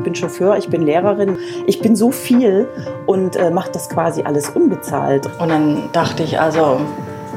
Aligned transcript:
Ich 0.00 0.04
bin 0.04 0.14
Chauffeur, 0.14 0.56
ich 0.56 0.70
bin 0.70 0.80
Lehrerin, 0.80 1.36
ich 1.66 1.80
bin 1.82 1.94
so 1.94 2.10
viel 2.10 2.66
und 3.04 3.36
äh, 3.36 3.50
mache 3.50 3.70
das 3.70 3.90
quasi 3.90 4.22
alles 4.22 4.48
unbezahlt. 4.48 5.28
Und 5.38 5.50
dann 5.50 5.90
dachte 5.92 6.22
ich, 6.22 6.40
also 6.40 6.80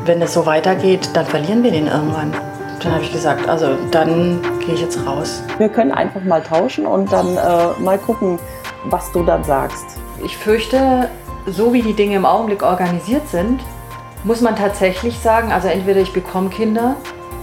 wenn 0.06 0.22
es 0.22 0.34
so 0.34 0.46
weitergeht, 0.46 1.10
dann 1.14 1.26
verlieren 1.26 1.62
wir 1.62 1.72
den 1.72 1.88
irgendwann. 1.88 2.32
Dann 2.82 2.94
habe 2.94 3.04
ich 3.04 3.12
gesagt, 3.12 3.50
also 3.50 3.76
dann 3.92 4.40
gehe 4.66 4.76
ich 4.76 4.82
jetzt 4.82 5.06
raus. 5.06 5.44
Wir 5.58 5.68
können 5.68 5.92
einfach 5.92 6.24
mal 6.24 6.42
tauschen 6.42 6.86
und 6.86 7.12
dann 7.12 7.36
äh, 7.36 7.82
mal 7.82 7.98
gucken, 7.98 8.40
was 8.86 9.12
du 9.12 9.24
dann 9.24 9.44
sagst. 9.44 9.84
Ich 10.24 10.38
fürchte, 10.38 11.10
so 11.46 11.74
wie 11.74 11.82
die 11.82 11.94
Dinge 11.94 12.16
im 12.16 12.26
Augenblick 12.26 12.64
organisiert 12.64 13.28
sind, 13.28 13.60
muss 14.24 14.40
man 14.40 14.56
tatsächlich 14.56 15.20
sagen, 15.20 15.52
also 15.52 15.68
entweder 15.68 16.00
ich 16.00 16.14
bekomme 16.14 16.50
Kinder 16.50 16.96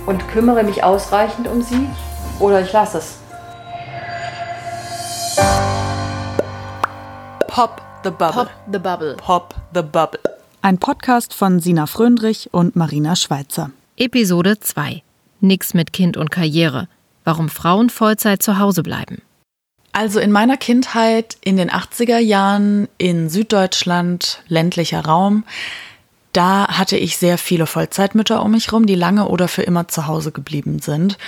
und 0.07 0.27
kümmere 0.29 0.63
mich 0.63 0.83
ausreichend 0.83 1.47
um 1.47 1.61
sie 1.61 1.91
oder 2.39 2.63
ich 2.63 2.73
lasse 2.73 2.97
es. 2.97 3.20
Pop 7.51 7.83
the 8.05 8.11
Bubble. 8.11 8.45
Pop 8.45 8.51
the 8.71 8.79
Bubble. 8.79 9.15
Pop 9.17 9.55
the 9.75 9.83
Bubble. 9.83 10.21
Ein 10.63 10.79
Podcast 10.79 11.35
von 11.35 11.59
Sina 11.59 11.87
Fröndrich 11.87 12.49
und 12.53 12.77
Marina 12.77 13.17
Schweizer. 13.17 13.73
Episode 13.97 14.61
2. 14.61 15.03
Nix 15.41 15.75
mit 15.75 15.93
Kind 15.93 16.17
und 16.17 16.31
Karriere. 16.31 16.87
Warum 17.25 17.49
Frauen 17.49 17.91
Vollzeit 17.91 18.41
zu 18.41 18.61
Hause 18.61 18.85
bleiben. 18.85 19.21
Also 19.91 20.21
in 20.21 20.31
meiner 20.31 20.57
Kindheit 20.59 21.39
in 21.41 21.57
den 21.57 21.73
80er 21.73 22.19
Jahren 22.19 22.87
in 22.99 23.29
Süddeutschland, 23.29 24.45
ländlicher 24.47 25.05
Raum, 25.05 25.43
da 26.33 26.69
hatte 26.69 26.97
ich 26.97 27.17
sehr 27.17 27.37
viele 27.37 27.67
Vollzeitmütter 27.67 28.45
um 28.45 28.53
mich 28.53 28.69
herum, 28.69 28.87
die 28.87 28.95
lange 28.95 29.27
oder 29.27 29.49
für 29.49 29.63
immer 29.63 29.89
zu 29.89 30.07
Hause 30.07 30.31
geblieben 30.31 30.79
sind. 30.79 31.19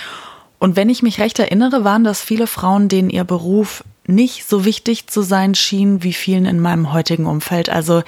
Und 0.57 0.77
wenn 0.77 0.89
ich 0.89 1.03
mich 1.03 1.19
recht 1.19 1.37
erinnere, 1.39 1.83
waren 1.83 2.05
das 2.05 2.21
viele 2.21 2.47
Frauen, 2.47 2.87
denen 2.87 3.09
ihr 3.09 3.25
Beruf 3.25 3.83
nicht 4.05 4.47
so 4.47 4.65
wichtig 4.65 5.07
zu 5.07 5.21
sein 5.21 5.55
schien 5.55 6.03
wie 6.03 6.13
vielen 6.13 6.45
in 6.45 6.59
meinem 6.59 6.91
heutigen 6.91 7.25
Umfeld. 7.25 7.69
Also 7.69 8.03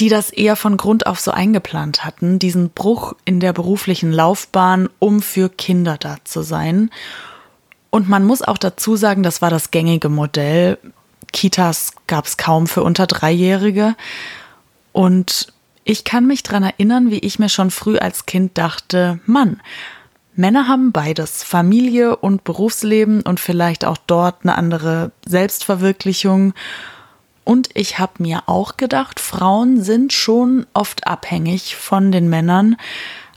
die 0.00 0.08
das 0.08 0.30
eher 0.30 0.56
von 0.56 0.76
Grund 0.76 1.06
auf 1.06 1.18
so 1.18 1.32
eingeplant 1.32 2.04
hatten, 2.04 2.38
diesen 2.38 2.70
Bruch 2.70 3.14
in 3.24 3.40
der 3.40 3.52
beruflichen 3.52 4.12
Laufbahn, 4.12 4.88
um 4.98 5.20
für 5.20 5.48
Kinder 5.48 5.96
da 5.98 6.18
zu 6.24 6.42
sein. 6.42 6.90
Und 7.90 8.08
man 8.08 8.24
muss 8.24 8.42
auch 8.42 8.58
dazu 8.58 8.96
sagen, 8.96 9.22
das 9.22 9.42
war 9.42 9.50
das 9.50 9.70
gängige 9.70 10.08
Modell. 10.08 10.78
Kitas 11.32 11.94
gab 12.06 12.26
es 12.26 12.36
kaum 12.36 12.66
für 12.66 12.82
unter 12.84 13.06
Dreijährige. 13.06 13.96
Und 14.92 15.52
ich 15.84 16.04
kann 16.04 16.26
mich 16.26 16.42
dran 16.42 16.62
erinnern, 16.62 17.10
wie 17.10 17.18
ich 17.18 17.38
mir 17.38 17.48
schon 17.48 17.70
früh 17.70 17.98
als 17.98 18.26
Kind 18.26 18.56
dachte, 18.56 19.20
Mann, 19.26 19.60
Männer 20.38 20.68
haben 20.68 20.92
beides, 20.92 21.42
Familie 21.42 22.14
und 22.14 22.44
Berufsleben 22.44 23.22
und 23.22 23.40
vielleicht 23.40 23.84
auch 23.84 23.96
dort 24.06 24.44
eine 24.44 24.56
andere 24.56 25.10
Selbstverwirklichung. 25.26 26.54
Und 27.42 27.70
ich 27.74 27.98
habe 27.98 28.22
mir 28.22 28.44
auch 28.46 28.76
gedacht, 28.76 29.18
Frauen 29.18 29.82
sind 29.82 30.12
schon 30.12 30.64
oft 30.74 31.08
abhängig 31.08 31.74
von 31.74 32.12
den 32.12 32.28
Männern. 32.28 32.76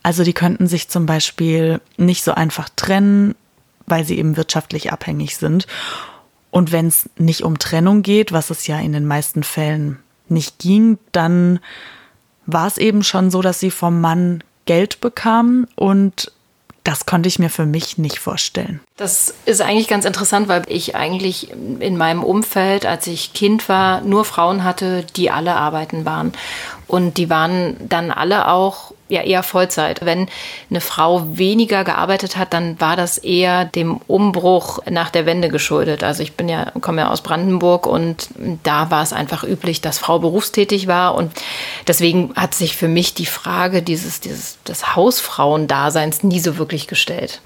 Also 0.03 0.23
die 0.23 0.33
könnten 0.33 0.67
sich 0.67 0.89
zum 0.89 1.07
Beispiel 1.07 1.81
nicht 1.97 2.23
so 2.23 2.33
einfach 2.33 2.69
trennen, 2.69 3.33
weil 3.87 4.05
sie 4.05 4.19
eben 4.19 4.37
wirtschaftlich 4.37 4.91
abhängig 4.91 5.37
sind. 5.37 5.65
Und 6.51 6.71
wenn 6.71 6.85
es 6.85 7.09
nicht 7.17 7.41
um 7.41 7.57
Trennung 7.57 8.03
geht, 8.03 8.31
was 8.31 8.51
es 8.51 8.67
ja 8.67 8.79
in 8.79 8.93
den 8.93 9.07
meisten 9.07 9.41
Fällen 9.41 9.97
nicht 10.29 10.59
ging, 10.59 10.99
dann 11.13 11.61
war 12.45 12.67
es 12.67 12.77
eben 12.77 13.01
schon 13.01 13.31
so, 13.31 13.41
dass 13.41 13.59
sie 13.59 13.71
vom 13.71 14.01
Mann 14.01 14.43
Geld 14.65 15.01
bekamen 15.01 15.65
und 15.75 16.31
das 16.83 17.05
konnte 17.05 17.27
ich 17.27 17.37
mir 17.37 17.49
für 17.49 17.65
mich 17.65 17.97
nicht 17.97 18.19
vorstellen. 18.19 18.79
Das 18.97 19.33
ist 19.45 19.61
eigentlich 19.61 19.87
ganz 19.87 20.05
interessant, 20.05 20.47
weil 20.47 20.63
ich 20.67 20.95
eigentlich 20.95 21.51
in 21.51 21.97
meinem 21.97 22.23
Umfeld, 22.23 22.85
als 22.85 23.07
ich 23.07 23.33
Kind 23.33 23.69
war, 23.69 24.01
nur 24.01 24.25
Frauen 24.25 24.63
hatte, 24.63 25.05
die 25.15 25.29
alle 25.29 25.55
arbeiten 25.55 26.05
waren. 26.05 26.33
Und 26.87 27.17
die 27.17 27.29
waren 27.29 27.75
dann 27.87 28.11
alle 28.11 28.47
auch 28.47 28.93
ja 29.11 29.21
eher 29.21 29.43
Vollzeit. 29.43 30.03
Wenn 30.05 30.27
eine 30.69 30.81
Frau 30.81 31.37
weniger 31.37 31.83
gearbeitet 31.83 32.37
hat, 32.37 32.53
dann 32.53 32.79
war 32.79 32.95
das 32.95 33.17
eher 33.17 33.65
dem 33.65 33.97
Umbruch 34.07 34.79
nach 34.89 35.09
der 35.09 35.25
Wende 35.25 35.49
geschuldet. 35.49 36.03
Also 36.03 36.23
ich 36.23 36.33
bin 36.33 36.49
ja, 36.49 36.71
komme 36.81 37.01
ja 37.01 37.11
aus 37.11 37.21
Brandenburg 37.21 37.85
und 37.87 38.29
da 38.63 38.89
war 38.91 39.03
es 39.03 39.13
einfach 39.13 39.43
üblich, 39.43 39.81
dass 39.81 39.99
Frau 39.99 40.19
berufstätig 40.19 40.87
war. 40.87 41.15
Und 41.15 41.31
deswegen 41.87 42.33
hat 42.35 42.53
sich 42.53 42.75
für 42.75 42.87
mich 42.87 43.13
die 43.13 43.25
Frage 43.25 43.81
dieses, 43.81 44.19
dieses 44.19 44.57
des 44.63 44.95
Hausfrauendaseins 44.95 46.23
nie 46.23 46.39
so 46.39 46.57
wirklich 46.57 46.87
gestellt. 46.87 47.41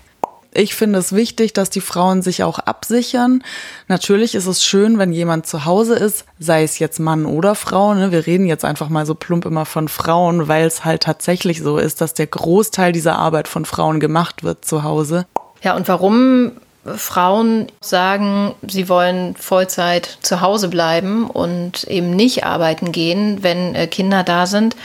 Ich 0.57 0.73
finde 0.73 0.99
es 0.99 1.11
wichtig, 1.11 1.51
dass 1.51 1.69
die 1.69 1.81
Frauen 1.81 2.21
sich 2.21 2.41
auch 2.43 2.59
absichern. 2.59 3.43
Natürlich 3.89 4.35
ist 4.35 4.45
es 4.45 4.63
schön, 4.63 4.97
wenn 4.97 5.11
jemand 5.11 5.45
zu 5.45 5.65
Hause 5.65 5.95
ist, 5.95 6.25
sei 6.39 6.63
es 6.63 6.79
jetzt 6.79 6.97
Mann 6.97 7.25
oder 7.25 7.55
Frau. 7.55 7.93
Ne? 7.93 8.13
Wir 8.13 8.25
reden 8.25 8.45
jetzt 8.45 8.63
einfach 8.63 8.87
mal 8.87 9.05
so 9.05 9.15
plump 9.15 9.45
immer 9.45 9.65
von 9.65 9.89
Frauen, 9.89 10.47
weil 10.47 10.65
es 10.65 10.85
halt 10.85 11.03
tatsächlich 11.03 11.61
so 11.61 11.77
ist, 11.77 11.99
dass 11.99 12.13
der 12.13 12.27
Großteil 12.27 12.93
dieser 12.93 13.17
Arbeit 13.17 13.49
von 13.49 13.65
Frauen 13.65 13.99
gemacht 13.99 14.43
wird 14.43 14.63
zu 14.63 14.83
Hause. 14.83 15.25
Ja, 15.61 15.75
und 15.75 15.89
warum 15.89 16.53
Frauen 16.85 17.67
sagen, 17.81 18.55
sie 18.65 18.87
wollen 18.87 19.35
Vollzeit 19.35 20.19
zu 20.21 20.39
Hause 20.39 20.69
bleiben 20.69 21.29
und 21.29 21.83
eben 21.85 22.11
nicht 22.11 22.45
arbeiten 22.45 22.93
gehen, 22.93 23.39
wenn 23.41 23.75
äh, 23.75 23.87
Kinder 23.87 24.23
da 24.23 24.45
sind, 24.45 24.77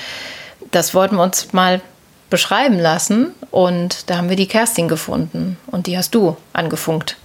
das 0.73 0.95
wollten 0.95 1.17
wir 1.17 1.23
uns 1.23 1.53
mal 1.53 1.81
beschreiben 2.31 2.79
lassen. 2.79 3.35
Und 3.51 4.09
da 4.09 4.17
haben 4.17 4.29
wir 4.29 4.37
die 4.37 4.47
Kerstin 4.47 4.89
gefunden. 4.89 5.59
Und 5.67 5.87
die 5.87 5.99
hast 5.99 6.15
du 6.15 6.37
angefunkt. 6.53 7.17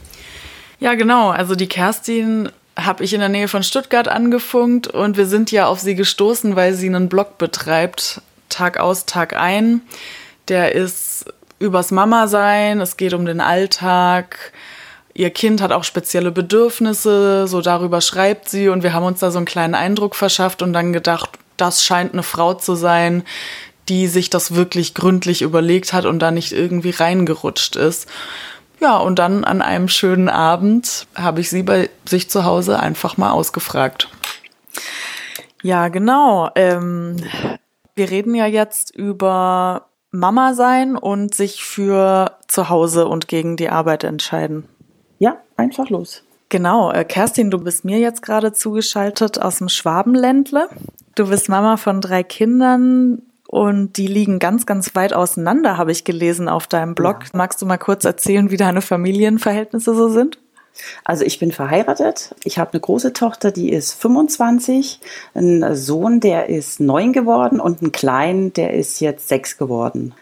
Ja, 0.79 0.95
genau. 0.95 1.29
Also 1.29 1.55
die 1.55 1.67
Kerstin 1.67 2.49
habe 2.77 3.03
ich 3.03 3.13
in 3.13 3.19
der 3.19 3.29
Nähe 3.29 3.47
von 3.47 3.63
Stuttgart 3.63 4.07
angefunkt 4.07 4.87
und 4.87 5.17
wir 5.17 5.25
sind 5.25 5.51
ja 5.51 5.67
auf 5.67 5.79
sie 5.79 5.95
gestoßen, 5.95 6.55
weil 6.55 6.73
sie 6.73 6.87
einen 6.87 7.07
Blog 7.07 7.37
betreibt, 7.37 8.21
Tag 8.49 8.77
aus, 8.77 9.05
Tag 9.05 9.33
ein. 9.33 9.81
Der 10.49 10.73
ist 10.73 11.25
übers 11.59 11.91
Mama 11.91 12.27
sein, 12.27 12.81
es 12.81 12.97
geht 12.97 13.13
um 13.13 13.25
den 13.25 13.39
Alltag. 13.39 14.51
Ihr 15.13 15.29
Kind 15.29 15.61
hat 15.61 15.71
auch 15.71 15.85
spezielle 15.85 16.31
Bedürfnisse, 16.31 17.47
so 17.47 17.61
darüber 17.61 18.01
schreibt 18.01 18.49
sie 18.49 18.67
und 18.67 18.83
wir 18.83 18.91
haben 18.91 19.05
uns 19.05 19.21
da 19.21 19.31
so 19.31 19.37
einen 19.37 19.45
kleinen 19.45 19.75
Eindruck 19.75 20.13
verschafft 20.15 20.61
und 20.61 20.73
dann 20.73 20.91
gedacht, 20.91 21.29
das 21.55 21.85
scheint 21.85 22.11
eine 22.11 22.23
Frau 22.23 22.53
zu 22.53 22.75
sein, 22.75 23.23
die 23.89 24.07
sich 24.07 24.29
das 24.29 24.55
wirklich 24.55 24.93
gründlich 24.93 25.41
überlegt 25.41 25.93
hat 25.93 26.05
und 26.05 26.19
da 26.19 26.31
nicht 26.31 26.51
irgendwie 26.51 26.91
reingerutscht 26.91 27.75
ist. 27.75 28.07
Ja, 28.79 28.97
und 28.97 29.19
dann 29.19 29.43
an 29.43 29.61
einem 29.61 29.87
schönen 29.87 30.29
Abend 30.29 31.07
habe 31.15 31.41
ich 31.41 31.49
sie 31.49 31.63
bei 31.63 31.89
sich 32.07 32.29
zu 32.29 32.43
Hause 32.43 32.79
einfach 32.79 33.17
mal 33.17 33.31
ausgefragt. 33.31 34.09
Ja, 35.61 35.87
genau. 35.87 36.49
Ähm, 36.55 37.17
wir 37.95 38.11
reden 38.11 38.35
ja 38.35 38.45
jetzt 38.45 38.93
über 38.93 39.87
Mama 40.11 40.53
sein 40.53 40.95
und 40.95 41.33
sich 41.33 41.63
für 41.63 42.37
zu 42.47 42.69
Hause 42.69 43.07
und 43.07 43.27
gegen 43.27 43.57
die 43.57 43.69
Arbeit 43.69 44.03
entscheiden. 44.03 44.65
Ja, 45.19 45.37
einfach 45.57 45.89
los. 45.89 46.23
Genau, 46.49 46.91
äh, 46.91 47.03
Kerstin, 47.03 47.49
du 47.49 47.57
bist 47.57 47.85
mir 47.85 47.99
jetzt 47.99 48.21
gerade 48.21 48.53
zugeschaltet 48.53 49.41
aus 49.41 49.57
dem 49.57 49.69
Schwabenländle. 49.69 50.69
Du 51.15 51.29
bist 51.29 51.49
Mama 51.49 51.77
von 51.77 52.01
drei 52.01 52.23
Kindern, 52.23 53.21
und 53.47 53.97
die 53.97 54.07
liegen 54.07 54.39
ganz, 54.39 54.65
ganz 54.65 54.95
weit 54.95 55.13
auseinander, 55.13 55.77
habe 55.77 55.91
ich 55.91 56.03
gelesen 56.03 56.49
auf 56.49 56.67
deinem 56.67 56.95
Blog. 56.95 57.23
Ja. 57.23 57.29
Magst 57.33 57.61
du 57.61 57.65
mal 57.65 57.77
kurz 57.77 58.03
erzählen, 58.05 58.49
wie 58.51 58.57
deine 58.57 58.81
Familienverhältnisse 58.81 59.93
so 59.95 60.09
sind? 60.09 60.39
Also 61.03 61.23
ich 61.23 61.39
bin 61.39 61.51
verheiratet. 61.51 62.35
Ich 62.43 62.57
habe 62.57 62.73
eine 62.73 62.81
große 62.81 63.13
Tochter, 63.13 63.51
die 63.51 63.71
ist 63.71 63.93
25, 63.93 64.99
einen 65.33 65.75
Sohn, 65.75 66.19
der 66.19 66.49
ist 66.49 66.79
neun 66.79 67.13
geworden 67.13 67.59
und 67.59 67.81
einen 67.81 67.91
kleinen, 67.91 68.51
der 68.53 68.73
ist 68.73 68.99
jetzt 68.99 69.27
sechs 69.27 69.57
geworden. 69.57 70.13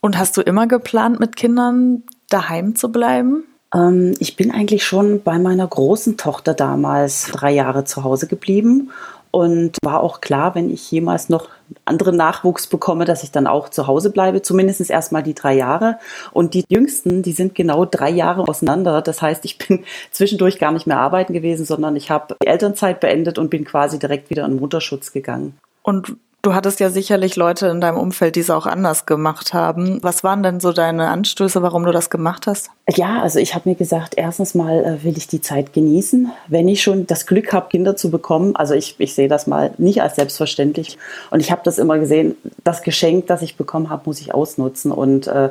Und 0.00 0.18
hast 0.18 0.36
du 0.36 0.40
immer 0.40 0.66
geplant, 0.66 1.20
mit 1.20 1.36
Kindern 1.36 2.04
daheim 2.28 2.74
zu 2.74 2.90
bleiben? 2.90 3.44
Ähm, 3.74 4.14
ich 4.18 4.36
bin 4.36 4.50
eigentlich 4.50 4.84
schon 4.84 5.22
bei 5.22 5.38
meiner 5.38 5.66
großen 5.66 6.16
Tochter 6.16 6.54
damals 6.54 7.28
drei 7.30 7.52
Jahre 7.52 7.84
zu 7.84 8.02
Hause 8.02 8.26
geblieben 8.28 8.90
und 9.32 9.78
war 9.82 10.02
auch 10.02 10.20
klar, 10.20 10.54
wenn 10.54 10.70
ich 10.70 10.90
jemals 10.90 11.30
noch 11.30 11.48
anderen 11.86 12.16
Nachwuchs 12.16 12.66
bekomme, 12.66 13.06
dass 13.06 13.22
ich 13.22 13.32
dann 13.32 13.46
auch 13.46 13.70
zu 13.70 13.86
Hause 13.86 14.10
bleibe, 14.10 14.42
zumindest 14.42 14.90
erstmal 14.90 15.22
die 15.22 15.34
drei 15.34 15.54
Jahre. 15.54 15.98
Und 16.32 16.52
die 16.52 16.64
jüngsten, 16.68 17.22
die 17.22 17.32
sind 17.32 17.54
genau 17.54 17.86
drei 17.86 18.10
Jahre 18.10 18.46
auseinander. 18.46 19.00
Das 19.00 19.22
heißt, 19.22 19.46
ich 19.46 19.56
bin 19.56 19.84
zwischendurch 20.10 20.58
gar 20.58 20.70
nicht 20.70 20.86
mehr 20.86 21.00
arbeiten 21.00 21.32
gewesen, 21.32 21.64
sondern 21.64 21.96
ich 21.96 22.10
habe 22.10 22.36
die 22.42 22.46
Elternzeit 22.46 23.00
beendet 23.00 23.38
und 23.38 23.48
bin 23.48 23.64
quasi 23.64 23.98
direkt 23.98 24.28
wieder 24.28 24.44
in 24.44 24.56
Mutterschutz 24.56 25.12
gegangen. 25.12 25.58
Und 25.82 26.14
Du 26.44 26.54
hattest 26.54 26.80
ja 26.80 26.90
sicherlich 26.90 27.36
Leute 27.36 27.68
in 27.68 27.80
deinem 27.80 27.96
Umfeld, 27.96 28.34
die 28.34 28.40
es 28.40 28.50
auch 28.50 28.66
anders 28.66 29.06
gemacht 29.06 29.54
haben. 29.54 30.00
Was 30.02 30.24
waren 30.24 30.42
denn 30.42 30.58
so 30.58 30.72
deine 30.72 31.06
Anstöße, 31.06 31.62
warum 31.62 31.84
du 31.84 31.92
das 31.92 32.10
gemacht 32.10 32.48
hast? 32.48 32.68
Ja, 32.88 33.22
also 33.22 33.38
ich 33.38 33.54
habe 33.54 33.68
mir 33.68 33.76
gesagt, 33.76 34.14
erstens 34.16 34.56
mal 34.56 34.84
äh, 34.84 35.04
will 35.04 35.16
ich 35.16 35.28
die 35.28 35.40
Zeit 35.40 35.72
genießen. 35.72 36.32
Wenn 36.48 36.66
ich 36.66 36.82
schon 36.82 37.06
das 37.06 37.26
Glück 37.26 37.52
habe, 37.52 37.68
Kinder 37.68 37.94
zu 37.94 38.10
bekommen, 38.10 38.56
also 38.56 38.74
ich, 38.74 38.96
ich 38.98 39.14
sehe 39.14 39.28
das 39.28 39.46
mal 39.46 39.70
nicht 39.78 40.02
als 40.02 40.16
selbstverständlich. 40.16 40.98
Und 41.30 41.38
ich 41.38 41.52
habe 41.52 41.60
das 41.62 41.78
immer 41.78 42.00
gesehen, 42.00 42.34
das 42.64 42.82
Geschenk, 42.82 43.28
das 43.28 43.42
ich 43.42 43.56
bekommen 43.56 43.88
habe, 43.88 44.02
muss 44.06 44.20
ich 44.20 44.34
ausnutzen. 44.34 44.90
Und 44.90 45.28
äh, 45.28 45.50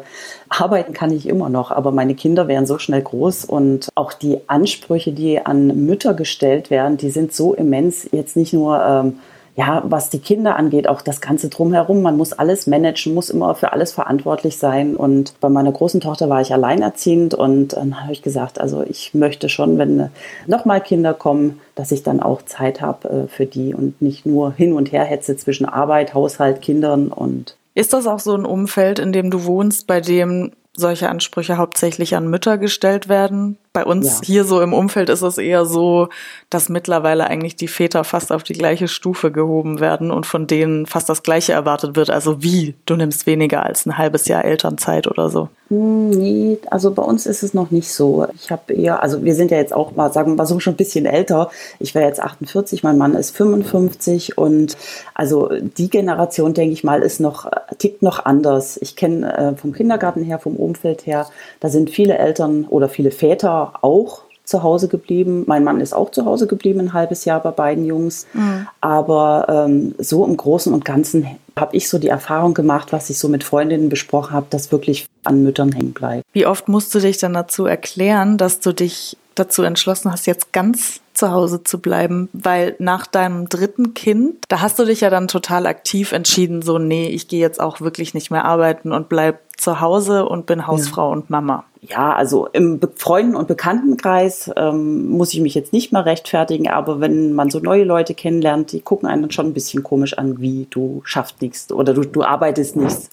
arbeiten 0.50 0.92
kann 0.92 1.14
ich 1.14 1.26
immer 1.26 1.48
noch, 1.48 1.72
aber 1.72 1.94
meine 1.94 2.16
Kinder 2.16 2.50
wären 2.50 2.66
so 2.66 2.80
schnell 2.80 3.02
groß. 3.02 3.46
Und 3.46 3.88
auch 3.96 4.12
die 4.12 4.40
Ansprüche, 4.48 5.14
die 5.14 5.40
an 5.40 5.68
Mütter 5.86 6.14
gestellt 6.14 6.70
werden, 6.70 6.98
die 6.98 7.12
sind 7.12 7.34
so 7.34 7.54
immens. 7.54 8.10
Jetzt 8.12 8.36
nicht 8.36 8.52
nur... 8.52 8.84
Ähm, 8.84 9.20
ja, 9.56 9.84
was 9.86 10.10
die 10.10 10.20
Kinder 10.20 10.56
angeht, 10.56 10.88
auch 10.88 11.02
das 11.02 11.20
Ganze 11.20 11.50
drumherum. 11.50 12.02
Man 12.02 12.16
muss 12.16 12.34
alles 12.34 12.68
managen, 12.68 13.14
muss 13.14 13.30
immer 13.30 13.54
für 13.56 13.74
alles 13.74 13.92
verantwortlich 13.92 14.58
sein. 14.58 14.96
Und 14.96 15.34
bei 15.42 15.50
meiner 15.50 15.72
großen 15.72 16.00
Tochter 16.00 16.30
war 16.30 16.42
ich 16.42 16.54
alleinerziehend 16.54 17.34
und 17.34 17.74
dann 17.74 18.02
habe 18.02 18.14
ich 18.14 18.22
gesagt, 18.22 18.62
also 18.62 18.84
ich 18.84 19.14
möchte 19.14 19.50
schon, 19.50 19.78
wenn 19.78 20.10
nochmal 20.48 20.82
Kinder 20.82 21.14
kommen, 21.14 21.60
dass 21.76 21.92
ich 21.92 22.04
dann 22.04 22.22
auch 22.22 22.44
Zeit 22.44 22.82
habe 22.82 23.10
äh, 23.10 23.28
für 23.28 23.46
die 23.46 23.74
und 23.74 24.02
nicht 24.02 24.26
nur 24.26 24.54
hin 24.54 24.74
und 24.74 24.92
her 24.92 25.04
hetze 25.04 25.36
zwischen 25.36 25.66
Arbeit, 25.66 26.14
Haushalt, 26.14 26.62
Kindern 26.62 27.10
und 27.10 27.58
ist 27.74 27.94
das 27.94 28.06
auch 28.06 28.20
so 28.20 28.36
ein 28.36 28.46
Umfeld, 28.46 29.00
in 29.00 29.14
dem 29.14 29.32
du 29.32 29.46
wohnst, 29.46 29.88
bei 29.88 30.02
dem 30.02 30.52
solche 30.76 31.10
Ansprüche 31.10 31.58
hauptsächlich 31.58 32.16
an 32.16 32.30
Mütter 32.30 32.58
gestellt 32.58 33.10
werden. 33.10 33.58
Bei 33.74 33.86
uns 33.86 34.06
ja. 34.06 34.26
hier 34.26 34.44
so 34.44 34.60
im 34.62 34.74
Umfeld 34.74 35.08
ist 35.08 35.22
es 35.22 35.38
eher 35.38 35.66
so, 35.66 36.10
dass 36.50 36.68
mittlerweile 36.68 37.28
eigentlich 37.28 37.56
die 37.56 37.70
Väter 37.70 38.04
fast 38.04 38.34
auf 38.34 38.44
die 38.44 38.52
gleiche 38.52 38.90
Stufe 38.90 39.32
gehoben 39.32 39.80
werden 39.80 40.12
und 40.12 40.26
von 40.26 40.46
denen 40.46 40.86
fast 40.86 41.08
das 41.08 41.24
Gleiche 41.24 41.54
erwartet 41.54 41.96
wird. 41.96 42.10
Also 42.10 42.44
wie, 42.44 42.76
du 42.86 42.98
nimmst 42.98 43.28
weniger 43.28 43.64
als 43.66 43.86
ein 43.86 43.98
halbes 43.98 44.28
Jahr 44.28 44.44
Elternzeit 44.44 45.08
oder 45.08 45.30
so. 45.30 45.48
Hm, 45.70 46.10
nee, 46.10 46.58
also 46.70 46.92
bei 46.92 47.02
uns 47.02 47.26
ist 47.26 47.44
es 47.44 47.54
noch 47.54 47.72
nicht 47.72 47.94
so. 47.94 48.28
Ich 48.36 48.52
habe 48.52 48.74
eher, 48.74 49.02
also 49.02 49.24
wir 49.24 49.36
sind 49.36 49.52
ja 49.52 49.58
jetzt 49.58 49.74
auch 49.74 49.96
mal, 49.96 50.12
sagen 50.12 50.34
wir 50.34 50.36
mal 50.36 50.46
so, 50.46 50.60
schon 50.60 50.74
ein 50.74 50.78
bisschen 50.78 51.06
älter. 51.06 51.50
Ich 51.80 51.96
wäre 51.96 52.06
jetzt 52.06 52.20
48, 52.20 52.84
mein 52.84 52.98
Mann 52.98 53.14
ist 53.14 53.38
55 53.38 54.38
und 54.38 54.76
also 55.14 55.50
die 55.78 55.90
Generation, 55.90 56.54
denke 56.54 56.74
ich 56.74 56.84
mal, 56.84 57.02
ist 57.02 57.22
noch, 57.22 57.50
tickt 57.78 58.02
noch 58.02 58.26
anders. 58.26 58.78
Ich 58.82 58.98
kenne 58.98 59.38
äh, 59.38 59.56
vom 59.56 59.72
Kindergarten 59.72 60.24
her, 60.24 60.40
vom 60.40 60.58
Umfeld 60.58 61.06
her, 61.06 61.28
da 61.62 61.70
sind 61.70 61.90
viele 61.90 62.18
Eltern 62.18 62.66
oder 62.66 62.90
viele 62.90 63.12
Väter 63.12 63.61
auch 63.82 64.24
zu 64.44 64.64
Hause 64.64 64.88
geblieben. 64.88 65.44
Mein 65.48 65.64
Mann 65.64 65.80
ist 65.80 65.94
auch 65.94 66.12
zu 66.12 66.26
Hause 66.26 66.48
geblieben, 66.48 66.80
ein 66.80 66.94
halbes 66.94 67.26
Jahr 67.26 67.40
bei 67.42 67.52
beiden 67.52 67.86
Jungs. 67.86 68.28
Mhm. 68.34 68.68
Aber 68.82 69.46
ähm, 69.50 69.96
so 69.98 70.26
im 70.26 70.36
Großen 70.36 70.74
und 70.74 70.84
Ganzen 70.86 71.26
habe 71.58 71.76
ich 71.76 71.90
so 71.90 72.00
die 72.00 72.08
Erfahrung 72.08 72.54
gemacht, 72.54 72.92
was 72.92 73.10
ich 73.10 73.18
so 73.18 73.28
mit 73.28 73.44
Freundinnen 73.44 73.90
besprochen 73.90 74.34
habe, 74.34 74.48
dass 74.50 74.72
wirklich 74.72 75.06
an 75.24 75.44
Müttern 75.44 75.72
hängen 75.72 75.94
bleibt. 75.94 76.26
Wie 76.34 76.46
oft 76.46 76.68
musst 76.68 76.94
du 76.96 77.00
dich 77.00 77.18
dann 77.18 77.34
dazu 77.34 77.66
erklären, 77.66 78.38
dass 78.38 78.60
du 78.60 78.74
dich 78.74 79.18
dazu 79.36 79.64
entschlossen 79.64 80.12
hast, 80.12 80.28
jetzt 80.28 80.54
ganz 80.54 81.01
zu 81.14 81.32
Hause 81.32 81.64
zu 81.64 81.80
bleiben, 81.80 82.30
weil 82.34 82.76
nach 82.80 83.08
deinem 83.08 83.50
dritten 83.50 83.94
Kind, 83.94 84.36
da 84.48 84.62
hast 84.62 84.80
du 84.80 84.86
dich 84.86 85.02
ja 85.02 85.10
dann 85.10 85.28
total 85.28 85.66
aktiv 85.66 86.12
entschieden, 86.12 86.62
so 86.62 86.78
nee, 86.78 87.08
ich 87.08 87.28
gehe 87.28 87.40
jetzt 87.40 87.60
auch 87.60 87.82
wirklich 87.82 88.14
nicht 88.14 88.32
mehr 88.32 88.46
arbeiten 88.46 88.92
und 88.92 89.10
bleib 89.10 89.40
zu 89.58 89.80
Hause 89.80 90.28
und 90.28 90.48
bin 90.48 90.66
Hausfrau 90.66 91.10
ja. 91.10 91.14
und 91.14 91.30
Mama. 91.30 91.66
Ja, 91.82 92.14
also 92.14 92.48
im 92.48 92.80
Freunden- 92.96 93.36
und 93.36 93.48
Bekanntenkreis 93.48 94.52
ähm, 94.56 95.10
muss 95.10 95.34
ich 95.34 95.42
mich 95.42 95.56
jetzt 95.56 95.74
nicht 95.74 95.92
mehr 95.92 96.06
rechtfertigen, 96.06 96.68
aber 96.68 97.00
wenn 97.00 97.34
man 97.34 97.50
so 97.50 97.60
neue 97.60 97.84
Leute 97.84 98.14
kennenlernt, 98.14 98.72
die 98.72 98.82
gucken 98.82 99.10
einen 99.10 99.32
schon 99.32 99.48
ein 99.48 99.54
bisschen 99.54 99.82
komisch 99.82 100.18
an, 100.18 100.40
wie 100.40 100.68
du 100.70 101.02
schaffst 101.06 101.42
nichts 101.42 101.72
oder 101.72 101.94
du, 101.94 102.02
du 102.02 102.24
arbeitest 102.24 102.76
nichts. 102.76 103.10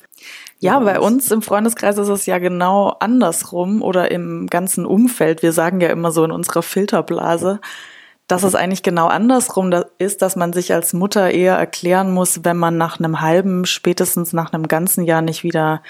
Ja, 0.60 0.80
bei 0.80 0.98
uns 0.98 1.30
im 1.30 1.40
Freundeskreis 1.40 1.98
ist 1.98 2.08
es 2.08 2.26
ja 2.26 2.38
genau 2.38 2.96
andersrum 2.98 3.80
oder 3.80 4.10
im 4.10 4.48
ganzen 4.48 4.86
Umfeld. 4.86 5.42
Wir 5.42 5.52
sagen 5.52 5.80
ja 5.80 5.88
immer 5.88 6.10
so 6.10 6.24
in 6.24 6.32
unserer 6.32 6.62
Filterblase, 6.62 7.60
dass 8.26 8.42
es 8.42 8.56
eigentlich 8.56 8.82
genau 8.82 9.06
andersrum 9.06 9.72
ist, 9.98 10.20
dass 10.20 10.34
man 10.34 10.52
sich 10.52 10.74
als 10.74 10.92
Mutter 10.94 11.30
eher 11.30 11.54
erklären 11.54 12.12
muss, 12.12 12.44
wenn 12.44 12.56
man 12.56 12.76
nach 12.76 12.98
einem 12.98 13.20
halben, 13.20 13.66
spätestens 13.66 14.32
nach 14.32 14.52
einem 14.52 14.66
ganzen 14.66 15.04
Jahr 15.04 15.22
nicht 15.22 15.44
wieder 15.44 15.80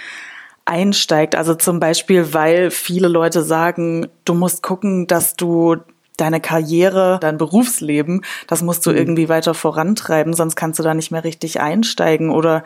einsteigt. 0.66 1.34
Also 1.34 1.54
zum 1.54 1.80
Beispiel, 1.80 2.34
weil 2.34 2.70
viele 2.70 3.08
Leute 3.08 3.42
sagen, 3.42 4.08
du 4.26 4.34
musst 4.34 4.62
gucken, 4.62 5.06
dass 5.06 5.34
du 5.34 5.76
deine 6.18 6.40
Karriere, 6.40 7.18
dein 7.20 7.38
Berufsleben, 7.38 8.22
das 8.46 8.62
musst 8.62 8.84
du 8.84 8.90
mhm. 8.90 8.96
irgendwie 8.96 9.28
weiter 9.28 9.54
vorantreiben, 9.54 10.34
sonst 10.34 10.56
kannst 10.56 10.78
du 10.78 10.82
da 10.82 10.92
nicht 10.92 11.10
mehr 11.10 11.24
richtig 11.24 11.60
einsteigen 11.60 12.30
oder 12.30 12.64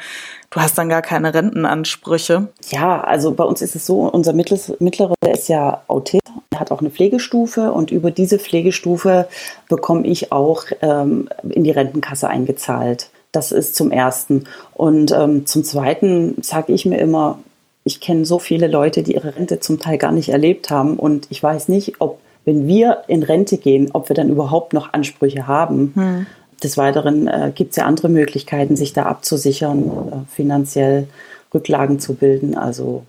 du 0.50 0.60
hast 0.60 0.76
dann 0.76 0.88
gar 0.88 1.02
keine 1.02 1.32
Rentenansprüche. 1.32 2.48
Ja, 2.70 3.00
also 3.00 3.32
bei 3.32 3.44
uns 3.44 3.62
ist 3.62 3.76
es 3.76 3.86
so, 3.86 4.00
unser 4.00 4.32
Mittlerer, 4.32 5.14
der 5.22 5.34
ist 5.34 5.48
ja 5.48 5.82
Autist, 5.86 6.22
er 6.50 6.60
hat 6.60 6.72
auch 6.72 6.80
eine 6.80 6.90
Pflegestufe 6.90 7.72
und 7.72 7.90
über 7.90 8.10
diese 8.10 8.38
Pflegestufe 8.38 9.28
bekomme 9.68 10.06
ich 10.06 10.32
auch 10.32 10.64
ähm, 10.80 11.28
in 11.48 11.64
die 11.64 11.70
Rentenkasse 11.70 12.28
eingezahlt. 12.28 13.10
Das 13.32 13.50
ist 13.50 13.74
zum 13.74 13.90
Ersten. 13.90 14.44
Und 14.74 15.10
ähm, 15.12 15.46
zum 15.46 15.64
Zweiten 15.64 16.36
sage 16.42 16.74
ich 16.74 16.84
mir 16.84 16.98
immer, 16.98 17.38
ich 17.84 18.00
kenne 18.00 18.24
so 18.26 18.38
viele 18.38 18.68
Leute, 18.68 19.02
die 19.02 19.14
ihre 19.14 19.34
Rente 19.34 19.58
zum 19.60 19.80
Teil 19.80 19.98
gar 19.98 20.12
nicht 20.12 20.28
erlebt 20.28 20.70
haben 20.70 20.98
und 20.98 21.26
ich 21.30 21.42
weiß 21.42 21.68
nicht, 21.68 22.00
ob 22.00 22.20
wenn 22.44 22.66
wir 22.66 23.04
in 23.06 23.22
Rente 23.22 23.56
gehen, 23.56 23.90
ob 23.92 24.08
wir 24.08 24.16
dann 24.16 24.28
überhaupt 24.28 24.72
noch 24.72 24.92
Ansprüche 24.92 25.46
haben. 25.46 25.92
Hm. 25.94 26.26
Des 26.62 26.76
Weiteren 26.76 27.26
äh, 27.26 27.52
gibt 27.54 27.70
es 27.70 27.76
ja 27.76 27.86
andere 27.86 28.08
Möglichkeiten, 28.08 28.76
sich 28.76 28.92
da 28.92 29.06
abzusichern, 29.06 30.26
äh, 30.28 30.34
finanziell 30.34 31.08
Rücklagen 31.52 31.98
zu 31.98 32.14
bilden. 32.14 32.56
Also, 32.56 33.04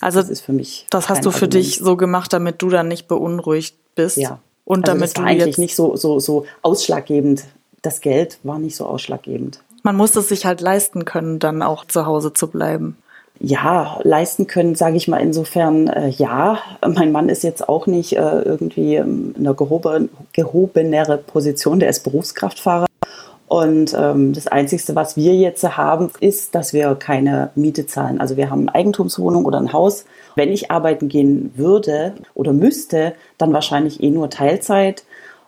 also 0.00 0.20
das 0.20 0.30
ist 0.30 0.40
für 0.40 0.52
mich. 0.52 0.86
Das 0.90 1.08
hast 1.08 1.24
du 1.24 1.30
für 1.30 1.44
Argument. 1.44 1.54
dich 1.54 1.78
so 1.78 1.96
gemacht, 1.96 2.32
damit 2.32 2.62
du 2.62 2.70
dann 2.70 2.88
nicht 2.88 3.06
beunruhigt 3.06 3.76
bist. 3.94 4.16
Ja. 4.16 4.38
Und 4.64 4.88
also 4.88 4.92
damit 4.92 5.10
das 5.10 5.16
war 5.16 5.24
du 5.24 5.30
eigentlich 5.30 5.46
jetzt 5.46 5.58
nicht 5.58 5.76
so, 5.76 5.96
so, 5.96 6.18
so 6.18 6.46
ausschlaggebend. 6.62 7.44
Das 7.82 8.00
Geld 8.00 8.38
war 8.42 8.58
nicht 8.58 8.76
so 8.76 8.86
ausschlaggebend. 8.86 9.60
Man 9.82 9.96
muss 9.96 10.16
es 10.16 10.28
sich 10.28 10.46
halt 10.46 10.62
leisten 10.62 11.04
können, 11.04 11.38
dann 11.38 11.60
auch 11.60 11.84
zu 11.84 12.06
Hause 12.06 12.32
zu 12.32 12.48
bleiben 12.48 12.96
ja, 13.40 13.98
leisten 14.02 14.46
können, 14.46 14.74
sage 14.74 14.96
ich 14.96 15.08
mal 15.08 15.18
insofern, 15.18 15.88
äh, 15.88 16.08
ja. 16.08 16.58
Mein 16.86 17.12
Mann 17.12 17.28
ist 17.28 17.42
jetzt 17.42 17.68
auch 17.68 17.86
nicht 17.86 18.16
äh, 18.16 18.40
irgendwie 18.42 18.96
in 18.96 19.34
einer 19.36 19.54
gehoben, 19.54 20.08
gehobenere 20.32 21.18
Position, 21.18 21.80
der 21.80 21.90
ist 21.90 22.04
Berufskraftfahrer. 22.04 22.86
Und 23.46 23.94
ähm, 23.98 24.32
das 24.32 24.46
Einzige, 24.46 24.94
was 24.94 25.16
wir 25.16 25.34
jetzt 25.34 25.62
haben, 25.76 26.10
ist, 26.20 26.54
dass 26.54 26.72
wir 26.72 26.94
keine 26.94 27.50
Miete 27.54 27.86
zahlen. 27.86 28.20
Also 28.20 28.36
wir 28.36 28.50
haben 28.50 28.62
eine 28.62 28.74
Eigentumswohnung 28.74 29.44
oder 29.44 29.58
ein 29.58 29.72
Haus. 29.72 30.06
Wenn 30.34 30.50
ich 30.50 30.70
arbeiten 30.70 31.08
gehen 31.08 31.52
würde 31.54 32.14
oder 32.34 32.52
müsste, 32.52 33.14
dann 33.36 33.52
wahrscheinlich 33.52 34.02
eh 34.02 34.10
nur 34.10 34.30
Teilzeit. 34.30 35.04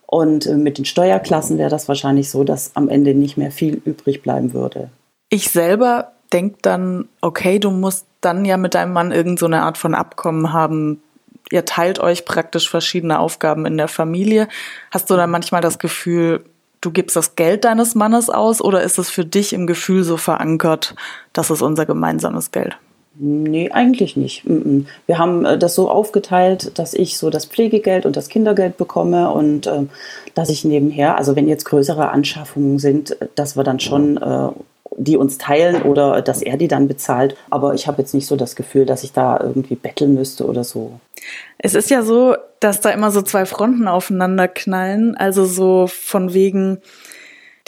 Und 0.06 0.46
äh, 0.46 0.54
mit 0.54 0.78
den 0.78 0.84
Steuerklassen 0.84 1.58
wäre 1.58 1.70
das 1.70 1.88
wahrscheinlich 1.88 2.30
so, 2.30 2.44
dass 2.44 2.72
am 2.74 2.88
Ende 2.88 3.14
nicht 3.14 3.36
mehr 3.36 3.50
viel 3.50 3.80
übrig 3.84 4.22
bleiben 4.22 4.52
würde. 4.52 4.90
Ich 5.30 5.48
selber 5.48 6.12
denkt 6.32 6.66
dann, 6.66 7.08
okay, 7.20 7.58
du 7.58 7.70
musst 7.70 8.06
dann 8.20 8.44
ja 8.44 8.56
mit 8.56 8.74
deinem 8.74 8.92
Mann 8.92 9.12
irgendeine 9.12 9.56
so 9.58 9.62
Art 9.62 9.78
von 9.78 9.94
Abkommen 9.94 10.52
haben. 10.52 11.02
Ihr 11.50 11.64
teilt 11.64 12.00
euch 12.00 12.24
praktisch 12.24 12.68
verschiedene 12.68 13.18
Aufgaben 13.18 13.66
in 13.66 13.76
der 13.76 13.88
Familie. 13.88 14.48
Hast 14.90 15.10
du 15.10 15.16
dann 15.16 15.30
manchmal 15.30 15.60
das 15.60 15.78
Gefühl, 15.78 16.44
du 16.80 16.90
gibst 16.90 17.16
das 17.16 17.36
Geld 17.36 17.64
deines 17.64 17.94
Mannes 17.94 18.30
aus 18.30 18.60
oder 18.60 18.82
ist 18.82 18.98
es 18.98 19.10
für 19.10 19.24
dich 19.24 19.52
im 19.52 19.66
Gefühl 19.66 20.02
so 20.02 20.16
verankert, 20.16 20.94
das 21.32 21.50
ist 21.50 21.62
unser 21.62 21.86
gemeinsames 21.86 22.50
Geld? 22.50 22.76
Nee, 23.18 23.70
eigentlich 23.70 24.16
nicht. 24.16 24.42
Wir 24.44 25.18
haben 25.18 25.46
äh, 25.46 25.58
das 25.58 25.74
so 25.74 25.90
aufgeteilt, 25.90 26.78
dass 26.78 26.92
ich 26.92 27.16
so 27.16 27.30
das 27.30 27.46
Pflegegeld 27.46 28.04
und 28.04 28.14
das 28.14 28.28
Kindergeld 28.28 28.76
bekomme 28.76 29.30
und 29.30 29.66
äh, 29.66 29.84
dass 30.34 30.50
ich 30.50 30.64
nebenher, 30.66 31.16
also 31.16 31.34
wenn 31.34 31.48
jetzt 31.48 31.64
größere 31.64 32.10
Anschaffungen 32.10 32.78
sind, 32.78 33.16
dass 33.34 33.56
wir 33.56 33.64
dann 33.64 33.80
schon 33.80 34.18
äh, 34.18 34.48
die 34.96 35.16
uns 35.16 35.38
teilen 35.38 35.82
oder 35.82 36.22
dass 36.22 36.42
er 36.42 36.56
die 36.56 36.68
dann 36.68 36.88
bezahlt. 36.88 37.36
Aber 37.50 37.74
ich 37.74 37.86
habe 37.86 38.02
jetzt 38.02 38.14
nicht 38.14 38.26
so 38.26 38.36
das 38.36 38.56
Gefühl, 38.56 38.86
dass 38.86 39.04
ich 39.04 39.12
da 39.12 39.38
irgendwie 39.40 39.74
betteln 39.74 40.14
müsste 40.14 40.46
oder 40.46 40.64
so. 40.64 41.00
Es 41.58 41.74
ist 41.74 41.90
ja 41.90 42.02
so, 42.02 42.36
dass 42.60 42.80
da 42.80 42.90
immer 42.90 43.10
so 43.10 43.22
zwei 43.22 43.46
Fronten 43.46 43.88
aufeinander 43.88 44.48
knallen. 44.48 45.16
Also 45.16 45.44
so 45.44 45.86
von 45.86 46.32
wegen, 46.34 46.78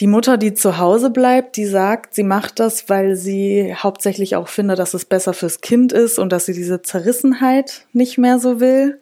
die 0.01 0.07
Mutter, 0.07 0.37
die 0.37 0.55
zu 0.55 0.79
Hause 0.79 1.11
bleibt, 1.11 1.57
die 1.57 1.67
sagt, 1.67 2.15
sie 2.15 2.23
macht 2.23 2.61
das, 2.61 2.89
weil 2.89 3.17
sie 3.17 3.75
hauptsächlich 3.75 4.37
auch 4.37 4.49
findet, 4.49 4.79
dass 4.79 4.95
es 4.95 5.05
besser 5.05 5.35
fürs 5.35 5.61
Kind 5.61 5.93
ist 5.93 6.19
und 6.19 6.33
dass 6.33 6.47
sie 6.47 6.53
diese 6.53 6.83
Zerrissenheit 6.83 7.87
nicht 7.93 8.17
mehr 8.17 8.39
so 8.39 8.61
will. 8.61 9.01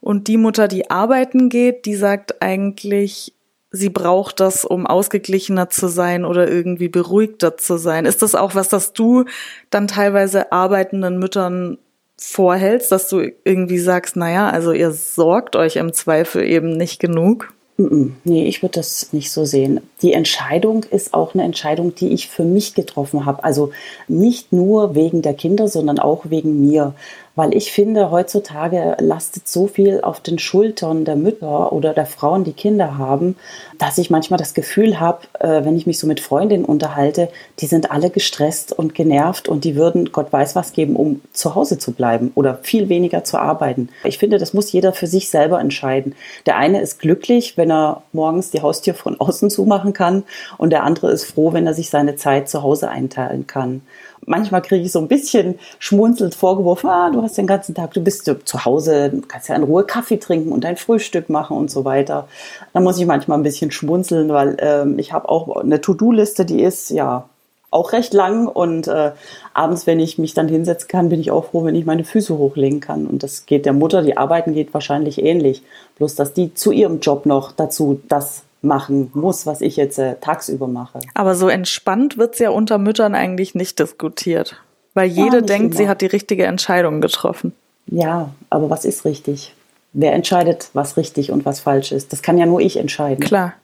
Und 0.00 0.28
die 0.28 0.38
Mutter, 0.38 0.68
die 0.68 0.90
arbeiten 0.90 1.48
geht, 1.48 1.84
die 1.84 1.94
sagt 1.94 2.42
eigentlich, 2.42 3.34
sie 3.72 3.88
braucht 3.88 4.38
das, 4.38 4.64
um 4.64 4.86
ausgeglichener 4.86 5.70
zu 5.70 5.88
sein 5.88 6.24
oder 6.24 6.48
irgendwie 6.48 6.88
beruhigter 6.88 7.56
zu 7.56 7.78
sein. 7.78 8.04
Ist 8.04 8.22
das 8.22 8.34
auch 8.34 8.54
was, 8.54 8.68
das 8.68 8.92
du 8.92 9.24
dann 9.70 9.88
teilweise 9.88 10.52
arbeitenden 10.52 11.18
Müttern 11.18 11.78
vorhältst, 12.18 12.92
dass 12.92 13.08
du 13.08 13.32
irgendwie 13.44 13.78
sagst, 13.78 14.16
naja, 14.16 14.50
also 14.50 14.72
ihr 14.72 14.92
sorgt 14.92 15.56
euch 15.56 15.76
im 15.76 15.92
Zweifel 15.92 16.44
eben 16.44 16.76
nicht 16.76 17.00
genug? 17.00 17.52
Nee, 17.78 18.46
ich 18.46 18.62
würde 18.62 18.74
das 18.74 19.12
nicht 19.12 19.32
so 19.32 19.44
sehen. 19.44 19.80
Die 20.02 20.12
Entscheidung 20.12 20.84
ist 20.84 21.14
auch 21.14 21.34
eine 21.34 21.42
Entscheidung, 21.42 21.94
die 21.94 22.08
ich 22.08 22.28
für 22.28 22.44
mich 22.44 22.74
getroffen 22.74 23.24
habe. 23.24 23.42
Also 23.42 23.72
nicht 24.08 24.52
nur 24.52 24.94
wegen 24.94 25.22
der 25.22 25.34
Kinder, 25.34 25.68
sondern 25.68 25.98
auch 25.98 26.26
wegen 26.28 26.60
mir 26.60 26.94
weil 27.34 27.54
ich 27.54 27.72
finde, 27.72 28.10
heutzutage 28.10 28.96
lastet 29.00 29.48
so 29.48 29.66
viel 29.66 30.00
auf 30.02 30.20
den 30.20 30.38
Schultern 30.38 31.04
der 31.04 31.16
Mütter 31.16 31.72
oder 31.72 31.94
der 31.94 32.06
Frauen, 32.06 32.44
die 32.44 32.52
Kinder 32.52 32.98
haben, 32.98 33.36
dass 33.78 33.98
ich 33.98 34.10
manchmal 34.10 34.38
das 34.38 34.54
Gefühl 34.54 35.00
habe, 35.00 35.20
äh, 35.40 35.64
wenn 35.64 35.76
ich 35.76 35.86
mich 35.86 35.98
so 35.98 36.06
mit 36.06 36.20
Freundinnen 36.20 36.64
unterhalte, 36.64 37.28
die 37.60 37.66
sind 37.66 37.90
alle 37.90 38.10
gestresst 38.10 38.72
und 38.72 38.94
genervt 38.94 39.48
und 39.48 39.64
die 39.64 39.76
würden 39.76 40.12
Gott 40.12 40.32
weiß 40.32 40.54
was 40.56 40.72
geben, 40.72 40.96
um 40.96 41.22
zu 41.32 41.54
Hause 41.54 41.78
zu 41.78 41.92
bleiben 41.92 42.32
oder 42.34 42.58
viel 42.62 42.88
weniger 42.88 43.24
zu 43.24 43.38
arbeiten. 43.38 43.88
Ich 44.04 44.18
finde, 44.18 44.38
das 44.38 44.52
muss 44.52 44.72
jeder 44.72 44.92
für 44.92 45.06
sich 45.06 45.30
selber 45.30 45.60
entscheiden. 45.60 46.14
Der 46.46 46.56
eine 46.56 46.80
ist 46.80 46.98
glücklich, 46.98 47.56
wenn 47.56 47.70
er 47.70 48.02
morgens 48.12 48.50
die 48.50 48.60
Haustür 48.60 48.94
von 48.94 49.18
außen 49.18 49.48
zumachen 49.48 49.92
kann 49.92 50.24
und 50.58 50.70
der 50.70 50.82
andere 50.82 51.10
ist 51.10 51.24
froh, 51.24 51.52
wenn 51.52 51.66
er 51.66 51.74
sich 51.74 51.88
seine 51.88 52.16
Zeit 52.16 52.48
zu 52.48 52.62
Hause 52.62 52.90
einteilen 52.90 53.46
kann 53.46 53.82
manchmal 54.26 54.62
kriege 54.62 54.84
ich 54.84 54.92
so 54.92 55.00
ein 55.00 55.08
bisschen 55.08 55.58
schmunzelt 55.78 56.34
vorgeworfen, 56.34 56.90
ah, 56.90 57.10
du 57.10 57.22
hast 57.22 57.38
den 57.38 57.46
ganzen 57.46 57.74
Tag, 57.74 57.92
du 57.94 58.00
bist 58.00 58.24
zu 58.44 58.64
Hause, 58.64 59.10
du 59.10 59.20
kannst 59.22 59.48
ja 59.48 59.56
in 59.56 59.62
Ruhe 59.62 59.84
Kaffee 59.84 60.18
trinken 60.18 60.52
und 60.52 60.64
dein 60.64 60.76
Frühstück 60.76 61.28
machen 61.28 61.56
und 61.56 61.70
so 61.70 61.84
weiter. 61.84 62.28
Da 62.72 62.80
muss 62.80 62.98
ich 62.98 63.06
manchmal 63.06 63.38
ein 63.38 63.42
bisschen 63.42 63.70
schmunzeln, 63.70 64.28
weil 64.30 64.56
ähm, 64.60 64.98
ich 64.98 65.12
habe 65.12 65.28
auch 65.28 65.56
eine 65.56 65.80
To-Do-Liste, 65.80 66.44
die 66.44 66.62
ist 66.62 66.90
ja 66.90 67.28
auch 67.70 67.92
recht 67.92 68.12
lang 68.12 68.46
und 68.46 68.86
äh, 68.86 69.12
abends, 69.54 69.86
wenn 69.86 69.98
ich 69.98 70.18
mich 70.18 70.34
dann 70.34 70.46
hinsetzen 70.46 70.88
kann, 70.88 71.08
bin 71.08 71.20
ich 71.20 71.30
auch 71.30 71.46
froh, 71.46 71.64
wenn 71.64 71.74
ich 71.74 71.86
meine 71.86 72.04
Füße 72.04 72.36
hochlegen 72.36 72.80
kann. 72.80 73.06
Und 73.06 73.22
das 73.22 73.46
geht 73.46 73.64
der 73.64 73.72
Mutter, 73.72 74.02
die 74.02 74.16
arbeiten 74.16 74.52
geht 74.52 74.74
wahrscheinlich 74.74 75.22
ähnlich. 75.22 75.62
Bloß, 75.96 76.14
dass 76.14 76.34
die 76.34 76.52
zu 76.52 76.70
ihrem 76.70 77.00
Job 77.00 77.24
noch 77.24 77.50
dazu 77.52 78.00
das 78.08 78.42
machen 78.62 79.10
muss, 79.14 79.46
was 79.46 79.60
ich 79.60 79.76
jetzt 79.76 79.98
äh, 79.98 80.14
tagsüber 80.20 80.68
mache. 80.68 81.00
Aber 81.14 81.34
so 81.34 81.48
entspannt 81.48 82.16
wird 82.16 82.34
es 82.34 82.38
ja 82.38 82.50
unter 82.50 82.78
Müttern 82.78 83.14
eigentlich 83.14 83.54
nicht 83.54 83.78
diskutiert. 83.78 84.56
Weil 84.94 85.08
jede 85.08 85.38
ja, 85.38 85.42
denkt, 85.42 85.74
immer. 85.74 85.76
sie 85.76 85.88
hat 85.88 86.00
die 86.00 86.06
richtige 86.06 86.46
Entscheidung 86.46 87.00
getroffen. 87.00 87.52
Ja, 87.86 88.30
aber 88.50 88.70
was 88.70 88.84
ist 88.84 89.04
richtig? 89.04 89.54
Wer 89.92 90.12
entscheidet, 90.12 90.70
was 90.72 90.96
richtig 90.96 91.30
und 91.32 91.44
was 91.44 91.60
falsch 91.60 91.92
ist? 91.92 92.12
Das 92.12 92.22
kann 92.22 92.38
ja 92.38 92.46
nur 92.46 92.60
ich 92.60 92.76
entscheiden. 92.76 93.24
Klar. 93.24 93.54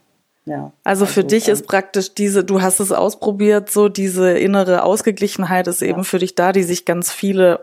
Ja, 0.44 0.72
also, 0.82 1.04
also 1.04 1.06
für 1.06 1.24
dich 1.24 1.48
ist 1.48 1.66
praktisch 1.66 2.14
diese, 2.14 2.42
du 2.42 2.62
hast 2.62 2.80
es 2.80 2.90
ausprobiert, 2.90 3.70
so 3.70 3.90
diese 3.90 4.30
innere 4.30 4.82
Ausgeglichenheit 4.82 5.66
ist 5.66 5.82
eben 5.82 5.98
ja. 5.98 6.04
für 6.04 6.18
dich 6.18 6.34
da, 6.34 6.52
die 6.52 6.62
sich 6.62 6.86
ganz 6.86 7.12
viele 7.12 7.60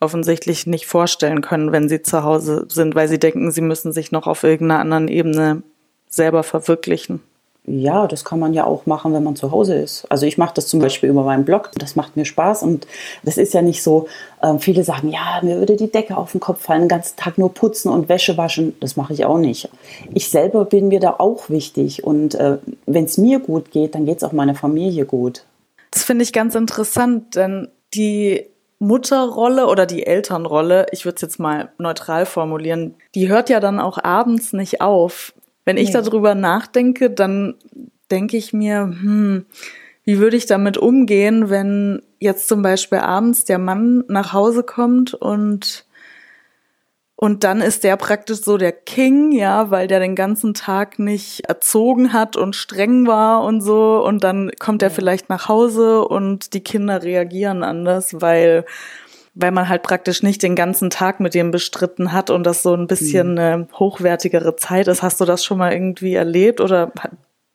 offensichtlich 0.00 0.66
nicht 0.66 0.86
vorstellen 0.86 1.42
können, 1.42 1.72
wenn 1.72 1.90
sie 1.90 2.02
zu 2.02 2.24
Hause 2.24 2.66
sind, 2.68 2.94
weil 2.94 3.08
sie 3.08 3.18
denken, 3.18 3.52
sie 3.52 3.60
müssen 3.60 3.92
sich 3.92 4.12
noch 4.12 4.26
auf 4.26 4.42
irgendeiner 4.44 4.80
anderen 4.80 5.08
Ebene 5.08 5.62
selber 6.12 6.42
verwirklichen? 6.42 7.20
Ja, 7.64 8.08
das 8.08 8.24
kann 8.24 8.40
man 8.40 8.54
ja 8.54 8.64
auch 8.64 8.86
machen, 8.86 9.12
wenn 9.12 9.22
man 9.22 9.36
zu 9.36 9.52
Hause 9.52 9.76
ist. 9.76 10.04
Also 10.08 10.26
ich 10.26 10.36
mache 10.36 10.54
das 10.54 10.66
zum 10.66 10.80
Beispiel 10.80 11.08
über 11.08 11.22
meinen 11.22 11.44
Blog. 11.44 11.70
Das 11.78 11.94
macht 11.94 12.16
mir 12.16 12.24
Spaß 12.24 12.64
und 12.64 12.88
das 13.22 13.36
ist 13.36 13.54
ja 13.54 13.62
nicht 13.62 13.84
so. 13.84 14.08
Ähm, 14.42 14.58
viele 14.58 14.82
sagen, 14.82 15.10
ja, 15.10 15.38
mir 15.42 15.58
würde 15.58 15.76
die 15.76 15.90
Decke 15.90 16.16
auf 16.16 16.32
den 16.32 16.40
Kopf 16.40 16.62
fallen, 16.62 16.82
den 16.82 16.88
ganzen 16.88 17.16
Tag 17.16 17.38
nur 17.38 17.54
putzen 17.54 17.88
und 17.88 18.08
Wäsche 18.08 18.36
waschen. 18.36 18.74
Das 18.80 18.96
mache 18.96 19.12
ich 19.12 19.24
auch 19.24 19.38
nicht. 19.38 19.68
Ich 20.12 20.28
selber 20.28 20.64
bin 20.64 20.88
mir 20.88 20.98
da 20.98 21.14
auch 21.18 21.50
wichtig 21.50 22.02
und 22.02 22.34
äh, 22.34 22.58
wenn 22.86 23.04
es 23.04 23.16
mir 23.16 23.38
gut 23.38 23.70
geht, 23.70 23.94
dann 23.94 24.06
geht 24.06 24.16
es 24.16 24.24
auch 24.24 24.32
meiner 24.32 24.56
Familie 24.56 25.04
gut. 25.04 25.44
Das 25.92 26.02
finde 26.02 26.24
ich 26.24 26.32
ganz 26.32 26.56
interessant, 26.56 27.36
denn 27.36 27.68
die 27.94 28.44
Mutterrolle 28.80 29.68
oder 29.68 29.86
die 29.86 30.04
Elternrolle, 30.04 30.86
ich 30.90 31.04
würde 31.04 31.14
es 31.14 31.22
jetzt 31.22 31.38
mal 31.38 31.70
neutral 31.78 32.26
formulieren, 32.26 32.96
die 33.14 33.28
hört 33.28 33.50
ja 33.50 33.60
dann 33.60 33.78
auch 33.78 34.02
abends 34.02 34.52
nicht 34.52 34.80
auf. 34.80 35.32
Wenn 35.64 35.76
ich 35.76 35.92
nee. 35.92 36.00
darüber 36.00 36.34
nachdenke, 36.34 37.10
dann 37.10 37.54
denke 38.10 38.36
ich 38.36 38.52
mir, 38.52 38.80
hm, 38.80 39.46
wie 40.04 40.18
würde 40.18 40.36
ich 40.36 40.46
damit 40.46 40.76
umgehen, 40.76 41.48
wenn 41.48 42.02
jetzt 42.18 42.48
zum 42.48 42.62
Beispiel 42.62 42.98
abends 42.98 43.44
der 43.44 43.58
Mann 43.58 44.04
nach 44.08 44.32
Hause 44.32 44.62
kommt 44.62 45.14
und 45.14 45.86
und 47.22 47.44
dann 47.44 47.60
ist 47.60 47.84
der 47.84 47.96
praktisch 47.96 48.40
so 48.40 48.58
der 48.58 48.72
King, 48.72 49.30
ja, 49.30 49.70
weil 49.70 49.86
der 49.86 50.00
den 50.00 50.16
ganzen 50.16 50.54
Tag 50.54 50.98
nicht 50.98 51.48
erzogen 51.48 52.12
hat 52.12 52.36
und 52.36 52.56
streng 52.56 53.06
war 53.06 53.44
und 53.44 53.60
so. 53.60 54.04
Und 54.04 54.24
dann 54.24 54.50
kommt 54.58 54.82
er 54.82 54.90
vielleicht 54.90 55.28
nach 55.28 55.48
Hause 55.48 56.04
und 56.04 56.52
die 56.52 56.64
Kinder 56.64 57.04
reagieren 57.04 57.62
anders, 57.62 58.20
weil 58.20 58.64
weil 59.34 59.50
man 59.50 59.68
halt 59.68 59.82
praktisch 59.82 60.22
nicht 60.22 60.42
den 60.42 60.56
ganzen 60.56 60.90
Tag 60.90 61.20
mit 61.20 61.34
dem 61.34 61.50
bestritten 61.50 62.12
hat 62.12 62.30
und 62.30 62.44
das 62.44 62.62
so 62.62 62.74
ein 62.74 62.86
bisschen 62.86 63.38
eine 63.38 63.66
hochwertigere 63.78 64.56
Zeit 64.56 64.88
ist. 64.88 65.02
Hast 65.02 65.20
du 65.20 65.24
das 65.24 65.44
schon 65.44 65.58
mal 65.58 65.72
irgendwie 65.72 66.14
erlebt 66.14 66.60
oder 66.60 66.92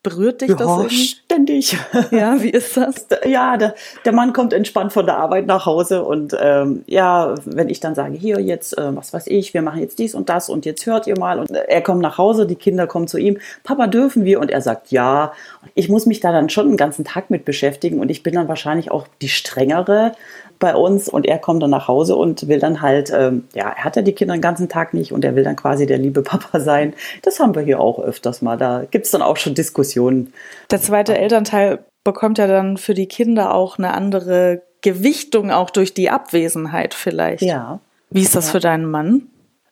berührt 0.03 0.41
dich 0.41 0.49
ja, 0.49 0.55
das 0.55 0.69
irgendwie? 0.69 0.95
ständig. 0.95 1.77
Ja, 2.11 2.41
wie 2.41 2.49
ist 2.49 2.77
das? 2.77 3.07
Ja, 3.25 3.57
der, 3.57 3.75
der 4.05 4.13
Mann 4.13 4.31
kommt 4.31 4.53
entspannt 4.53 4.93
von 4.93 5.05
der 5.05 5.17
Arbeit 5.17 5.47
nach 5.47 5.65
Hause 5.65 6.03
und 6.03 6.35
ähm, 6.39 6.83
ja, 6.87 7.35
wenn 7.45 7.67
ich 7.67 7.79
dann 7.79 7.93
sage, 7.93 8.15
hier 8.15 8.39
jetzt, 8.39 8.77
äh, 8.77 8.95
was 8.95 9.11
weiß 9.11 9.27
ich, 9.27 9.53
wir 9.53 9.61
machen 9.61 9.81
jetzt 9.81 9.99
dies 9.99 10.15
und 10.15 10.29
das 10.29 10.49
und 10.49 10.65
jetzt 10.65 10.85
hört 10.85 11.07
ihr 11.07 11.17
mal 11.17 11.39
und 11.39 11.51
er 11.51 11.81
kommt 11.81 12.01
nach 12.01 12.17
Hause, 12.17 12.45
die 12.45 12.55
Kinder 12.55 12.87
kommen 12.87 13.07
zu 13.07 13.17
ihm, 13.17 13.37
Papa, 13.63 13.87
dürfen 13.87 14.23
wir? 14.23 14.39
Und 14.39 14.49
er 14.49 14.61
sagt 14.61 14.91
ja. 14.91 15.33
Ich 15.73 15.89
muss 15.89 16.05
mich 16.05 16.21
da 16.21 16.31
dann 16.31 16.49
schon 16.49 16.67
den 16.67 16.77
ganzen 16.77 17.03
Tag 17.03 17.29
mit 17.29 17.43
beschäftigen 17.43 17.99
und 17.99 18.09
ich 18.09 18.23
bin 18.23 18.33
dann 18.33 18.47
wahrscheinlich 18.47 18.91
auch 18.91 19.07
die 19.21 19.29
strengere, 19.29 20.13
bei 20.59 20.75
uns 20.75 21.07
und 21.09 21.25
er 21.25 21.37
kommt 21.37 21.61
dann 21.63 21.69
nach 21.69 21.87
Hause 21.87 22.15
und 22.15 22.47
will 22.47 22.59
dann 22.59 22.81
halt, 22.81 23.11
ähm, 23.13 23.47
ja, 23.53 23.69
er 23.69 23.83
hat 23.83 23.95
ja 23.95 24.01
die 24.01 24.13
Kinder 24.13 24.35
den 24.35 24.41
ganzen 24.41 24.69
Tag 24.69 24.93
nicht 24.93 25.11
und 25.11 25.23
er 25.23 25.35
will 25.35 25.43
dann 25.43 25.55
quasi 25.55 25.85
der 25.85 25.97
liebe 25.97 26.21
Papa 26.21 26.59
sein. 26.59 26.93
Das 27.21 27.39
haben 27.39 27.55
wir 27.55 27.61
hier 27.61 27.79
auch 27.79 27.99
öfters 27.99 28.41
mal. 28.41 28.57
Da 28.57 28.85
gibt 28.89 29.05
es 29.05 29.11
dann 29.11 29.21
auch 29.21 29.37
schon 29.37 29.55
Diskussionen. 29.55 30.33
Der 30.71 30.81
zweite 30.81 31.17
Elternteil 31.17 31.79
bekommt 32.03 32.37
ja 32.37 32.47
dann 32.47 32.77
für 32.77 32.93
die 32.93 33.07
Kinder 33.07 33.53
auch 33.53 33.77
eine 33.77 33.93
andere 33.93 34.61
Gewichtung, 34.81 35.51
auch 35.51 35.69
durch 35.69 35.93
die 35.93 36.09
Abwesenheit 36.09 36.93
vielleicht. 36.93 37.43
Ja. 37.43 37.79
Wie 38.09 38.21
ist 38.21 38.35
das 38.35 38.47
ja. 38.47 38.51
für 38.53 38.59
deinen 38.59 38.85
Mann? 38.85 39.23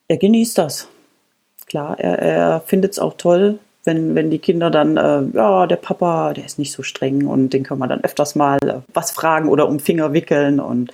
Er 0.07 0.17
genießt 0.17 0.57
das. 0.57 0.87
Klar, 1.67 1.99
er, 1.99 2.19
er 2.19 2.61
findet 2.61 2.91
es 2.91 2.99
auch 2.99 3.13
toll, 3.17 3.59
wenn, 3.85 4.15
wenn 4.15 4.31
die 4.31 4.39
Kinder 4.39 4.69
dann, 4.69 4.97
äh, 4.97 5.23
ja, 5.37 5.67
der 5.67 5.75
Papa, 5.77 6.33
der 6.33 6.45
ist 6.45 6.59
nicht 6.59 6.71
so 6.71 6.83
streng 6.83 7.27
und 7.27 7.51
den 7.51 7.63
können 7.63 7.79
wir 7.79 7.87
dann 7.87 8.03
öfters 8.03 8.35
mal 8.35 8.57
äh, 8.63 8.81
was 8.93 9.11
fragen 9.11 9.47
oder 9.47 9.67
um 9.67 9.79
Finger 9.79 10.13
wickeln 10.13 10.59
und 10.59 10.91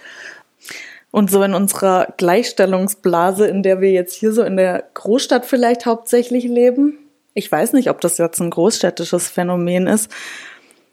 und 1.14 1.30
so 1.30 1.44
in 1.44 1.54
unserer 1.54 2.08
Gleichstellungsblase, 2.16 3.46
in 3.46 3.64
der 3.64 3.82
wir 3.82 3.92
jetzt 3.92 4.14
hier 4.16 4.32
so 4.32 4.44
in 4.44 4.56
der 4.56 4.86
Großstadt 4.94 5.46
vielleicht 5.46 5.86
hauptsächlich 5.86 6.46
leben, 6.46 6.98
ich 7.34 7.52
weiß 7.52 7.74
nicht, 7.74 7.90
ob 7.90 8.00
das 8.02 8.18
jetzt 8.18 8.40
ein 8.40 8.50
großstädtisches 8.50 9.28
Phänomen 9.28 9.88
ist, 9.88 10.10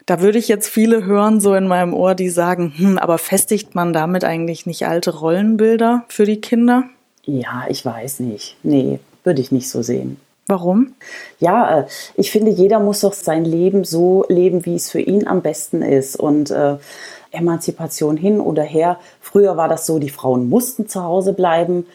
da 0.05 0.21
würde 0.21 0.39
ich 0.39 0.47
jetzt 0.47 0.67
viele 0.67 1.05
hören, 1.05 1.39
so 1.39 1.53
in 1.53 1.67
meinem 1.67 1.93
Ohr, 1.93 2.15
die 2.15 2.29
sagen, 2.29 2.73
hm, 2.75 2.97
aber 2.97 3.17
festigt 3.17 3.75
man 3.75 3.93
damit 3.93 4.23
eigentlich 4.23 4.65
nicht 4.65 4.87
alte 4.87 5.15
Rollenbilder 5.15 6.03
für 6.07 6.25
die 6.25 6.41
Kinder? 6.41 6.85
Ja, 7.25 7.65
ich 7.69 7.85
weiß 7.85 8.21
nicht. 8.21 8.57
Nee, 8.63 8.99
würde 9.23 9.41
ich 9.41 9.51
nicht 9.51 9.69
so 9.69 9.83
sehen. 9.83 10.19
Warum? 10.49 10.95
Ja, 11.39 11.81
äh, 11.81 11.85
ich 12.15 12.31
finde, 12.31 12.49
jeder 12.49 12.79
muss 12.79 13.01
doch 13.01 13.13
sein 13.13 13.45
Leben 13.45 13.83
so 13.83 14.25
leben, 14.29 14.65
wie 14.65 14.75
es 14.75 14.89
für 14.89 14.99
ihn 14.99 15.27
am 15.27 15.41
besten 15.41 15.83
ist. 15.83 16.15
Und 16.19 16.49
äh, 16.49 16.77
Emanzipation 17.31 18.17
hin 18.17 18.39
oder 18.41 18.63
her. 18.63 18.97
Früher 19.21 19.55
war 19.55 19.67
das 19.67 19.85
so, 19.85 19.99
die 19.99 20.09
Frauen 20.09 20.49
mussten 20.49 20.87
zu 20.87 21.03
Hause 21.03 21.33
bleiben. 21.33 21.85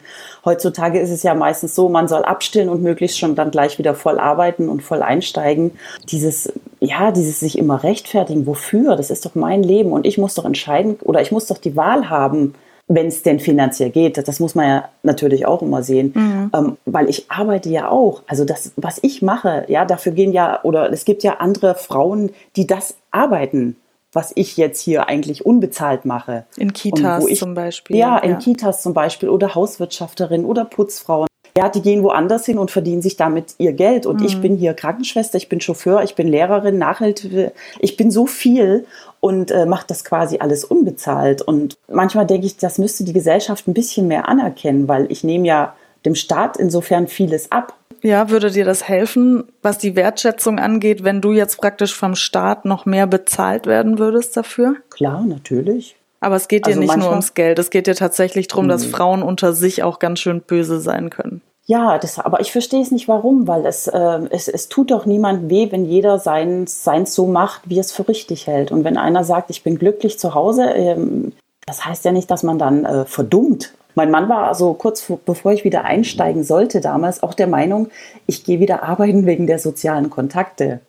Heutzutage 0.45 1.01
ist 1.01 1.11
es 1.11 1.25
ja 1.25 1.35
meistens 1.35 1.75
so, 1.75 1.89
man 1.89 2.07
soll 2.07 2.23
abstillen 2.23 2.69
und 2.69 2.83
möglichst 2.83 3.19
schon 3.19 3.35
dann 3.35 3.51
gleich 3.51 3.79
wieder 3.79 3.95
voll 3.95 4.21
arbeiten 4.21 4.69
und 4.69 4.85
voll 4.85 5.03
einsteigen. 5.03 5.73
Dieses, 6.11 6.53
ja, 6.79 7.11
dieses 7.11 7.41
sich 7.41 7.59
immer 7.59 7.83
rechtfertigen, 7.83 8.47
wofür? 8.47 8.95
Das 8.95 9.11
ist 9.11 9.27
doch 9.27 9.35
mein 9.35 9.65
Leben 9.65 9.91
und 9.91 10.07
ich 10.07 10.19
muss 10.19 10.35
doch 10.35 10.45
entscheiden 10.45 10.97
oder 11.03 11.21
ich 11.21 11.33
muss 11.33 11.47
doch 11.47 11.59
die 11.59 11.75
Wahl 11.75 12.09
haben, 12.09 12.55
wenn 12.87 13.07
es 13.07 13.23
denn 13.23 13.41
finanziell 13.41 13.91
geht. 13.91 14.29
Das 14.29 14.41
muss 14.41 14.55
man 14.55 14.67
ja 14.67 14.89
natürlich 15.03 15.47
auch 15.47 15.63
immer 15.63 15.83
sehen, 15.83 16.13
mhm. 16.15 16.51
ähm, 16.55 16.77
weil 16.85 17.09
ich 17.09 17.31
arbeite 17.31 17.71
ja 17.71 17.89
auch. 17.89 18.23
Also 18.27 18.45
das, 18.45 18.73
was 18.77 18.99
ich 19.03 19.23
mache, 19.23 19.65
ja, 19.69 19.85
dafür 19.85 20.13
gehen 20.13 20.33
ja 20.33 20.63
oder 20.63 20.93
es 20.93 21.05
gibt 21.05 21.23
ja 21.23 21.35
andere 21.39 21.75
Frauen, 21.75 22.31
die 22.57 22.67
das 22.67 22.97
arbeiten, 23.11 23.77
was 24.13 24.33
ich 24.35 24.57
jetzt 24.57 24.81
hier 24.81 25.09
eigentlich 25.09 25.45
unbezahlt 25.45 26.05
mache. 26.05 26.45
In 26.57 26.73
Kitas 26.73 27.27
ich, 27.27 27.39
zum 27.39 27.55
Beispiel. 27.55 27.97
Ja, 27.97 28.19
in 28.19 28.33
ja. 28.33 28.37
Kitas 28.37 28.83
zum 28.83 28.95
Beispiel 28.95 29.29
oder 29.29 29.55
Hauswirtschafterin 29.55 30.45
oder 30.45 30.65
Putzfrauen. 30.65 31.27
Ja, 31.57 31.69
die 31.69 31.83
gehen 31.83 32.03
woanders 32.03 32.47
hin 32.47 32.59
und 32.59 32.73
verdienen 32.73 33.01
sich 33.01 33.17
damit 33.17 33.55
ihr 33.59 33.73
Geld. 33.73 34.07
Und 34.07 34.21
mhm. 34.21 34.27
ich 34.27 34.41
bin 34.41 34.57
hier 34.57 34.75
Krankenschwester, 34.75 35.37
ich 35.37 35.49
bin 35.49 35.61
Chauffeur, 35.61 36.03
ich 36.03 36.17
bin 36.17 36.27
Lehrerin, 36.27 36.79
Nachhilfe, 36.79 37.53
ich 37.79 37.97
bin 37.97 38.11
so 38.11 38.27
viel 38.27 38.87
und 39.25 39.51
äh, 39.51 39.65
macht 39.65 39.91
das 39.91 40.05
quasi 40.05 40.37
alles 40.41 40.65
unbezahlt. 40.65 41.41
Und 41.41 41.79
manchmal 41.91 42.27
denke 42.27 42.47
ich, 42.47 42.59
das 42.59 42.77
müsste 42.77 43.05
die 43.05 43.15
Gesellschaft 43.15 43.67
ein 43.67 43.73
bisschen 43.73 44.07
mehr 44.07 44.29
anerkennen, 44.29 44.87
weil 44.87 45.11
ich 45.11 45.25
nehme 45.25 45.49
ja 45.49 45.75
dem 46.05 46.15
Staat 46.15 46.59
insofern 46.59 47.09
vieles 47.09 47.51
ab. 47.51 47.75
Ja, 48.03 48.29
würde 48.29 48.51
dir 48.51 48.67
das 48.67 48.87
helfen, 48.87 49.45
was 49.63 49.79
die 49.79 49.97
Wertschätzung 49.97 50.59
angeht, 50.59 51.05
wenn 51.05 51.23
du 51.23 51.33
jetzt 51.33 51.57
praktisch 51.57 51.95
vom 51.95 52.17
Staat 52.17 52.67
noch 52.67 52.85
mehr 52.85 53.07
bezahlt 53.07 53.65
werden 53.65 53.99
würdest 53.99 54.37
dafür? 54.37 54.77
Klar, 54.91 55.23
natürlich. 55.23 55.97
Aber 56.21 56.37
es 56.37 56.47
geht 56.47 56.67
dir 56.67 56.77
also 56.77 56.81
nicht 56.81 56.97
nur 56.99 57.09
ums 57.09 57.33
Geld, 57.33 57.59
es 57.59 57.71
geht 57.71 57.87
dir 57.87 57.95
tatsächlich 57.95 58.49
darum, 58.49 58.69
dass 58.69 58.85
Frauen 58.85 59.23
unter 59.23 59.55
sich 59.55 59.83
auch 59.83 60.01
ganz 60.01 60.21
schön 60.21 60.43
böse 60.43 60.81
sein 60.81 61.09
können. 61.09 61.41
Ja, 61.67 61.97
das, 61.97 62.19
aber 62.19 62.41
ich 62.41 62.53
verstehe 62.53 62.83
es 62.83 62.91
nicht, 62.91 63.09
warum, 63.09 63.49
weil 63.49 63.65
es, 63.65 63.87
äh, 63.87 64.21
es, 64.31 64.49
es 64.49 64.69
tut 64.69 64.91
doch 64.91 65.07
niemand 65.07 65.49
weh, 65.49 65.73
wenn 65.73 65.87
jeder 65.87 66.19
sein, 66.19 66.67
seins 66.67 67.15
so 67.15 67.27
macht, 67.27 67.63
wie 67.65 67.79
es 67.79 67.91
für 67.91 68.07
richtig 68.07 68.47
hält. 68.47 68.71
Und 68.71 68.85
wenn 68.85 68.99
einer 68.99 69.25
sagt, 69.25 69.49
ich 69.49 69.63
bin 69.63 69.79
glücklich 69.79 70.19
zu 70.19 70.35
Hause, 70.35 70.65
ähm, 70.65 71.33
das 71.67 71.87
heißt 71.87 72.05
ja 72.05 72.13
nicht, 72.13 72.31
dass 72.31 72.43
man 72.43 72.59
dann 72.59 72.85
äh, 72.85 73.05
verdummt. 73.07 73.73
Mein 73.95 74.11
Mann 74.11 74.29
war 74.29 74.49
also 74.49 74.75
kurz 74.75 75.11
bevor 75.25 75.53
ich 75.53 75.65
wieder 75.65 75.85
einsteigen 75.85 76.45
sollte 76.45 76.81
damals 76.81 77.23
auch 77.23 77.33
der 77.33 77.47
Meinung, 77.47 77.89
ich 78.27 78.45
gehe 78.45 78.61
wieder 78.61 78.83
arbeiten 78.83 79.25
wegen 79.25 79.47
der 79.47 79.59
sozialen 79.59 80.11
Kontakte. 80.11 80.81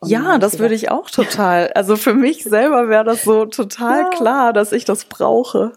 Und 0.00 0.10
ja, 0.10 0.38
das 0.38 0.58
würde 0.58 0.74
ich 0.74 0.90
auch 0.90 1.10
total. 1.10 1.70
Also 1.74 1.96
für 1.96 2.14
mich 2.14 2.42
selber 2.44 2.88
wäre 2.88 3.04
das 3.04 3.22
so 3.22 3.46
total 3.46 4.00
ja. 4.00 4.08
klar, 4.08 4.52
dass 4.52 4.72
ich 4.72 4.84
das 4.84 5.04
brauche. 5.04 5.72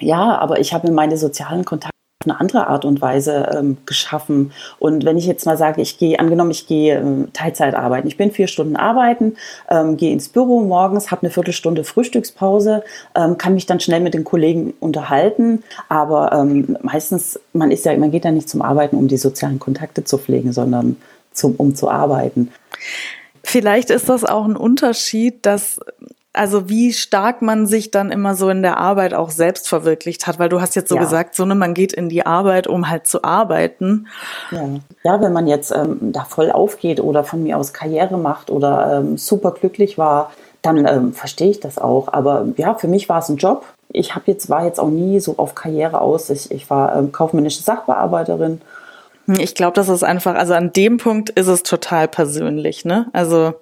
Ja, 0.00 0.38
aber 0.38 0.58
ich 0.58 0.72
habe 0.72 0.90
meine 0.90 1.16
sozialen 1.16 1.64
Kontakte 1.64 1.97
eine 2.24 2.40
andere 2.40 2.66
Art 2.66 2.84
und 2.84 3.00
Weise 3.00 3.48
ähm, 3.56 3.76
geschaffen. 3.86 4.50
Und 4.80 5.04
wenn 5.04 5.16
ich 5.16 5.26
jetzt 5.26 5.46
mal 5.46 5.56
sage, 5.56 5.80
ich 5.80 5.98
gehe, 5.98 6.18
angenommen, 6.18 6.50
ich 6.50 6.66
gehe 6.66 6.98
ähm, 6.98 7.28
Teilzeit 7.32 7.76
arbeiten, 7.76 8.08
ich 8.08 8.16
bin 8.16 8.32
vier 8.32 8.48
Stunden 8.48 8.74
arbeiten, 8.74 9.36
ähm, 9.70 9.96
gehe 9.96 10.12
ins 10.12 10.28
Büro 10.28 10.62
morgens, 10.62 11.12
habe 11.12 11.22
eine 11.22 11.30
Viertelstunde 11.30 11.84
Frühstückspause, 11.84 12.82
ähm, 13.14 13.38
kann 13.38 13.54
mich 13.54 13.66
dann 13.66 13.78
schnell 13.78 14.00
mit 14.00 14.14
den 14.14 14.24
Kollegen 14.24 14.74
unterhalten. 14.80 15.62
Aber 15.88 16.32
ähm, 16.32 16.76
meistens, 16.82 17.38
man 17.52 17.70
ist 17.70 17.84
ja, 17.84 17.96
man 17.96 18.10
geht 18.10 18.24
ja 18.24 18.32
nicht 18.32 18.48
zum 18.48 18.62
Arbeiten, 18.62 18.96
um 18.96 19.06
die 19.06 19.16
sozialen 19.16 19.60
Kontakte 19.60 20.02
zu 20.02 20.18
pflegen, 20.18 20.52
sondern 20.52 20.96
zum, 21.32 21.54
um 21.54 21.76
zu 21.76 21.88
arbeiten. 21.88 22.50
Vielleicht 23.44 23.90
ist 23.90 24.08
das 24.08 24.24
auch 24.24 24.44
ein 24.44 24.56
Unterschied, 24.56 25.46
dass 25.46 25.78
also 26.38 26.68
wie 26.68 26.92
stark 26.92 27.42
man 27.42 27.66
sich 27.66 27.90
dann 27.90 28.10
immer 28.10 28.34
so 28.34 28.48
in 28.48 28.62
der 28.62 28.78
Arbeit 28.78 29.12
auch 29.12 29.30
selbst 29.30 29.68
verwirklicht 29.68 30.26
hat, 30.26 30.38
weil 30.38 30.48
du 30.48 30.60
hast 30.60 30.76
jetzt 30.76 30.88
so 30.88 30.94
ja. 30.94 31.02
gesagt, 31.02 31.34
so 31.34 31.44
ne, 31.44 31.54
man 31.54 31.74
geht 31.74 31.92
in 31.92 32.08
die 32.08 32.24
Arbeit, 32.24 32.66
um 32.66 32.88
halt 32.88 33.06
zu 33.06 33.24
arbeiten. 33.24 34.06
Ja, 34.50 34.68
ja 35.02 35.20
wenn 35.20 35.32
man 35.32 35.46
jetzt 35.46 35.72
ähm, 35.72 36.12
da 36.12 36.24
voll 36.24 36.50
aufgeht 36.50 37.00
oder 37.00 37.24
von 37.24 37.42
mir 37.42 37.58
aus 37.58 37.72
Karriere 37.72 38.16
macht 38.16 38.50
oder 38.50 38.98
ähm, 38.98 39.18
super 39.18 39.50
glücklich 39.50 39.98
war, 39.98 40.32
dann 40.62 40.86
ähm, 40.86 41.12
verstehe 41.12 41.50
ich 41.50 41.60
das 41.60 41.78
auch. 41.78 42.12
Aber 42.12 42.46
ja, 42.56 42.74
für 42.74 42.88
mich 42.88 43.08
war 43.08 43.18
es 43.18 43.28
ein 43.28 43.36
Job. 43.36 43.64
Ich 43.90 44.14
habe 44.14 44.24
jetzt 44.26 44.50
war 44.50 44.64
jetzt 44.64 44.80
auch 44.80 44.90
nie 44.90 45.20
so 45.20 45.34
auf 45.38 45.54
Karriere 45.54 46.00
aus. 46.00 46.30
Ich, 46.30 46.50
ich 46.50 46.68
war 46.70 46.96
ähm, 46.96 47.12
kaufmännische 47.12 47.62
Sachbearbeiterin. 47.62 48.60
Ich 49.26 49.54
glaube, 49.54 49.74
das 49.74 49.90
ist 49.90 50.04
einfach, 50.04 50.36
also 50.36 50.54
an 50.54 50.72
dem 50.72 50.96
Punkt 50.96 51.28
ist 51.30 51.48
es 51.48 51.62
total 51.62 52.08
persönlich, 52.08 52.86
ne? 52.86 53.08
Also 53.12 53.54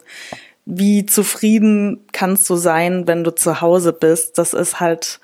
wie 0.66 1.06
zufrieden 1.06 2.04
kannst 2.12 2.50
du 2.50 2.56
sein, 2.56 3.06
wenn 3.06 3.22
du 3.22 3.34
zu 3.34 3.60
Hause 3.60 3.92
bist? 3.92 4.36
Das 4.36 4.52
ist 4.52 4.80
halt, 4.80 5.20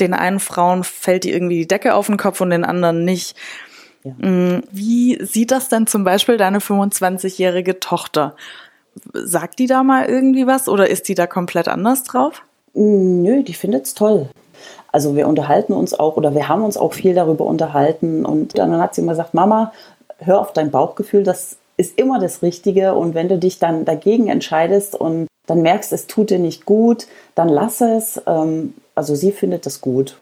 den 0.00 0.14
einen 0.14 0.40
Frauen 0.40 0.84
fällt 0.84 1.24
die 1.24 1.32
irgendwie 1.32 1.58
die 1.58 1.68
Decke 1.68 1.94
auf 1.94 2.06
den 2.06 2.16
Kopf 2.16 2.40
und 2.40 2.50
den 2.50 2.64
anderen 2.64 3.04
nicht. 3.04 3.36
Ja. 4.02 4.12
Mm, 4.12 4.62
wie 4.72 5.22
sieht 5.22 5.50
das 5.50 5.68
denn 5.68 5.86
zum 5.86 6.02
Beispiel 6.02 6.38
deine 6.38 6.60
25-jährige 6.60 7.78
Tochter? 7.78 8.34
Sagt 9.12 9.58
die 9.58 9.66
da 9.66 9.82
mal 9.82 10.06
irgendwie 10.06 10.46
was 10.46 10.66
oder 10.66 10.88
ist 10.88 11.08
die 11.08 11.14
da 11.14 11.26
komplett 11.26 11.68
anders 11.68 12.02
drauf? 12.04 12.42
Mm, 12.72 13.22
nö, 13.22 13.42
die 13.42 13.54
findet 13.54 13.84
es 13.84 13.94
toll. 13.94 14.30
Also 14.92 15.14
wir 15.14 15.28
unterhalten 15.28 15.74
uns 15.74 15.92
auch 15.92 16.16
oder 16.16 16.34
wir 16.34 16.48
haben 16.48 16.64
uns 16.64 16.78
auch 16.78 16.94
viel 16.94 17.14
darüber 17.14 17.44
unterhalten 17.44 18.24
und 18.24 18.58
dann 18.58 18.80
hat 18.80 18.94
sie 18.94 19.02
immer 19.02 19.12
gesagt, 19.12 19.34
Mama, 19.34 19.72
hör 20.18 20.40
auf 20.40 20.52
dein 20.52 20.70
Bauchgefühl, 20.70 21.22
das 21.22 21.56
ist 21.80 21.98
immer 21.98 22.20
das 22.20 22.42
Richtige. 22.42 22.94
Und 22.94 23.14
wenn 23.14 23.28
du 23.28 23.38
dich 23.38 23.58
dann 23.58 23.86
dagegen 23.86 24.28
entscheidest 24.28 24.94
und 24.94 25.26
dann 25.46 25.62
merkst, 25.62 25.92
es 25.92 26.06
tut 26.06 26.28
dir 26.30 26.38
nicht 26.38 26.66
gut, 26.66 27.06
dann 27.34 27.48
lass 27.48 27.80
es. 27.80 28.20
Ähm, 28.26 28.74
also 28.94 29.14
sie 29.14 29.32
findet 29.32 29.64
das 29.64 29.80
gut. 29.80 30.20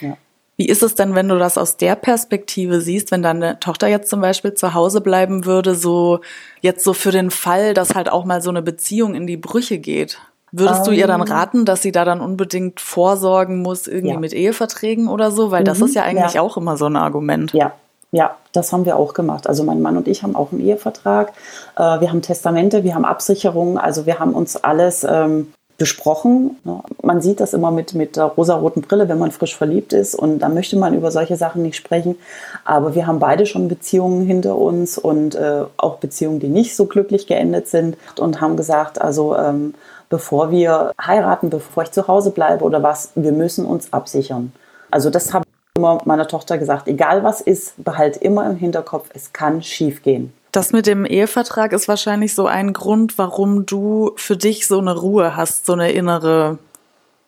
Ja. 0.00 0.16
Wie 0.56 0.66
ist 0.66 0.82
es 0.82 0.94
denn, 0.94 1.14
wenn 1.14 1.28
du 1.28 1.38
das 1.38 1.58
aus 1.58 1.78
der 1.78 1.96
Perspektive 1.96 2.80
siehst, 2.80 3.10
wenn 3.10 3.22
deine 3.22 3.58
Tochter 3.58 3.88
jetzt 3.88 4.08
zum 4.08 4.20
Beispiel 4.20 4.54
zu 4.54 4.72
Hause 4.72 5.00
bleiben 5.00 5.46
würde, 5.46 5.74
so 5.74 6.20
jetzt 6.60 6.84
so 6.84 6.92
für 6.92 7.10
den 7.10 7.30
Fall, 7.30 7.74
dass 7.74 7.94
halt 7.94 8.10
auch 8.10 8.24
mal 8.24 8.40
so 8.40 8.50
eine 8.50 8.62
Beziehung 8.62 9.14
in 9.14 9.26
die 9.26 9.38
Brüche 9.38 9.78
geht? 9.78 10.18
Würdest 10.52 10.86
du 10.86 10.90
ihr 10.90 11.06
dann 11.06 11.22
ähm. 11.22 11.28
raten, 11.28 11.64
dass 11.64 11.82
sie 11.82 11.92
da 11.92 12.04
dann 12.04 12.20
unbedingt 12.20 12.80
vorsorgen 12.80 13.62
muss, 13.62 13.86
irgendwie 13.86 14.14
ja. 14.14 14.20
mit 14.20 14.32
Eheverträgen 14.32 15.08
oder 15.08 15.30
so? 15.30 15.50
Weil 15.50 15.62
mhm, 15.62 15.66
das 15.66 15.80
ist 15.80 15.94
ja 15.94 16.02
eigentlich 16.02 16.34
ja. 16.34 16.42
auch 16.42 16.56
immer 16.56 16.76
so 16.76 16.86
ein 16.86 16.96
Argument. 16.96 17.52
Ja, 17.52 17.72
ja, 18.12 18.36
das 18.52 18.72
haben 18.72 18.84
wir 18.84 18.96
auch 18.96 19.14
gemacht. 19.14 19.46
Also 19.46 19.62
mein 19.62 19.80
Mann 19.80 19.96
und 19.96 20.08
ich 20.08 20.22
haben 20.22 20.34
auch 20.34 20.52
einen 20.52 20.60
Ehevertrag. 20.60 21.32
Äh, 21.76 22.00
wir 22.00 22.10
haben 22.10 22.22
Testamente, 22.22 22.82
wir 22.82 22.94
haben 22.94 23.04
Absicherungen. 23.04 23.78
Also 23.78 24.06
wir 24.06 24.18
haben 24.18 24.34
uns 24.34 24.56
alles 24.56 25.06
ähm, 25.08 25.52
besprochen. 25.78 26.58
Man 27.02 27.22
sieht 27.22 27.40
das 27.40 27.54
immer 27.54 27.70
mit, 27.70 27.94
mit 27.94 28.16
der 28.16 28.24
rosaroten 28.24 28.82
Brille, 28.82 29.08
wenn 29.08 29.18
man 29.18 29.30
frisch 29.30 29.56
verliebt 29.56 29.92
ist. 29.92 30.14
Und 30.14 30.40
da 30.40 30.48
möchte 30.48 30.76
man 30.76 30.92
über 30.92 31.10
solche 31.10 31.36
Sachen 31.36 31.62
nicht 31.62 31.76
sprechen. 31.76 32.16
Aber 32.64 32.94
wir 32.94 33.06
haben 33.06 33.20
beide 33.20 33.46
schon 33.46 33.68
Beziehungen 33.68 34.26
hinter 34.26 34.56
uns 34.56 34.98
und 34.98 35.36
äh, 35.36 35.62
auch 35.76 35.96
Beziehungen, 35.96 36.40
die 36.40 36.48
nicht 36.48 36.76
so 36.76 36.86
glücklich 36.86 37.26
geendet 37.26 37.68
sind. 37.68 37.96
Und 38.18 38.40
haben 38.40 38.56
gesagt, 38.56 39.00
also 39.00 39.36
ähm, 39.36 39.74
bevor 40.08 40.50
wir 40.50 40.92
heiraten, 41.00 41.48
bevor 41.48 41.84
ich 41.84 41.92
zu 41.92 42.08
Hause 42.08 42.32
bleibe 42.32 42.64
oder 42.64 42.82
was, 42.82 43.12
wir 43.14 43.32
müssen 43.32 43.64
uns 43.64 43.92
absichern. 43.92 44.52
Also 44.90 45.08
das 45.08 45.32
habe 45.32 45.44
immer 45.80 46.02
meiner 46.04 46.28
Tochter 46.28 46.58
gesagt, 46.58 46.88
egal 46.88 47.24
was 47.24 47.40
ist, 47.40 47.82
behalt 47.82 48.18
immer 48.18 48.48
im 48.48 48.56
Hinterkopf, 48.56 49.08
es 49.14 49.32
kann 49.32 49.62
schief 49.62 50.02
gehen. 50.02 50.32
Das 50.52 50.72
mit 50.72 50.86
dem 50.86 51.04
Ehevertrag 51.04 51.72
ist 51.72 51.88
wahrscheinlich 51.88 52.34
so 52.34 52.46
ein 52.46 52.72
Grund, 52.72 53.18
warum 53.18 53.66
du 53.66 54.12
für 54.16 54.36
dich 54.36 54.66
so 54.66 54.78
eine 54.78 54.96
Ruhe 54.96 55.36
hast, 55.36 55.64
so 55.64 55.72
eine 55.72 55.92
innere 55.92 56.58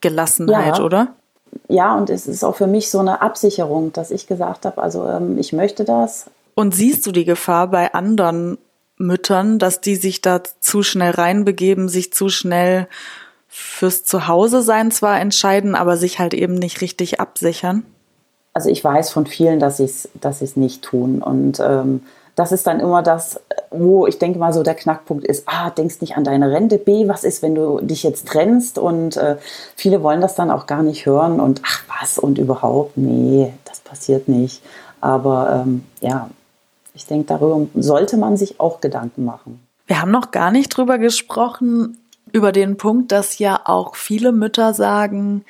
Gelassenheit, 0.00 0.78
ja. 0.78 0.84
oder? 0.84 1.08
Ja, 1.68 1.94
und 1.94 2.10
es 2.10 2.26
ist 2.26 2.44
auch 2.44 2.56
für 2.56 2.66
mich 2.66 2.90
so 2.90 2.98
eine 2.98 3.22
Absicherung, 3.22 3.92
dass 3.92 4.10
ich 4.10 4.26
gesagt 4.26 4.64
habe, 4.66 4.82
also 4.82 5.06
ähm, 5.08 5.38
ich 5.38 5.52
möchte 5.52 5.84
das. 5.84 6.26
Und 6.54 6.74
siehst 6.74 7.06
du 7.06 7.12
die 7.12 7.24
Gefahr 7.24 7.68
bei 7.68 7.94
anderen 7.94 8.58
Müttern, 8.98 9.58
dass 9.58 9.80
die 9.80 9.96
sich 9.96 10.20
da 10.20 10.42
zu 10.60 10.82
schnell 10.82 11.12
reinbegeben, 11.12 11.88
sich 11.88 12.12
zu 12.12 12.28
schnell 12.28 12.88
fürs 13.48 14.02
Zuhause 14.04 14.62
sein 14.62 14.90
zwar 14.90 15.20
entscheiden, 15.20 15.74
aber 15.74 15.96
sich 15.96 16.18
halt 16.18 16.34
eben 16.34 16.54
nicht 16.54 16.80
richtig 16.80 17.20
absichern? 17.20 17.84
Also 18.52 18.68
ich 18.68 18.82
weiß 18.82 19.10
von 19.10 19.26
vielen, 19.26 19.60
dass 19.60 19.78
sie 19.78 19.84
es 19.84 20.08
dass 20.14 20.56
nicht 20.56 20.82
tun. 20.82 21.22
Und 21.22 21.60
ähm, 21.60 22.02
das 22.34 22.52
ist 22.52 22.66
dann 22.66 22.80
immer 22.80 23.02
das, 23.02 23.40
wo 23.70 24.06
ich 24.06 24.18
denke 24.18 24.38
mal 24.38 24.52
so 24.52 24.62
der 24.62 24.74
Knackpunkt 24.74 25.24
ist, 25.24 25.44
ah, 25.46 25.70
denkst 25.70 26.00
nicht 26.00 26.16
an 26.16 26.24
deine 26.24 26.50
Rente, 26.50 26.78
B, 26.78 27.08
was 27.08 27.24
ist, 27.24 27.42
wenn 27.42 27.54
du 27.54 27.80
dich 27.80 28.02
jetzt 28.02 28.28
trennst? 28.28 28.78
Und 28.78 29.16
äh, 29.16 29.36
viele 29.76 30.02
wollen 30.02 30.20
das 30.20 30.34
dann 30.34 30.50
auch 30.50 30.66
gar 30.66 30.82
nicht 30.82 31.06
hören 31.06 31.40
und 31.40 31.62
ach 31.64 31.82
was 32.00 32.18
und 32.18 32.38
überhaupt, 32.38 32.96
nee, 32.96 33.52
das 33.64 33.80
passiert 33.80 34.28
nicht. 34.28 34.62
Aber 35.00 35.64
ähm, 35.64 35.84
ja, 36.00 36.30
ich 36.94 37.06
denke, 37.06 37.26
darüber 37.26 37.66
sollte 37.74 38.16
man 38.16 38.36
sich 38.36 38.60
auch 38.60 38.80
Gedanken 38.80 39.24
machen. 39.24 39.60
Wir 39.86 40.00
haben 40.00 40.10
noch 40.10 40.30
gar 40.30 40.50
nicht 40.50 40.68
drüber 40.68 40.98
gesprochen, 40.98 41.98
über 42.32 42.52
den 42.52 42.76
Punkt, 42.76 43.12
dass 43.12 43.38
ja 43.38 43.60
auch 43.64 43.94
viele 43.94 44.32
Mütter 44.32 44.72
sagen, 44.72 45.44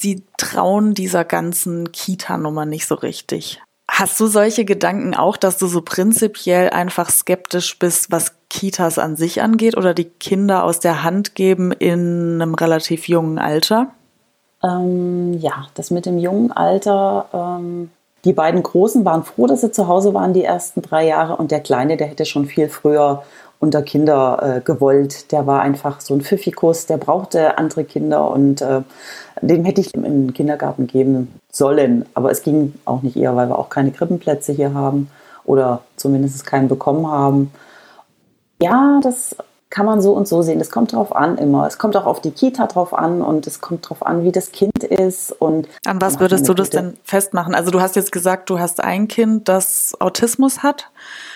sie 0.00 0.22
trauen 0.36 0.94
dieser 0.94 1.24
ganzen 1.24 1.92
Kita-Nummer 1.92 2.66
nicht 2.66 2.86
so 2.86 2.94
richtig. 2.94 3.62
Hast 3.88 4.18
du 4.18 4.26
solche 4.26 4.64
Gedanken 4.64 5.14
auch, 5.14 5.36
dass 5.36 5.58
du 5.58 5.66
so 5.66 5.80
prinzipiell 5.80 6.70
einfach 6.70 7.08
skeptisch 7.08 7.78
bist, 7.78 8.10
was 8.10 8.32
Kitas 8.50 8.98
an 8.98 9.16
sich 9.16 9.42
angeht 9.42 9.76
oder 9.76 9.94
die 9.94 10.04
Kinder 10.04 10.64
aus 10.64 10.80
der 10.80 11.02
Hand 11.02 11.34
geben 11.34 11.72
in 11.72 12.40
einem 12.40 12.54
relativ 12.54 13.08
jungen 13.08 13.38
Alter? 13.38 13.92
Ähm, 14.62 15.34
ja, 15.34 15.66
das 15.74 15.90
mit 15.90 16.04
dem 16.06 16.18
jungen 16.18 16.52
Alter. 16.52 17.26
Ähm, 17.32 17.90
die 18.24 18.32
beiden 18.32 18.62
Großen 18.62 19.04
waren 19.04 19.22
froh, 19.22 19.46
dass 19.46 19.60
sie 19.60 19.70
zu 19.70 19.86
Hause 19.86 20.12
waren 20.12 20.34
die 20.34 20.42
ersten 20.42 20.82
drei 20.82 21.06
Jahre 21.06 21.36
und 21.36 21.52
der 21.52 21.60
Kleine, 21.60 21.96
der 21.96 22.08
hätte 22.08 22.26
schon 22.26 22.46
viel 22.46 22.68
früher 22.68 23.22
unter 23.58 23.82
Kinder 23.82 24.56
äh, 24.56 24.60
gewollt. 24.60 25.32
Der 25.32 25.46
war 25.46 25.62
einfach 25.62 26.00
so 26.00 26.14
ein 26.14 26.20
Pfiffikus, 26.20 26.86
der 26.86 26.98
brauchte 26.98 27.58
andere 27.58 27.84
Kinder 27.84 28.30
und 28.30 28.60
äh, 28.60 28.82
dem 29.40 29.64
hätte 29.64 29.80
ich 29.80 29.94
in 29.94 30.02
den 30.02 30.34
Kindergarten 30.34 30.86
geben 30.86 31.40
sollen. 31.50 32.06
Aber 32.14 32.30
es 32.30 32.42
ging 32.42 32.74
auch 32.84 33.02
nicht 33.02 33.16
eher, 33.16 33.36
weil 33.36 33.48
wir 33.48 33.58
auch 33.58 33.70
keine 33.70 33.92
Krippenplätze 33.92 34.52
hier 34.52 34.74
haben 34.74 35.10
oder 35.44 35.82
zumindest 35.96 36.46
keinen 36.46 36.68
bekommen 36.68 37.06
haben. 37.06 37.50
Ja, 38.60 39.00
das 39.02 39.36
kann 39.68 39.84
man 39.84 40.00
so 40.00 40.12
und 40.12 40.28
so 40.28 40.42
sehen. 40.42 40.58
Das 40.58 40.70
kommt 40.70 40.92
drauf 40.92 41.14
an 41.14 41.38
immer. 41.38 41.66
Es 41.66 41.78
kommt 41.78 41.96
auch 41.96 42.06
auf 42.06 42.20
die 42.20 42.30
Kita 42.30 42.66
drauf 42.66 42.94
an 42.94 43.20
und 43.20 43.46
es 43.46 43.60
kommt 43.60 43.88
drauf 43.88 44.06
an, 44.06 44.22
wie 44.22 44.32
das 44.32 44.52
Kind 44.52 44.84
ist 44.84 45.32
und 45.32 45.68
an 45.84 46.00
was 46.00 46.20
würdest 46.20 46.48
du 46.48 46.54
das 46.54 46.70
denn 46.70 46.96
festmachen? 47.02 47.54
Also 47.54 47.70
du 47.70 47.80
hast 47.80 47.96
jetzt 47.96 48.12
gesagt, 48.12 48.48
du 48.48 48.58
hast 48.58 48.82
ein 48.82 49.08
Kind, 49.08 49.48
das 49.48 49.96
Autismus 50.00 50.62
hat. 50.62 50.90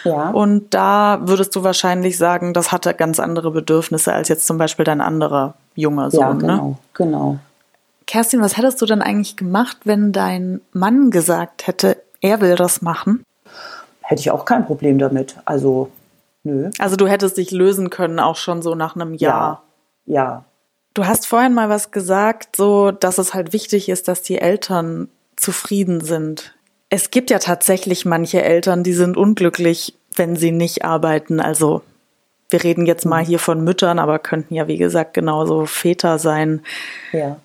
Ja. 0.04 0.30
Und 0.30 0.72
da 0.74 1.20
würdest 1.22 1.54
du 1.56 1.64
wahrscheinlich 1.64 2.18
sagen, 2.18 2.54
das 2.54 2.70
hatte 2.70 2.94
ganz 2.94 3.18
andere 3.18 3.50
Bedürfnisse 3.50 4.12
als 4.12 4.28
jetzt 4.28 4.46
zum 4.46 4.58
Beispiel 4.58 4.84
dein 4.84 5.00
anderer 5.00 5.54
junger 5.74 6.10
Sohn. 6.10 6.20
Ja, 6.20 6.32
genau, 6.32 6.68
ne? 6.68 6.76
genau. 6.94 7.38
Kerstin, 8.06 8.40
was 8.40 8.56
hättest 8.56 8.80
du 8.80 8.86
denn 8.86 9.02
eigentlich 9.02 9.36
gemacht, 9.36 9.78
wenn 9.84 10.12
dein 10.12 10.60
Mann 10.72 11.10
gesagt 11.10 11.66
hätte, 11.66 11.96
er 12.20 12.40
will 12.40 12.56
das 12.56 12.82
machen? 12.82 13.24
Hätte 14.02 14.20
ich 14.20 14.30
auch 14.30 14.44
kein 14.44 14.66
Problem 14.66 14.98
damit. 14.98 15.36
Also 15.44 15.90
Nö. 16.42 16.70
Also 16.78 16.96
du 16.96 17.06
hättest 17.06 17.36
dich 17.36 17.50
lösen 17.50 17.90
können, 17.90 18.18
auch 18.18 18.36
schon 18.36 18.62
so 18.62 18.74
nach 18.74 18.96
einem 18.96 19.14
Jahr. 19.14 19.64
Ja. 20.06 20.14
ja. 20.14 20.44
Du 20.94 21.06
hast 21.06 21.26
vorhin 21.26 21.54
mal 21.54 21.68
was 21.68 21.90
gesagt, 21.90 22.56
so 22.56 22.90
dass 22.90 23.18
es 23.18 23.34
halt 23.34 23.52
wichtig 23.52 23.88
ist, 23.88 24.08
dass 24.08 24.22
die 24.22 24.38
Eltern 24.38 25.08
zufrieden 25.36 26.00
sind. 26.00 26.54
Es 26.88 27.10
gibt 27.10 27.30
ja 27.30 27.38
tatsächlich 27.38 28.04
manche 28.04 28.42
Eltern, 28.42 28.82
die 28.82 28.94
sind 28.94 29.16
unglücklich, 29.16 29.94
wenn 30.16 30.34
sie 30.34 30.50
nicht 30.50 30.84
arbeiten. 30.84 31.40
Also 31.40 31.82
wir 32.50 32.64
reden 32.64 32.84
jetzt 32.84 33.06
mal 33.06 33.24
hier 33.24 33.38
von 33.38 33.62
Müttern, 33.62 33.98
aber 33.98 34.18
könnten 34.18 34.54
ja, 34.54 34.66
wie 34.66 34.78
gesagt, 34.78 35.14
genauso 35.14 35.66
Väter 35.66 36.18
sein. 36.18 36.62
Ja. 37.12 37.36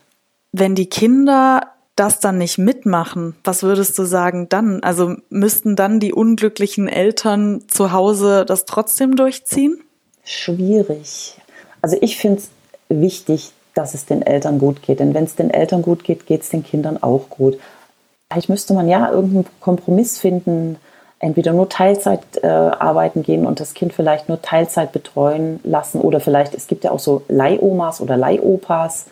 Wenn 0.52 0.74
die 0.74 0.90
Kinder 0.90 1.75
das 1.96 2.20
dann 2.20 2.38
nicht 2.38 2.58
mitmachen, 2.58 3.36
was 3.44 3.64
würdest 3.64 3.98
du 3.98 4.04
sagen 4.04 4.50
dann? 4.50 4.84
Also 4.84 5.16
müssten 5.30 5.76
dann 5.76 6.00
die 6.00 6.14
unglücklichen 6.14 6.88
Eltern 6.88 7.64
zu 7.68 7.92
Hause 7.92 8.46
das 8.46 8.66
trotzdem 8.66 9.16
durchziehen? 9.16 9.82
Schwierig. 10.24 11.38
Also 11.82 11.98
ich 12.02 12.18
finde 12.18 12.42
es 12.42 12.50
wichtig, 12.90 13.52
dass 13.76 13.94
es 13.94 14.06
den 14.06 14.22
Eltern 14.22 14.58
gut 14.58 14.82
geht. 14.82 15.00
Denn 15.00 15.14
wenn 15.14 15.26
es 15.26 15.36
den 15.36 15.52
Eltern 15.52 15.82
gut 15.82 16.04
geht, 16.04 16.26
geht 16.26 16.42
es 16.42 16.50
den 16.50 16.64
Kindern 16.64 17.02
auch 17.02 17.30
gut. 17.30 17.60
Vielleicht 18.30 18.50
müsste 18.50 18.74
man 18.74 18.90
ja 18.90 19.12
irgendeinen 19.12 19.46
Kompromiss 19.60 20.18
finden, 20.18 20.78
entweder 21.20 21.54
nur 21.54 21.70
Teilzeit 21.70 22.22
äh, 22.42 22.48
arbeiten 22.48 23.24
gehen 23.24 23.46
und 23.46 23.60
das 23.60 23.74
Kind 23.74 23.94
vielleicht 23.94 24.28
nur 24.30 24.42
Teilzeit 24.42 24.92
betreuen 24.92 25.60
lassen 25.64 26.02
oder 26.02 26.20
vielleicht, 26.20 26.54
es 26.54 26.68
gibt 26.68 26.84
ja 26.84 26.92
auch 26.92 27.00
so 27.00 27.24
Leihomas 27.28 28.02
oder 28.02 28.18
Leihopas. 28.18 29.06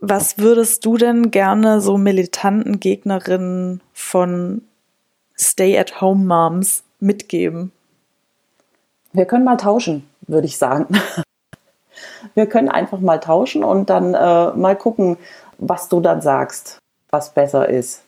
Was 0.00 0.38
würdest 0.38 0.84
du 0.84 0.96
denn 0.96 1.30
gerne 1.30 1.80
so 1.80 1.96
militanten 1.96 2.80
Gegnerinnen 2.80 3.80
von 3.92 4.62
Stay-at-Home-Moms 5.38 6.82
mitgeben? 7.00 7.72
Wir 9.12 9.24
können 9.24 9.44
mal 9.44 9.56
tauschen, 9.56 10.08
würde 10.26 10.46
ich 10.46 10.58
sagen. 10.58 10.88
Wir 12.34 12.46
können 12.46 12.68
einfach 12.68 12.98
mal 12.98 13.18
tauschen 13.18 13.62
und 13.62 13.90
dann 13.90 14.14
äh, 14.14 14.50
mal 14.56 14.76
gucken, 14.76 15.16
was 15.58 15.88
du 15.88 16.00
dann 16.00 16.20
sagst, 16.20 16.78
was 17.10 17.32
besser 17.32 17.68
ist. 17.68 18.02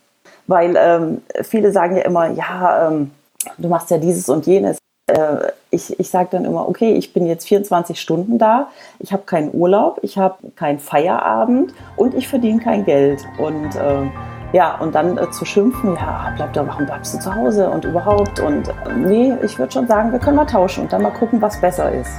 Weil 0.46 0.74
ähm, 0.76 1.22
viele 1.42 1.70
sagen 1.70 1.96
ja 1.96 2.02
immer, 2.02 2.30
ja, 2.30 2.88
ähm, 2.88 3.12
du 3.58 3.68
machst 3.68 3.90
ja 3.90 3.98
dieses 3.98 4.28
und 4.28 4.46
jenes. 4.46 4.78
Äh, 5.08 5.52
ich 5.70 6.00
ich 6.00 6.10
sage 6.10 6.30
dann 6.32 6.44
immer, 6.44 6.68
okay, 6.68 6.94
ich 6.94 7.12
bin 7.12 7.26
jetzt 7.26 7.46
24 7.46 8.00
Stunden 8.00 8.38
da, 8.38 8.70
ich 8.98 9.12
habe 9.12 9.22
keinen 9.24 9.54
Urlaub, 9.54 10.00
ich 10.02 10.18
habe 10.18 10.36
keinen 10.56 10.80
Feierabend 10.80 11.72
und 11.96 12.14
ich 12.14 12.26
verdiene 12.26 12.60
kein 12.60 12.84
Geld. 12.84 13.24
Und 13.38 13.76
äh, 13.76 14.10
ja, 14.52 14.76
und 14.80 14.96
dann 14.96 15.16
äh, 15.16 15.30
zu 15.30 15.44
schimpfen, 15.44 15.94
ja, 15.94 16.32
bleib 16.34 16.54
doch, 16.54 16.66
warum 16.66 16.86
bleibst 16.86 17.14
du 17.14 17.20
zu 17.20 17.32
Hause 17.32 17.70
und 17.70 17.84
überhaupt? 17.84 18.40
Und 18.40 18.66
äh, 18.66 18.72
nee, 18.96 19.32
ich 19.44 19.56
würde 19.60 19.72
schon 19.72 19.86
sagen, 19.86 20.10
wir 20.10 20.18
können 20.18 20.36
mal 20.36 20.44
tauschen 20.44 20.82
und 20.84 20.92
dann 20.92 21.02
mal 21.02 21.12
gucken, 21.12 21.40
was 21.40 21.60
besser 21.60 21.92
ist. 21.92 22.10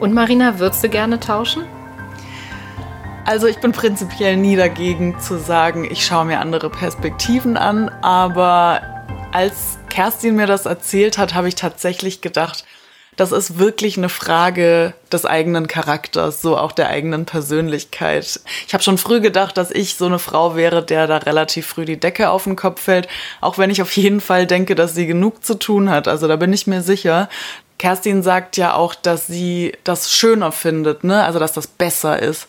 Und 0.00 0.14
Marina, 0.14 0.58
würdest 0.58 0.82
du 0.82 0.88
gerne 0.88 1.20
tauschen? 1.20 1.66
Also 3.26 3.48
ich 3.48 3.60
bin 3.60 3.72
prinzipiell 3.72 4.38
nie 4.38 4.56
dagegen 4.56 5.20
zu 5.20 5.38
sagen, 5.38 5.84
ich 5.84 6.06
schaue 6.06 6.24
mir 6.24 6.40
andere 6.40 6.70
Perspektiven 6.70 7.58
an, 7.58 7.90
aber 8.00 8.80
als 9.32 9.78
Kerstin 9.88 10.36
mir 10.36 10.46
das 10.46 10.66
erzählt 10.66 11.18
hat, 11.18 11.34
habe 11.34 11.48
ich 11.48 11.54
tatsächlich 11.54 12.20
gedacht, 12.20 12.64
das 13.16 13.32
ist 13.32 13.58
wirklich 13.58 13.98
eine 13.98 14.08
Frage 14.08 14.94
des 15.12 15.26
eigenen 15.26 15.66
Charakters, 15.66 16.40
so 16.40 16.56
auch 16.56 16.72
der 16.72 16.88
eigenen 16.88 17.26
Persönlichkeit. 17.26 18.40
Ich 18.66 18.72
habe 18.72 18.82
schon 18.82 18.98
früh 18.98 19.20
gedacht, 19.20 19.56
dass 19.56 19.70
ich 19.70 19.96
so 19.96 20.06
eine 20.06 20.18
Frau 20.18 20.56
wäre, 20.56 20.82
der 20.82 21.06
da 21.06 21.18
relativ 21.18 21.66
früh 21.66 21.84
die 21.84 22.00
Decke 22.00 22.30
auf 22.30 22.44
den 22.44 22.56
Kopf 22.56 22.80
fällt, 22.80 23.08
auch 23.40 23.58
wenn 23.58 23.70
ich 23.70 23.82
auf 23.82 23.94
jeden 23.96 24.20
Fall 24.20 24.46
denke, 24.46 24.74
dass 24.74 24.94
sie 24.94 25.06
genug 25.06 25.44
zu 25.44 25.54
tun 25.54 25.90
hat. 25.90 26.08
Also 26.08 26.28
da 26.28 26.36
bin 26.36 26.52
ich 26.52 26.66
mir 26.66 26.82
sicher. 26.82 27.28
Kerstin 27.78 28.22
sagt 28.22 28.56
ja 28.56 28.74
auch, 28.74 28.94
dass 28.94 29.26
sie 29.26 29.72
das 29.84 30.12
schöner 30.12 30.52
findet, 30.52 31.04
ne? 31.04 31.24
Also 31.24 31.38
dass 31.38 31.52
das 31.52 31.66
besser 31.66 32.20
ist. 32.20 32.46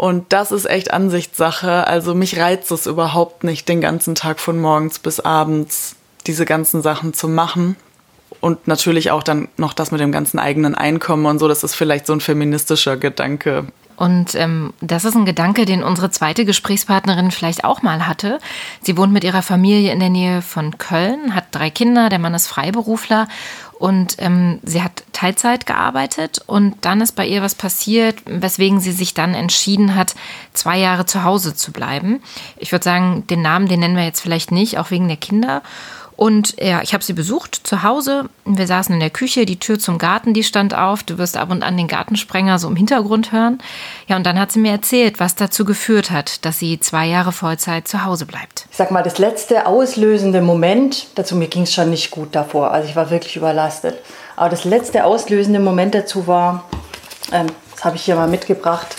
Und 0.00 0.32
das 0.32 0.50
ist 0.50 0.64
echt 0.64 0.94
Ansichtssache. 0.94 1.86
Also 1.86 2.14
mich 2.14 2.38
reizt 2.38 2.70
es 2.70 2.86
überhaupt 2.86 3.44
nicht, 3.44 3.68
den 3.68 3.82
ganzen 3.82 4.14
Tag 4.14 4.40
von 4.40 4.58
morgens 4.58 4.98
bis 4.98 5.20
abends 5.20 5.94
diese 6.26 6.46
ganzen 6.46 6.80
Sachen 6.80 7.12
zu 7.12 7.28
machen. 7.28 7.76
Und 8.40 8.66
natürlich 8.66 9.10
auch 9.10 9.22
dann 9.22 9.48
noch 9.58 9.74
das 9.74 9.90
mit 9.90 10.00
dem 10.00 10.10
ganzen 10.10 10.38
eigenen 10.38 10.74
Einkommen 10.74 11.26
und 11.26 11.38
so. 11.38 11.48
Das 11.48 11.64
ist 11.64 11.74
vielleicht 11.74 12.06
so 12.06 12.14
ein 12.14 12.22
feministischer 12.22 12.96
Gedanke. 12.96 13.66
Und 13.96 14.34
ähm, 14.36 14.72
das 14.80 15.04
ist 15.04 15.16
ein 15.16 15.26
Gedanke, 15.26 15.66
den 15.66 15.82
unsere 15.82 16.10
zweite 16.10 16.46
Gesprächspartnerin 16.46 17.30
vielleicht 17.30 17.64
auch 17.64 17.82
mal 17.82 18.06
hatte. 18.06 18.38
Sie 18.80 18.96
wohnt 18.96 19.12
mit 19.12 19.24
ihrer 19.24 19.42
Familie 19.42 19.92
in 19.92 20.00
der 20.00 20.08
Nähe 20.08 20.40
von 20.40 20.78
Köln, 20.78 21.34
hat 21.34 21.48
drei 21.50 21.68
Kinder, 21.68 22.08
der 22.08 22.18
Mann 22.18 22.32
ist 22.32 22.46
Freiberufler 22.46 23.28
und 23.80 24.16
ähm, 24.18 24.60
sie 24.62 24.82
hat 24.82 25.04
Teilzeit 25.14 25.64
gearbeitet 25.64 26.42
und 26.46 26.74
dann 26.82 27.00
ist 27.00 27.12
bei 27.12 27.26
ihr 27.26 27.40
was 27.40 27.54
passiert, 27.54 28.16
weswegen 28.26 28.78
sie 28.78 28.92
sich 28.92 29.14
dann 29.14 29.32
entschieden 29.32 29.94
hat, 29.94 30.14
zwei 30.52 30.78
Jahre 30.78 31.06
zu 31.06 31.24
Hause 31.24 31.54
zu 31.54 31.72
bleiben. 31.72 32.22
Ich 32.58 32.72
würde 32.72 32.84
sagen, 32.84 33.26
den 33.28 33.40
Namen, 33.40 33.68
den 33.68 33.80
nennen 33.80 33.96
wir 33.96 34.04
jetzt 34.04 34.20
vielleicht 34.20 34.52
nicht, 34.52 34.76
auch 34.76 34.90
wegen 34.90 35.08
der 35.08 35.16
Kinder. 35.16 35.62
Und 36.20 36.60
ja, 36.60 36.82
ich 36.82 36.92
habe 36.92 37.02
sie 37.02 37.14
besucht 37.14 37.54
zu 37.54 37.82
Hause. 37.82 38.26
Wir 38.44 38.66
saßen 38.66 38.92
in 38.92 39.00
der 39.00 39.08
Küche, 39.08 39.46
die 39.46 39.58
Tür 39.58 39.78
zum 39.78 39.96
Garten, 39.96 40.34
die 40.34 40.44
stand 40.44 40.74
auf. 40.74 41.02
Du 41.02 41.16
wirst 41.16 41.38
ab 41.38 41.50
und 41.50 41.62
an 41.62 41.78
den 41.78 41.88
Gartensprenger 41.88 42.58
so 42.58 42.68
im 42.68 42.76
Hintergrund 42.76 43.32
hören. 43.32 43.56
Ja, 44.06 44.16
und 44.16 44.26
dann 44.26 44.38
hat 44.38 44.52
sie 44.52 44.58
mir 44.58 44.72
erzählt, 44.72 45.18
was 45.18 45.34
dazu 45.34 45.64
geführt 45.64 46.10
hat, 46.10 46.44
dass 46.44 46.58
sie 46.58 46.78
zwei 46.78 47.06
Jahre 47.06 47.32
Vollzeit 47.32 47.88
zu 47.88 48.04
Hause 48.04 48.26
bleibt. 48.26 48.66
Ich 48.70 48.76
sag 48.76 48.90
mal, 48.90 49.02
das 49.02 49.16
letzte 49.16 49.64
auslösende 49.64 50.42
Moment, 50.42 51.06
dazu 51.14 51.36
mir 51.36 51.48
ging 51.48 51.62
es 51.62 51.72
schon 51.72 51.88
nicht 51.88 52.10
gut 52.10 52.34
davor. 52.34 52.70
Also 52.70 52.86
ich 52.86 52.96
war 52.96 53.08
wirklich 53.08 53.36
überlastet. 53.36 53.96
Aber 54.36 54.50
das 54.50 54.64
letzte 54.64 55.06
auslösende 55.06 55.58
Moment 55.58 55.94
dazu 55.94 56.26
war, 56.26 56.68
ähm, 57.32 57.46
das 57.72 57.82
habe 57.86 57.96
ich 57.96 58.02
hier 58.02 58.16
mal 58.16 58.28
mitgebracht. 58.28 58.94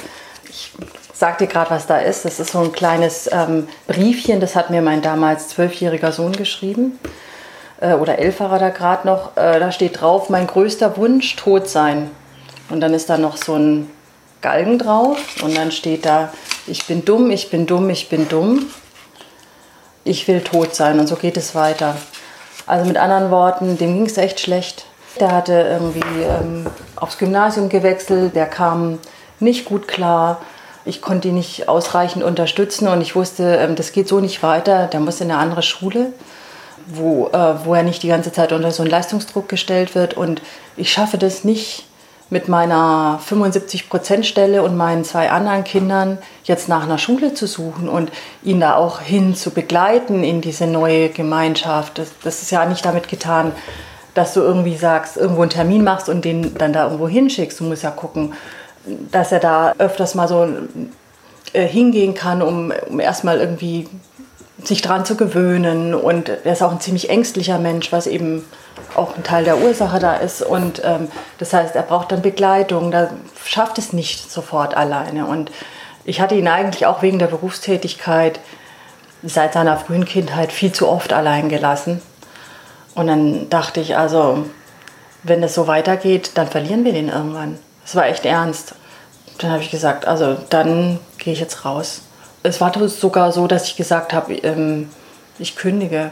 Sag 1.22 1.38
dir 1.38 1.46
gerade, 1.46 1.70
was 1.70 1.86
da 1.86 2.00
ist. 2.00 2.26
Das 2.26 2.40
ist 2.40 2.52
so 2.52 2.62
ein 2.62 2.72
kleines 2.72 3.30
ähm, 3.32 3.68
Briefchen, 3.86 4.40
das 4.40 4.56
hat 4.56 4.72
mir 4.72 4.82
mein 4.82 5.04
damals 5.04 5.50
zwölfjähriger 5.50 6.12
Sohn 6.12 6.32
geschrieben. 6.32 6.98
Äh, 7.80 7.94
oder 7.94 8.18
elf 8.18 8.40
war 8.40 8.54
er 8.54 8.58
da 8.58 8.70
gerade 8.70 9.06
noch. 9.06 9.38
Äh, 9.38 9.60
da 9.60 9.72
steht 9.72 10.02
drauf, 10.02 10.32
mein 10.32 10.48
größter 10.48 10.98
Wunsch, 10.98 11.36
tot 11.36 11.70
sein. 11.70 12.10
Und 12.72 12.82
dann 12.82 12.96
ist 12.96 13.08
da 13.08 13.20
noch 13.20 13.38
so 13.38 13.54
ein 13.54 13.88
Galgen 14.42 14.80
drauf. 14.80 15.20
Und 15.44 15.56
dann 15.56 15.72
steht 15.72 16.08
da, 16.08 16.34
ich 16.66 16.88
bin 16.88 17.06
dumm, 17.06 17.30
ich 17.30 17.52
bin 17.52 17.68
dumm, 17.68 17.92
ich 17.92 18.10
bin 18.10 18.28
dumm. 18.28 18.66
Ich 20.04 20.28
will 20.28 20.42
tot 20.42 20.74
sein. 20.74 21.00
Und 21.00 21.06
so 21.06 21.18
geht 21.18 21.38
es 21.38 21.54
weiter. 21.54 21.98
Also 22.66 22.88
mit 22.88 22.98
anderen 22.98 23.30
Worten, 23.30 23.78
dem 23.78 23.94
ging 23.94 24.08
es 24.08 24.18
echt 24.18 24.40
schlecht. 24.40 24.86
Der 25.20 25.32
hatte 25.32 25.54
irgendwie 25.54 26.24
ähm, 26.24 26.66
aufs 26.96 27.20
Gymnasium 27.20 27.70
gewechselt, 27.70 28.36
der 28.36 28.48
kam 28.48 28.98
nicht 29.40 29.66
gut 29.66 29.88
klar 29.88 30.42
ich 30.86 31.02
konnte 31.02 31.28
ihn 31.30 31.36
nicht 31.36 31.70
ausreichend 31.70 32.24
unterstützen 32.24 32.88
und 32.88 33.02
ich 33.02 33.16
wusste, 33.16 33.56
ähm, 33.56 33.76
das 33.76 33.92
geht 33.92 34.08
so 34.08 34.20
nicht 34.20 34.42
weiter. 34.44 34.88
Der 34.88 35.00
muss 35.00 35.22
in 35.22 35.32
eine 35.32 35.40
andere 35.40 35.62
Schule, 35.62 36.14
wo, 36.88 37.28
äh, 37.28 37.66
wo 37.66 37.76
er 37.76 37.84
nicht 37.84 38.04
die 38.04 38.08
ganze 38.08 38.32
Zeit 38.32 38.52
unter 38.52 38.72
so 38.72 38.84
einen 38.84 38.92
Leistungsdruck 38.92 39.48
gestellt 39.48 39.96
wird. 39.96 40.16
Und 40.16 40.42
ich 40.78 40.92
schaffe 40.92 41.18
das 41.18 41.44
nicht 41.44 41.86
mit 42.32 42.48
meiner 42.48 43.20
75-Prozent-Stelle 43.30 44.64
und 44.64 44.78
meinen 44.78 45.04
zwei 45.04 45.30
anderen 45.30 45.66
Kindern 45.66 46.18
jetzt 46.46 46.70
nach 46.70 46.84
einer 46.84 46.98
Schule 46.98 47.34
zu 47.34 47.46
suchen 47.46 47.90
und 47.90 48.10
ihn 48.42 48.62
da 48.62 48.76
auch 48.76 49.02
hin 49.02 49.36
zu 49.36 49.52
begleiten 49.52 50.24
in 50.24 50.40
diese 50.40 50.66
neue 50.66 51.10
Gemeinschaft. 51.10 52.00
Das, 52.00 52.12
das 52.24 52.42
ist 52.42 52.52
ja 52.52 52.66
nicht 52.66 52.86
damit 52.86 53.10
getan, 53.10 53.52
dass 54.14 54.34
du 54.34 54.40
irgendwie 54.40 54.78
sagst, 54.78 55.18
irgendwo 55.18 55.42
einen 55.42 55.52
Termin 55.52 55.84
machst 55.84 56.08
und 56.08 56.24
den 56.24 56.56
dann 56.56 56.72
da 56.72 56.86
irgendwo 56.86 57.08
hinschickst. 57.10 57.60
Du 57.60 57.66
musst 57.66 57.84
ja 57.84 57.92
gucken, 57.92 58.34
dass 59.12 59.32
er 59.32 59.40
da 59.40 59.74
öfters 59.78 60.16
mal 60.16 60.28
so 60.28 60.48
äh, 61.54 61.66
hingehen 61.66 62.14
kann, 62.14 62.42
um, 62.42 62.72
um 62.90 63.00
erstmal 63.00 63.40
irgendwie 63.40 63.88
sich 64.64 64.82
dran 64.82 65.06
zu 65.06 65.16
gewöhnen. 65.16 65.94
Und 65.94 66.30
er 66.30 66.54
ist 66.54 66.62
auch 66.62 66.72
ein 66.72 66.80
ziemlich 66.80 67.10
ängstlicher 67.10 67.60
Mensch, 67.60 67.92
was 67.92 68.08
eben 68.08 68.46
auch 68.96 69.16
ein 69.16 69.24
Teil 69.24 69.44
der 69.44 69.60
Ursache 69.60 70.00
da 70.00 70.16
ist. 70.16 70.42
Und 70.42 70.82
ähm, 70.84 71.08
das 71.40 71.54
heißt, 71.54 71.76
er 71.76 71.84
braucht 71.84 72.12
dann 72.12 72.22
Begleitung. 72.22 72.92
Da 72.92 73.10
schafft 73.46 73.78
es 73.78 73.94
nicht 73.94 74.32
sofort 74.32 74.76
alleine. 74.76 75.26
Und 75.26 75.52
ich 76.04 76.22
hatte 76.22 76.36
ihn 76.36 76.48
eigentlich 76.48 76.86
auch 76.86 77.02
wegen 77.02 77.20
der 77.20 77.28
Berufstätigkeit 77.28 78.40
seit 79.24 79.54
seiner 79.54 79.78
frühen 79.78 80.06
Kindheit 80.06 80.52
viel 80.52 80.72
zu 80.72 80.88
oft 80.88 81.14
allein 81.14 81.50
gelassen. 81.50 82.02
Und 82.96 83.08
dann 83.08 83.50
dachte 83.50 83.80
ich, 83.80 83.98
also, 83.98 84.46
wenn 85.24 85.44
es 85.44 85.54
so 85.54 85.68
weitergeht, 85.68 86.32
dann 86.36 86.48
verlieren 86.48 86.84
wir 86.84 86.94
den 86.94 87.10
irgendwann. 87.10 87.60
Es 87.86 87.96
war 87.96 88.08
echt 88.08 88.26
ernst. 88.26 88.76
Dann 89.42 89.52
habe 89.52 89.62
ich 89.62 89.72
gesagt, 89.72 90.08
also 90.08 90.38
dann 90.50 91.00
gehe 91.18 91.34
ich 91.34 91.40
jetzt 91.40 91.66
raus. 91.66 92.02
Es 92.44 92.62
war 92.62 92.72
sogar 92.88 93.32
so, 93.32 93.48
dass 93.48 93.66
ich 93.66 93.76
gesagt 93.76 94.14
habe, 94.14 94.34
ähm, 94.36 94.90
ich 95.40 95.56
kündige. 95.56 96.12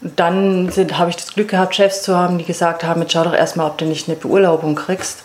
dann 0.00 0.70
habe 0.92 1.10
ich 1.10 1.16
das 1.16 1.34
Glück 1.34 1.48
gehabt, 1.48 1.74
Chefs 1.74 2.02
zu 2.02 2.16
haben, 2.16 2.38
die 2.38 2.44
gesagt 2.44 2.84
haben, 2.84 3.02
jetzt 3.02 3.12
schau 3.12 3.24
doch 3.24 3.34
erstmal, 3.34 3.66
ob 3.66 3.78
du 3.78 3.84
nicht 3.84 4.08
eine 4.08 4.16
Beurlaubung 4.16 4.76
kriegst. 4.76 5.24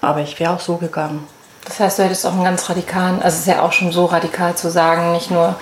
Aber 0.00 0.20
ich 0.20 0.38
wäre 0.40 0.52
auch 0.52 0.60
so 0.60 0.76
gegangen. 0.76 1.26
Das 1.64 1.78
heißt, 1.80 1.98
du 1.98 2.04
hättest 2.04 2.26
auch 2.26 2.32
einen 2.32 2.44
ganz 2.44 2.68
radikalen, 2.68 3.16
also 3.22 3.34
es 3.34 3.40
ist 3.40 3.46
ja 3.46 3.62
auch 3.62 3.72
schon 3.72 3.92
so 3.92 4.06
radikal 4.06 4.54
zu 4.54 4.70
sagen, 4.70 5.12
nicht 5.12 5.30
nur, 5.30 5.54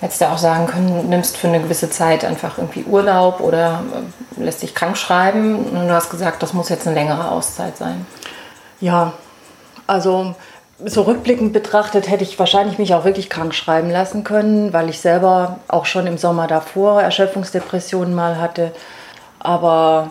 hättest 0.00 0.20
du 0.20 0.26
auch 0.26 0.38
sagen 0.38 0.66
können, 0.66 1.08
nimmst 1.08 1.36
für 1.36 1.48
eine 1.48 1.60
gewisse 1.60 1.88
Zeit 1.88 2.24
einfach 2.24 2.58
irgendwie 2.58 2.84
Urlaub 2.84 3.40
oder 3.40 3.82
äh, 4.38 4.42
lässt 4.42 4.62
dich 4.62 4.74
krank 4.74 4.98
schreiben. 4.98 5.56
Und 5.56 5.88
du 5.88 5.94
hast 5.94 6.10
gesagt, 6.10 6.42
das 6.42 6.52
muss 6.52 6.68
jetzt 6.68 6.86
eine 6.86 6.96
längere 6.96 7.30
Auszeit 7.30 7.76
sein. 7.78 8.06
Ja, 8.80 9.14
also 9.86 10.34
so 10.84 11.02
rückblickend 11.02 11.52
betrachtet 11.52 12.08
hätte 12.08 12.24
ich 12.24 12.38
wahrscheinlich 12.38 12.78
mich 12.78 12.92
auch 12.94 13.04
wirklich 13.04 13.30
krank 13.30 13.54
schreiben 13.54 13.90
lassen 13.90 14.24
können, 14.24 14.72
weil 14.72 14.90
ich 14.90 15.00
selber 15.00 15.58
auch 15.68 15.86
schon 15.86 16.06
im 16.06 16.18
Sommer 16.18 16.46
davor 16.46 17.00
Erschöpfungsdepressionen 17.00 18.14
mal 18.14 18.38
hatte. 18.38 18.72
Aber 19.38 20.10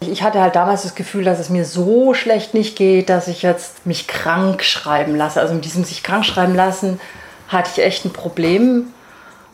ich 0.00 0.22
hatte 0.22 0.40
halt 0.40 0.54
damals 0.54 0.82
das 0.82 0.94
Gefühl, 0.94 1.24
dass 1.24 1.40
es 1.40 1.50
mir 1.50 1.64
so 1.64 2.14
schlecht 2.14 2.54
nicht 2.54 2.76
geht, 2.76 3.08
dass 3.08 3.28
ich 3.28 3.42
jetzt 3.42 3.86
mich 3.86 4.06
krank 4.06 4.62
schreiben 4.62 5.16
lasse. 5.16 5.40
Also 5.40 5.54
mit 5.54 5.64
diesem 5.64 5.84
sich 5.84 6.02
krank 6.02 6.24
schreiben 6.24 6.54
lassen 6.54 7.00
hatte 7.48 7.70
ich 7.72 7.84
echt 7.84 8.04
ein 8.04 8.12
Problem, 8.12 8.92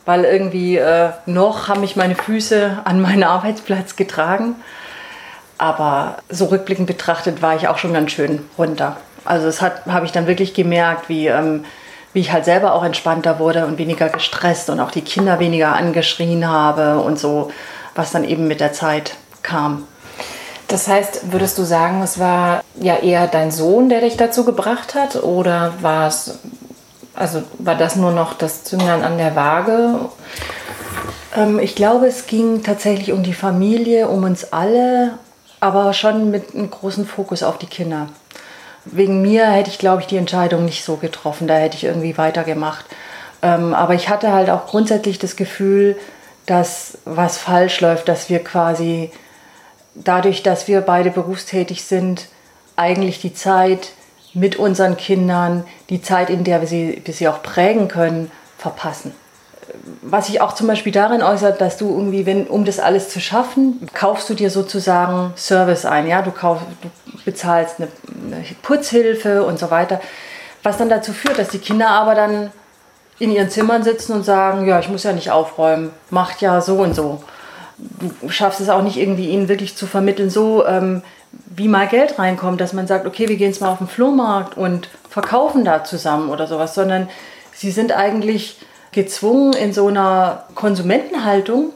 weil 0.05 0.25
irgendwie 0.25 0.77
äh, 0.77 1.11
noch 1.25 1.67
haben 1.67 1.81
mich 1.81 1.95
meine 1.95 2.15
Füße 2.15 2.79
an 2.83 3.01
meinen 3.01 3.23
Arbeitsplatz 3.23 3.95
getragen. 3.95 4.55
Aber 5.57 6.17
so 6.29 6.45
rückblickend 6.45 6.87
betrachtet 6.87 7.41
war 7.41 7.55
ich 7.55 7.67
auch 7.67 7.77
schon 7.77 7.93
ganz 7.93 8.11
schön 8.11 8.43
runter. 8.57 8.97
Also 9.25 9.45
das 9.45 9.61
habe 9.61 10.05
ich 10.05 10.11
dann 10.11 10.27
wirklich 10.27 10.53
gemerkt, 10.53 11.09
wie, 11.09 11.27
ähm, 11.27 11.65
wie 12.13 12.19
ich 12.19 12.31
halt 12.31 12.45
selber 12.45 12.73
auch 12.73 12.83
entspannter 12.83 13.39
wurde 13.39 13.65
und 13.65 13.77
weniger 13.77 14.09
gestresst 14.09 14.69
und 14.69 14.79
auch 14.79 14.91
die 14.91 15.01
Kinder 15.01 15.39
weniger 15.39 15.73
angeschrien 15.73 16.47
habe 16.47 16.99
und 16.99 17.17
so, 17.17 17.51
was 17.95 18.11
dann 18.11 18.23
eben 18.23 18.47
mit 18.47 18.59
der 18.59 18.73
Zeit 18.73 19.15
kam. 19.41 19.87
Das 20.67 20.87
heißt, 20.87 21.31
würdest 21.31 21.57
du 21.57 21.63
sagen, 21.63 22.01
es 22.01 22.19
war 22.19 22.63
ja 22.79 22.95
eher 22.95 23.27
dein 23.27 23.51
Sohn, 23.51 23.89
der 23.89 24.01
dich 24.01 24.17
dazu 24.17 24.45
gebracht 24.45 24.95
hat, 24.95 25.21
oder 25.21 25.73
war 25.81 26.07
es, 26.07 26.39
also 27.13 27.43
war 27.59 27.75
das 27.75 27.95
nur 27.95 28.11
noch 28.11 28.33
das 28.33 28.63
Zünglein 28.63 29.03
an 29.03 29.17
der 29.17 29.35
Waage? 29.35 29.99
Ähm, 31.35 31.59
ich 31.59 31.75
glaube, 31.75 32.07
es 32.07 32.27
ging 32.27 32.63
tatsächlich 32.63 33.11
um 33.11 33.23
die 33.23 33.33
Familie, 33.33 34.07
um 34.07 34.23
uns 34.23 34.51
alle, 34.51 35.19
aber 35.59 35.93
schon 35.93 36.31
mit 36.31 36.55
einem 36.55 36.69
großen 36.69 37.05
Fokus 37.05 37.43
auf 37.43 37.57
die 37.57 37.67
Kinder 37.67 38.07
wegen 38.85 39.21
mir 39.21 39.49
hätte 39.49 39.69
ich, 39.69 39.79
glaube 39.79 40.01
ich, 40.01 40.07
die 40.07 40.17
Entscheidung 40.17 40.65
nicht 40.65 40.83
so 40.83 40.97
getroffen. 40.97 41.47
Da 41.47 41.55
hätte 41.55 41.77
ich 41.77 41.83
irgendwie 41.83 42.17
weitergemacht. 42.17 42.85
Ähm, 43.41 43.73
aber 43.73 43.93
ich 43.93 44.09
hatte 44.09 44.31
halt 44.31 44.49
auch 44.49 44.67
grundsätzlich 44.67 45.19
das 45.19 45.35
Gefühl, 45.35 45.97
dass 46.45 46.97
was 47.05 47.37
falsch 47.37 47.79
läuft, 47.81 48.07
dass 48.07 48.29
wir 48.29 48.43
quasi 48.43 49.11
dadurch, 49.95 50.43
dass 50.43 50.67
wir 50.67 50.81
beide 50.81 51.11
berufstätig 51.11 51.83
sind, 51.83 52.27
eigentlich 52.75 53.21
die 53.21 53.33
Zeit 53.33 53.91
mit 54.33 54.55
unseren 54.55 54.97
Kindern, 54.97 55.63
die 55.89 56.01
Zeit, 56.01 56.29
in 56.29 56.43
der 56.43 56.61
wir 56.61 56.67
sie, 56.67 57.01
wir 57.05 57.13
sie 57.13 57.27
auch 57.27 57.43
prägen 57.43 57.87
können, 57.87 58.31
verpassen 58.57 59.13
was 60.01 60.27
sich 60.27 60.41
auch 60.41 60.53
zum 60.53 60.67
Beispiel 60.67 60.91
darin 60.91 61.23
äußert, 61.23 61.59
dass 61.59 61.77
du 61.77 61.89
irgendwie, 61.89 62.25
wenn, 62.25 62.47
um 62.47 62.65
das 62.65 62.79
alles 62.79 63.09
zu 63.09 63.19
schaffen, 63.19 63.87
kaufst 63.93 64.29
du 64.29 64.33
dir 64.33 64.49
sozusagen 64.49 65.33
Service 65.35 65.85
ein. 65.85 66.07
Ja? 66.07 66.21
Du, 66.21 66.31
kauf, 66.31 66.59
du 66.81 66.89
bezahlst 67.25 67.75
eine, 67.79 67.87
eine 68.31 68.45
Putzhilfe 68.61 69.43
und 69.43 69.59
so 69.59 69.71
weiter. 69.71 69.99
Was 70.61 70.77
dann 70.77 70.89
dazu 70.89 71.11
führt, 71.11 71.39
dass 71.39 71.49
die 71.49 71.59
Kinder 71.59 71.89
aber 71.89 72.15
dann 72.15 72.51
in 73.19 73.31
ihren 73.31 73.49
Zimmern 73.49 73.83
sitzen 73.83 74.13
und 74.13 74.23
sagen, 74.23 74.67
ja, 74.67 74.79
ich 74.79 74.89
muss 74.89 75.03
ja 75.03 75.13
nicht 75.13 75.31
aufräumen, 75.31 75.91
macht 76.09 76.41
ja 76.41 76.61
so 76.61 76.75
und 76.75 76.95
so. 76.95 77.23
Du 77.77 78.29
schaffst 78.29 78.61
es 78.61 78.69
auch 78.69 78.81
nicht 78.81 78.97
irgendwie, 78.97 79.29
ihnen 79.29 79.49
wirklich 79.49 79.75
zu 79.75 79.87
vermitteln, 79.87 80.29
so 80.29 80.65
ähm, 80.65 81.01
wie 81.55 81.67
mal 81.67 81.87
Geld 81.87 82.17
reinkommt, 82.19 82.61
dass 82.61 82.73
man 82.73 82.87
sagt, 82.87 83.05
okay, 83.05 83.27
wir 83.27 83.35
gehen 83.35 83.49
jetzt 83.49 83.61
mal 83.61 83.71
auf 83.71 83.79
den 83.79 83.87
Flohmarkt 83.87 84.57
und 84.57 84.89
verkaufen 85.09 85.65
da 85.65 85.83
zusammen 85.83 86.29
oder 86.29 86.47
sowas, 86.47 86.75
sondern 86.75 87.09
sie 87.53 87.71
sind 87.71 87.91
eigentlich 87.91 88.57
gezwungen 88.93 89.53
in 89.53 89.73
so 89.73 89.87
einer 89.87 90.45
Konsumentenhaltung, 90.55 91.71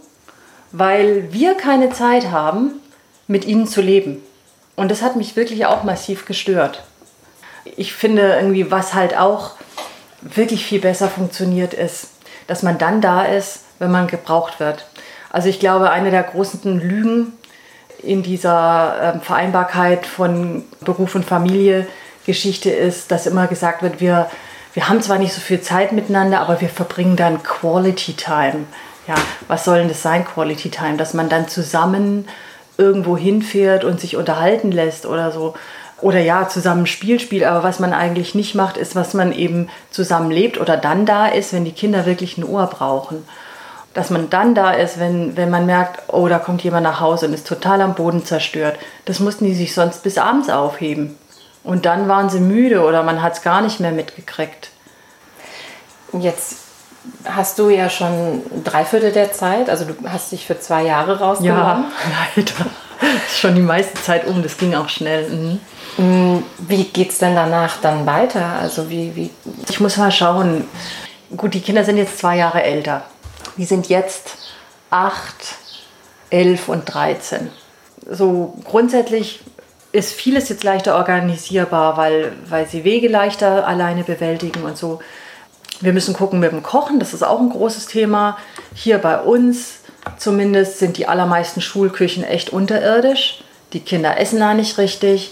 weil 0.71 1.31
wir 1.33 1.55
keine 1.55 1.91
Zeit 1.91 2.31
haben, 2.31 2.81
mit 3.27 3.45
ihnen 3.45 3.67
zu 3.67 3.81
leben. 3.81 4.21
Und 4.75 4.91
das 4.91 5.01
hat 5.01 5.15
mich 5.15 5.35
wirklich 5.35 5.65
auch 5.65 5.83
massiv 5.83 6.25
gestört. 6.25 6.83
Ich 7.75 7.93
finde 7.93 8.35
irgendwie, 8.39 8.71
was 8.71 8.93
halt 8.93 9.17
auch 9.17 9.51
wirklich 10.21 10.65
viel 10.65 10.79
besser 10.79 11.09
funktioniert, 11.09 11.73
ist, 11.73 12.11
dass 12.47 12.63
man 12.63 12.77
dann 12.77 13.01
da 13.01 13.23
ist, 13.23 13.61
wenn 13.79 13.91
man 13.91 14.07
gebraucht 14.07 14.59
wird. 14.59 14.85
Also 15.29 15.49
ich 15.49 15.59
glaube, 15.59 15.89
eine 15.89 16.11
der 16.11 16.23
großen 16.23 16.79
Lügen 16.79 17.33
in 18.01 18.23
dieser 18.23 19.15
ähm, 19.15 19.21
Vereinbarkeit 19.21 20.05
von 20.05 20.63
Beruf 20.81 21.15
und 21.15 21.25
Familie 21.25 21.87
Geschichte 22.25 22.69
ist, 22.69 23.11
dass 23.11 23.25
immer 23.25 23.47
gesagt 23.47 23.81
wird, 23.81 23.99
wir 23.99 24.29
wir 24.77 24.89
haben 24.89 25.01
zwar 25.01 25.17
nicht 25.17 25.33
so 25.33 25.41
viel 25.41 25.59
Zeit 25.59 25.91
miteinander, 25.91 26.39
aber 26.39 26.61
wir 26.61 26.69
verbringen 26.69 27.15
dann 27.15 27.41
Quality 27.41 28.13
Time. 28.13 28.65
Ja, 29.07 29.15
was 29.47 29.65
soll 29.65 29.79
denn 29.79 29.87
das 29.87 30.03
sein, 30.03 30.23
Quality 30.23 30.69
Time? 30.69 30.97
Dass 30.97 31.15
man 31.15 31.29
dann 31.29 31.47
zusammen 31.47 32.27
irgendwo 32.77 33.17
hinfährt 33.17 33.83
und 33.83 33.99
sich 33.99 34.17
unterhalten 34.17 34.71
lässt 34.71 35.07
oder 35.07 35.31
so. 35.31 35.55
Oder 35.99 36.19
ja, 36.19 36.47
zusammen 36.47 36.85
Spiel 36.85 37.19
spielt, 37.19 37.43
aber 37.43 37.63
was 37.63 37.79
man 37.79 37.91
eigentlich 37.91 38.35
nicht 38.35 38.53
macht, 38.53 38.77
ist, 38.77 38.95
was 38.95 39.15
man 39.15 39.31
eben 39.31 39.67
zusammen 39.89 40.29
lebt 40.29 40.59
oder 40.59 40.77
dann 40.77 41.07
da 41.07 41.25
ist, 41.25 41.53
wenn 41.53 41.65
die 41.65 41.71
Kinder 41.71 42.05
wirklich 42.05 42.37
ein 42.37 42.43
Ohr 42.43 42.67
brauchen. 42.67 43.27
Dass 43.95 44.11
man 44.11 44.29
dann 44.29 44.53
da 44.53 44.73
ist, 44.73 44.99
wenn, 44.99 45.35
wenn 45.35 45.49
man 45.49 45.65
merkt, 45.65 46.13
oh, 46.13 46.27
da 46.27 46.37
kommt 46.37 46.63
jemand 46.63 46.83
nach 46.83 46.99
Hause 46.99 47.25
und 47.25 47.33
ist 47.33 47.47
total 47.47 47.81
am 47.81 47.95
Boden 47.95 48.25
zerstört. 48.25 48.77
Das 49.05 49.19
mussten 49.19 49.45
die 49.45 49.55
sich 49.55 49.73
sonst 49.73 50.03
bis 50.03 50.19
abends 50.19 50.51
aufheben. 50.51 51.17
Und 51.67 51.85
dann 51.85 52.07
waren 52.07 52.29
sie 52.29 52.39
müde 52.39 52.81
oder 52.81 53.03
man 53.03 53.21
hat 53.21 53.33
es 53.33 53.41
gar 53.41 53.59
nicht 53.61 53.81
mehr 53.81 53.91
mitgekriegt. 53.91 54.69
Jetzt 56.17 56.59
hast 57.25 57.59
du 57.59 57.69
ja 57.69 57.89
schon 57.89 58.41
drei 58.63 58.85
Viertel 58.85 59.11
der 59.11 59.33
Zeit, 59.33 59.69
also 59.69 59.83
du 59.83 59.93
hast 60.07 60.31
dich 60.31 60.47
für 60.47 60.57
zwei 60.57 60.83
Jahre 60.83 61.19
rausgenommen. 61.19 61.83
Ja, 61.83 61.91
leider. 62.37 62.69
Das 63.01 63.33
ist 63.33 63.39
schon 63.39 63.55
die 63.55 63.61
meiste 63.61 64.01
Zeit 64.01 64.25
um, 64.27 64.41
das 64.43 64.57
ging 64.57 64.75
auch 64.75 64.87
schnell. 64.87 65.29
Mhm. 65.29 65.59
Mm, 65.97 66.43
wie 66.57 66.85
geht 66.85 67.11
es 67.11 67.17
denn 67.17 67.35
danach 67.35 67.81
dann 67.81 68.05
weiter? 68.05 68.45
Also 68.61 68.89
wie, 68.89 69.13
wie? 69.17 69.31
Ich 69.67 69.81
muss 69.81 69.97
mal 69.97 70.09
schauen. 70.09 70.63
Gut, 71.35 71.53
die 71.53 71.61
Kinder 71.61 71.83
sind 71.83 71.97
jetzt 71.97 72.17
zwei 72.17 72.37
Jahre 72.37 72.63
älter. 72.63 73.03
Die 73.57 73.65
sind 73.65 73.89
jetzt 73.89 74.37
acht, 74.89 75.55
elf 76.29 76.69
und 76.69 76.85
dreizehn. 76.85 77.49
So 78.09 78.57
grundsätzlich 78.63 79.41
ist 79.97 80.13
vieles 80.13 80.47
jetzt 80.49 80.63
leichter 80.63 80.95
organisierbar, 80.95 81.97
weil, 81.97 82.31
weil 82.47 82.67
sie 82.67 82.83
Wege 82.83 83.07
leichter 83.07 83.67
alleine 83.67 84.03
bewältigen 84.03 84.63
und 84.63 84.77
so. 84.77 84.99
Wir 85.81 85.91
müssen 85.91 86.13
gucken 86.13 86.39
mit 86.39 86.51
dem 86.51 86.61
Kochen, 86.61 86.99
das 86.99 87.15
ist 87.15 87.23
auch 87.23 87.39
ein 87.39 87.49
großes 87.49 87.87
Thema. 87.87 88.37
Hier 88.75 88.99
bei 88.99 89.19
uns 89.19 89.79
zumindest 90.17 90.77
sind 90.77 90.97
die 90.97 91.07
allermeisten 91.07 91.61
Schulküchen 91.61 92.23
echt 92.23 92.51
unterirdisch. 92.51 93.43
Die 93.73 93.79
Kinder 93.79 94.19
essen 94.19 94.39
da 94.39 94.53
nicht 94.53 94.77
richtig. 94.77 95.31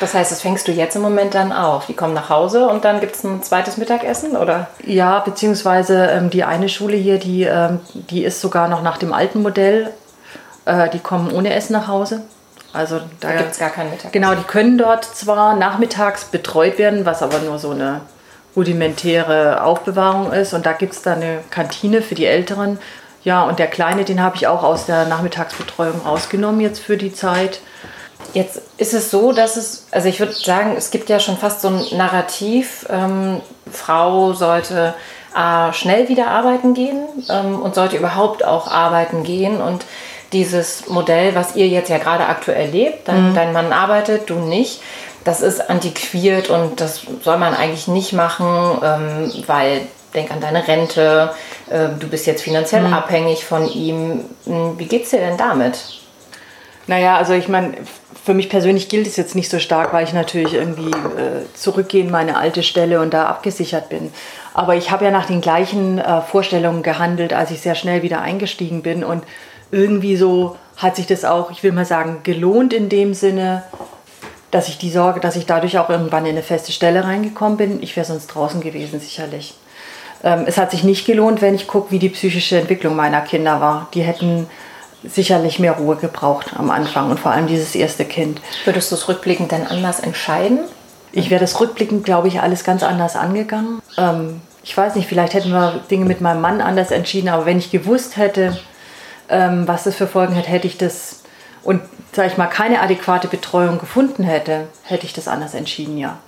Das 0.00 0.14
heißt, 0.14 0.32
das 0.32 0.40
fängst 0.40 0.66
du 0.66 0.72
jetzt 0.72 0.96
im 0.96 1.02
Moment 1.02 1.34
dann 1.34 1.52
auf. 1.52 1.86
Die 1.86 1.94
kommen 1.94 2.14
nach 2.14 2.28
Hause 2.28 2.66
und 2.66 2.84
dann 2.84 2.98
gibt 2.98 3.14
es 3.14 3.22
ein 3.22 3.40
zweites 3.42 3.76
Mittagessen, 3.76 4.36
oder? 4.36 4.66
Ja, 4.84 5.20
beziehungsweise 5.20 6.06
ähm, 6.06 6.28
die 6.28 6.42
eine 6.42 6.68
Schule 6.68 6.96
hier, 6.96 7.18
die, 7.18 7.44
ähm, 7.44 7.78
die 7.92 8.24
ist 8.24 8.40
sogar 8.40 8.66
noch 8.66 8.82
nach 8.82 8.98
dem 8.98 9.12
alten 9.12 9.42
Modell. 9.42 9.90
Äh, 10.64 10.90
die 10.90 10.98
kommen 10.98 11.30
ohne 11.30 11.54
Essen 11.54 11.74
nach 11.74 11.86
Hause. 11.86 12.22
Also 12.72 12.98
da, 13.20 13.28
da 13.28 13.36
gibt 13.36 13.52
es 13.52 13.58
gar 13.58 13.70
kein 13.70 13.86
Mittagessen. 13.86 14.12
Genau, 14.12 14.34
die 14.34 14.44
können 14.44 14.78
dort 14.78 15.04
zwar 15.04 15.56
nachmittags 15.56 16.24
betreut 16.24 16.78
werden, 16.78 17.04
was 17.04 17.22
aber 17.22 17.38
nur 17.40 17.58
so 17.58 17.70
eine 17.70 18.00
rudimentäre 18.56 19.62
Aufbewahrung 19.62 20.32
ist. 20.32 20.54
Und 20.54 20.66
da 20.66 20.72
gibt 20.72 20.94
es 20.94 21.02
dann 21.02 21.22
eine 21.22 21.40
Kantine 21.50 22.02
für 22.02 22.14
die 22.14 22.26
Älteren. 22.26 22.78
Ja, 23.24 23.42
und 23.44 23.58
der 23.58 23.68
Kleine, 23.68 24.04
den 24.04 24.20
habe 24.22 24.36
ich 24.36 24.46
auch 24.46 24.62
aus 24.62 24.86
der 24.86 25.06
Nachmittagsbetreuung 25.06 26.00
rausgenommen 26.04 26.60
jetzt 26.60 26.80
für 26.80 26.96
die 26.96 27.12
Zeit. 27.12 27.60
Jetzt 28.34 28.62
ist 28.78 28.94
es 28.94 29.10
so, 29.10 29.32
dass 29.32 29.56
es, 29.56 29.86
also 29.90 30.08
ich 30.08 30.18
würde 30.18 30.32
sagen, 30.32 30.74
es 30.76 30.90
gibt 30.90 31.08
ja 31.08 31.20
schon 31.20 31.36
fast 31.36 31.60
so 31.60 31.68
ein 31.68 31.84
Narrativ, 31.96 32.86
ähm, 32.88 33.40
Frau 33.70 34.32
sollte 34.32 34.94
äh, 35.36 35.72
schnell 35.72 36.08
wieder 36.08 36.28
arbeiten 36.28 36.74
gehen 36.74 37.04
ähm, 37.28 37.60
und 37.60 37.74
sollte 37.74 37.96
überhaupt 37.96 38.44
auch 38.44 38.68
arbeiten 38.68 39.22
gehen. 39.22 39.60
Und 39.60 39.84
dieses 40.32 40.88
Modell, 40.88 41.34
was 41.34 41.56
ihr 41.56 41.68
jetzt 41.68 41.88
ja 41.88 41.98
gerade 41.98 42.26
aktuell 42.26 42.70
lebt, 42.70 43.08
dein, 43.08 43.30
mhm. 43.30 43.34
dein 43.34 43.52
Mann 43.52 43.72
arbeitet, 43.72 44.30
du 44.30 44.34
nicht, 44.34 44.80
das 45.24 45.40
ist 45.40 45.70
antiquiert 45.70 46.50
und 46.50 46.80
das 46.80 47.02
soll 47.22 47.38
man 47.38 47.54
eigentlich 47.54 47.88
nicht 47.88 48.12
machen, 48.12 48.78
ähm, 48.82 49.32
weil 49.46 49.82
denk 50.14 50.30
an 50.30 50.40
deine 50.40 50.66
Rente, 50.66 51.32
äh, 51.70 51.88
du 51.98 52.08
bist 52.08 52.26
jetzt 52.26 52.42
finanziell 52.42 52.82
mhm. 52.82 52.94
abhängig 52.94 53.44
von 53.44 53.70
ihm. 53.70 54.24
Hm, 54.44 54.78
wie 54.78 54.86
geht's 54.86 55.10
dir 55.10 55.20
denn 55.20 55.36
damit? 55.36 55.78
Naja, 56.86 57.16
also 57.16 57.32
ich 57.32 57.48
meine, 57.48 57.74
für 58.24 58.34
mich 58.34 58.48
persönlich 58.48 58.88
gilt 58.88 59.06
es 59.06 59.16
jetzt 59.16 59.34
nicht 59.34 59.50
so 59.50 59.58
stark, 59.58 59.92
weil 59.92 60.04
ich 60.04 60.12
natürlich 60.12 60.54
irgendwie 60.54 60.90
äh, 60.90 61.44
zurückgehe 61.54 62.02
in 62.02 62.10
meine 62.10 62.36
alte 62.36 62.62
Stelle 62.62 63.00
und 63.00 63.14
da 63.14 63.26
abgesichert 63.26 63.88
bin. 63.88 64.12
Aber 64.54 64.76
ich 64.76 64.90
habe 64.90 65.04
ja 65.04 65.10
nach 65.10 65.26
den 65.26 65.40
gleichen 65.40 65.98
äh, 65.98 66.20
Vorstellungen 66.20 66.82
gehandelt, 66.82 67.32
als 67.32 67.50
ich 67.50 67.60
sehr 67.60 67.74
schnell 67.74 68.02
wieder 68.02 68.20
eingestiegen 68.20 68.82
bin. 68.82 69.02
Und 69.02 69.24
irgendwie 69.72 70.16
so 70.16 70.56
hat 70.76 70.96
sich 70.96 71.06
das 71.06 71.24
auch, 71.24 71.50
ich 71.50 71.62
will 71.62 71.72
mal 71.72 71.84
sagen, 71.84 72.20
gelohnt 72.22 72.72
in 72.72 72.88
dem 72.88 73.14
Sinne, 73.14 73.64
dass 74.50 74.68
ich 74.68 74.78
die 74.78 74.90
Sorge, 74.90 75.18
dass 75.18 75.36
ich 75.36 75.46
dadurch 75.46 75.78
auch 75.78 75.88
irgendwann 75.88 76.26
in 76.26 76.32
eine 76.32 76.42
feste 76.42 76.72
Stelle 76.72 77.04
reingekommen 77.04 77.56
bin. 77.56 77.82
Ich 77.82 77.96
wäre 77.96 78.06
sonst 78.06 78.28
draußen 78.28 78.60
gewesen, 78.60 79.00
sicherlich. 79.00 79.54
Ähm, 80.22 80.44
es 80.46 80.58
hat 80.58 80.70
sich 80.70 80.84
nicht 80.84 81.06
gelohnt, 81.06 81.40
wenn 81.40 81.54
ich 81.54 81.66
gucke, 81.66 81.90
wie 81.90 81.98
die 81.98 82.10
psychische 82.10 82.58
Entwicklung 82.58 82.94
meiner 82.94 83.22
Kinder 83.22 83.60
war. 83.60 83.88
Die 83.94 84.02
hätten 84.02 84.46
sicherlich 85.04 85.58
mehr 85.58 85.72
Ruhe 85.72 85.96
gebraucht 85.96 86.52
am 86.56 86.70
Anfang 86.70 87.10
und 87.10 87.18
vor 87.18 87.32
allem 87.32 87.46
dieses 87.46 87.74
erste 87.74 88.04
Kind. 88.04 88.40
Würdest 88.64 88.90
du 88.92 88.94
es 88.94 89.08
rückblickend 89.08 89.50
dann 89.50 89.66
anders 89.66 90.00
entscheiden? 90.00 90.60
Ich 91.12 91.30
wäre 91.30 91.40
das 91.40 91.58
rückblickend, 91.60 92.04
glaube 92.04 92.28
ich, 92.28 92.40
alles 92.40 92.62
ganz 92.62 92.82
anders 92.82 93.16
angegangen. 93.16 93.80
Ähm, 93.96 94.42
ich 94.62 94.76
weiß 94.76 94.94
nicht, 94.94 95.08
vielleicht 95.08 95.34
hätten 95.34 95.50
wir 95.50 95.80
Dinge 95.90 96.04
mit 96.04 96.20
meinem 96.20 96.40
Mann 96.40 96.60
anders 96.60 96.90
entschieden, 96.90 97.28
aber 97.28 97.46
wenn 97.46 97.58
ich 97.58 97.70
gewusst 97.70 98.16
hätte, 98.16 98.56
ähm, 99.28 99.66
was 99.66 99.84
das 99.84 99.94
für 99.94 100.06
Folgen 100.06 100.36
hat, 100.36 100.48
hätte 100.48 100.66
ich 100.66 100.78
das 100.78 101.22
und, 101.64 101.80
sage 102.12 102.28
ich 102.28 102.36
mal, 102.36 102.46
keine 102.46 102.80
adäquate 102.80 103.28
Betreuung 103.28 103.78
gefunden 103.78 104.24
hätte, 104.24 104.66
hätte 104.82 105.06
ich 105.06 105.12
das 105.12 105.28
anders 105.28 105.54
entschieden, 105.54 105.96
ja. 105.96 106.18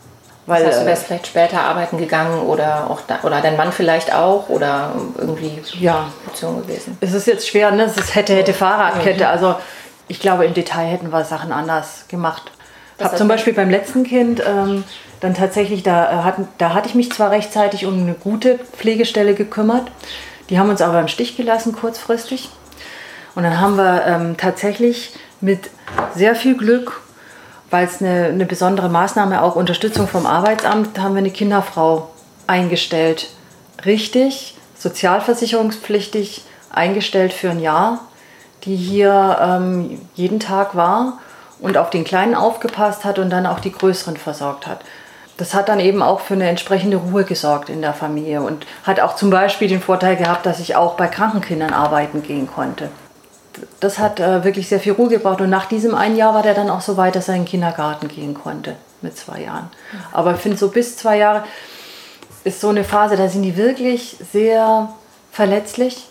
Weil, 0.46 0.62
das 0.62 0.74
heißt, 0.74 0.82
du 0.82 0.86
wärst 0.86 1.06
vielleicht 1.06 1.26
später 1.26 1.60
arbeiten 1.62 1.96
gegangen 1.96 2.40
oder 2.40 2.90
auch 2.90 3.00
da, 3.06 3.20
oder 3.22 3.40
dein 3.40 3.56
Mann 3.56 3.72
vielleicht 3.72 4.14
auch 4.14 4.50
oder 4.50 4.92
irgendwie 5.16 5.58
ja. 5.80 6.08
Option 6.26 6.60
gewesen. 6.62 6.98
Es 7.00 7.14
ist 7.14 7.26
jetzt 7.26 7.48
schwer, 7.48 7.70
ne? 7.70 7.84
Es 7.84 7.96
ist 7.96 8.14
hätte, 8.14 8.34
hätte 8.34 8.52
Fahrradkette. 8.52 9.26
Also 9.26 9.54
ich 10.06 10.20
glaube, 10.20 10.44
im 10.44 10.52
Detail 10.52 10.84
hätten 10.84 11.10
wir 11.10 11.24
Sachen 11.24 11.50
anders 11.50 12.04
gemacht. 12.08 12.50
Ich 12.98 13.04
habe 13.04 13.16
zum 13.16 13.26
Beispiel 13.26 13.54
beim 13.54 13.70
letzten 13.70 14.04
Kind 14.04 14.42
ähm, 14.46 14.84
dann 15.20 15.34
tatsächlich, 15.34 15.82
da, 15.82 16.28
äh, 16.28 16.42
da 16.58 16.74
hatte 16.74 16.88
ich 16.88 16.94
mich 16.94 17.10
zwar 17.10 17.30
rechtzeitig 17.30 17.86
um 17.86 17.98
eine 17.98 18.12
gute 18.12 18.58
Pflegestelle 18.58 19.34
gekümmert, 19.34 19.90
die 20.50 20.58
haben 20.58 20.68
uns 20.68 20.82
aber 20.82 21.00
im 21.00 21.08
Stich 21.08 21.38
gelassen 21.38 21.74
kurzfristig. 21.74 22.50
Und 23.34 23.42
dann 23.42 23.60
haben 23.60 23.76
wir 23.76 24.04
ähm, 24.06 24.36
tatsächlich 24.36 25.14
mit 25.40 25.70
sehr 26.14 26.34
viel 26.34 26.56
Glück, 26.56 27.00
weil 27.70 27.86
es 27.86 28.00
eine, 28.00 28.26
eine 28.26 28.46
besondere 28.46 28.88
Maßnahme 28.88 29.42
auch 29.42 29.56
Unterstützung 29.56 30.06
vom 30.06 30.26
Arbeitsamt, 30.26 30.98
haben 30.98 31.14
wir 31.14 31.18
eine 31.18 31.30
Kinderfrau 31.30 32.10
eingestellt. 32.46 33.30
Richtig, 33.84 34.56
sozialversicherungspflichtig 34.78 36.44
eingestellt 36.70 37.32
für 37.32 37.50
ein 37.50 37.60
Jahr, 37.60 38.00
die 38.64 38.76
hier 38.76 39.38
ähm, 39.40 40.00
jeden 40.14 40.40
Tag 40.40 40.74
war 40.74 41.18
und 41.60 41.76
auf 41.76 41.90
den 41.90 42.04
Kleinen 42.04 42.34
aufgepasst 42.34 43.04
hat 43.04 43.18
und 43.18 43.30
dann 43.30 43.46
auch 43.46 43.60
die 43.60 43.72
Größeren 43.72 44.16
versorgt 44.16 44.66
hat. 44.66 44.80
Das 45.36 45.52
hat 45.52 45.68
dann 45.68 45.80
eben 45.80 46.02
auch 46.02 46.20
für 46.20 46.34
eine 46.34 46.48
entsprechende 46.48 46.96
Ruhe 46.96 47.24
gesorgt 47.24 47.68
in 47.68 47.80
der 47.82 47.92
Familie 47.92 48.40
und 48.42 48.66
hat 48.84 49.00
auch 49.00 49.16
zum 49.16 49.30
Beispiel 49.30 49.66
den 49.66 49.80
Vorteil 49.80 50.16
gehabt, 50.16 50.46
dass 50.46 50.60
ich 50.60 50.76
auch 50.76 50.94
bei 50.94 51.08
kranken 51.08 51.40
Kindern 51.40 51.72
arbeiten 51.72 52.22
gehen 52.22 52.46
konnte. 52.46 52.90
Das 53.80 53.98
hat 53.98 54.20
äh, 54.20 54.44
wirklich 54.44 54.68
sehr 54.68 54.80
viel 54.80 54.92
Ruhe 54.92 55.08
gebraucht 55.08 55.40
und 55.40 55.50
nach 55.50 55.66
diesem 55.66 55.94
einen 55.94 56.16
Jahr 56.16 56.34
war 56.34 56.42
der 56.42 56.54
dann 56.54 56.70
auch 56.70 56.80
so 56.80 56.96
weit, 56.96 57.16
dass 57.16 57.28
er 57.28 57.34
in 57.34 57.42
den 57.42 57.48
Kindergarten 57.48 58.08
gehen 58.08 58.34
konnte 58.34 58.76
mit 59.02 59.16
zwei 59.16 59.42
Jahren. 59.42 59.70
Aber 60.12 60.34
ich 60.34 60.40
finde 60.40 60.56
so 60.56 60.68
bis 60.68 60.96
zwei 60.96 61.18
Jahre 61.18 61.44
ist 62.44 62.60
so 62.60 62.68
eine 62.68 62.84
Phase, 62.84 63.16
da 63.16 63.28
sind 63.28 63.42
die 63.42 63.56
wirklich 63.56 64.16
sehr 64.32 64.90
verletzlich 65.32 66.08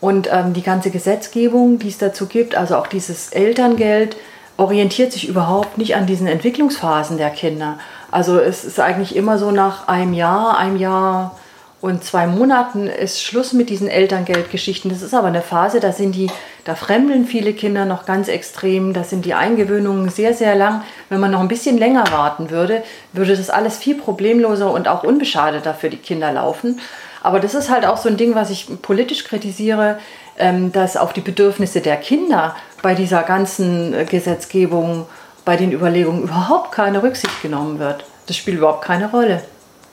und 0.00 0.28
ähm, 0.30 0.52
die 0.52 0.62
ganze 0.62 0.90
Gesetzgebung, 0.90 1.78
die 1.78 1.88
es 1.88 1.98
dazu 1.98 2.26
gibt, 2.26 2.54
also 2.54 2.76
auch 2.76 2.86
dieses 2.86 3.30
Elterngeld, 3.30 4.16
orientiert 4.58 5.12
sich 5.12 5.28
überhaupt 5.28 5.78
nicht 5.78 5.96
an 5.96 6.06
diesen 6.06 6.26
Entwicklungsphasen 6.26 7.18
der 7.18 7.30
Kinder. 7.30 7.78
Also 8.10 8.38
es 8.38 8.64
ist 8.64 8.80
eigentlich 8.80 9.16
immer 9.16 9.38
so 9.38 9.50
nach 9.50 9.88
einem 9.88 10.14
Jahr, 10.14 10.58
einem 10.58 10.76
Jahr 10.76 11.36
und 11.80 12.02
zwei 12.02 12.26
Monaten 12.26 12.86
ist 12.86 13.22
Schluss 13.22 13.52
mit 13.52 13.68
diesen 13.68 13.88
Elterngeldgeschichten. 13.88 14.90
Das 14.90 15.02
ist 15.02 15.14
aber 15.14 15.28
eine 15.28 15.42
Phase, 15.42 15.78
da 15.78 15.92
sind 15.92 16.14
die, 16.14 16.28
da 16.64 16.74
fremdeln 16.74 17.26
viele 17.26 17.52
Kinder 17.52 17.84
noch 17.84 18.06
ganz 18.06 18.28
extrem, 18.28 18.94
da 18.94 19.04
sind 19.04 19.26
die 19.26 19.34
Eingewöhnungen 19.34 20.08
sehr, 20.08 20.32
sehr 20.32 20.54
lang. 20.54 20.82
Wenn 21.10 21.20
man 21.20 21.30
noch 21.30 21.40
ein 21.40 21.48
bisschen 21.48 21.76
länger 21.76 22.04
warten 22.10 22.50
würde, 22.50 22.82
würde 23.12 23.36
das 23.36 23.50
alles 23.50 23.76
viel 23.76 23.94
problemloser 23.94 24.72
und 24.72 24.88
auch 24.88 25.04
unbeschadeter 25.04 25.74
für 25.74 25.90
die 25.90 25.98
Kinder 25.98 26.32
laufen. 26.32 26.80
Aber 27.22 27.40
das 27.40 27.54
ist 27.54 27.70
halt 27.70 27.84
auch 27.84 27.98
so 27.98 28.08
ein 28.08 28.16
Ding, 28.16 28.34
was 28.34 28.50
ich 28.50 28.68
politisch 28.80 29.24
kritisiere, 29.24 29.98
ähm, 30.38 30.72
dass 30.72 30.96
auf 30.96 31.12
die 31.12 31.20
Bedürfnisse 31.20 31.80
der 31.80 31.96
Kinder 31.96 32.56
bei 32.82 32.94
dieser 32.94 33.22
ganzen 33.22 33.92
äh, 33.92 34.04
Gesetzgebung, 34.04 35.06
bei 35.44 35.56
den 35.56 35.72
Überlegungen 35.72 36.22
überhaupt 36.22 36.72
keine 36.72 37.02
Rücksicht 37.02 37.42
genommen 37.42 37.78
wird. 37.78 38.04
Das 38.26 38.36
spielt 38.36 38.58
überhaupt 38.58 38.84
keine 38.84 39.10
Rolle, 39.10 39.42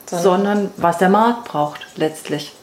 sondern, 0.06 0.24
sondern 0.24 0.72
was 0.78 0.98
der 0.98 1.10
Markt 1.10 1.46
braucht 1.46 1.82
letztlich. 1.96 2.54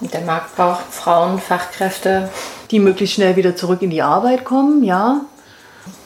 Und 0.00 0.14
der 0.14 0.20
Markt 0.20 0.54
braucht 0.56 0.84
Frauen, 0.90 1.38
Fachkräfte. 1.40 2.30
Die 2.70 2.78
möglichst 2.78 3.16
schnell 3.16 3.36
wieder 3.36 3.56
zurück 3.56 3.82
in 3.82 3.90
die 3.90 4.02
Arbeit 4.02 4.44
kommen, 4.44 4.84
ja. 4.84 5.22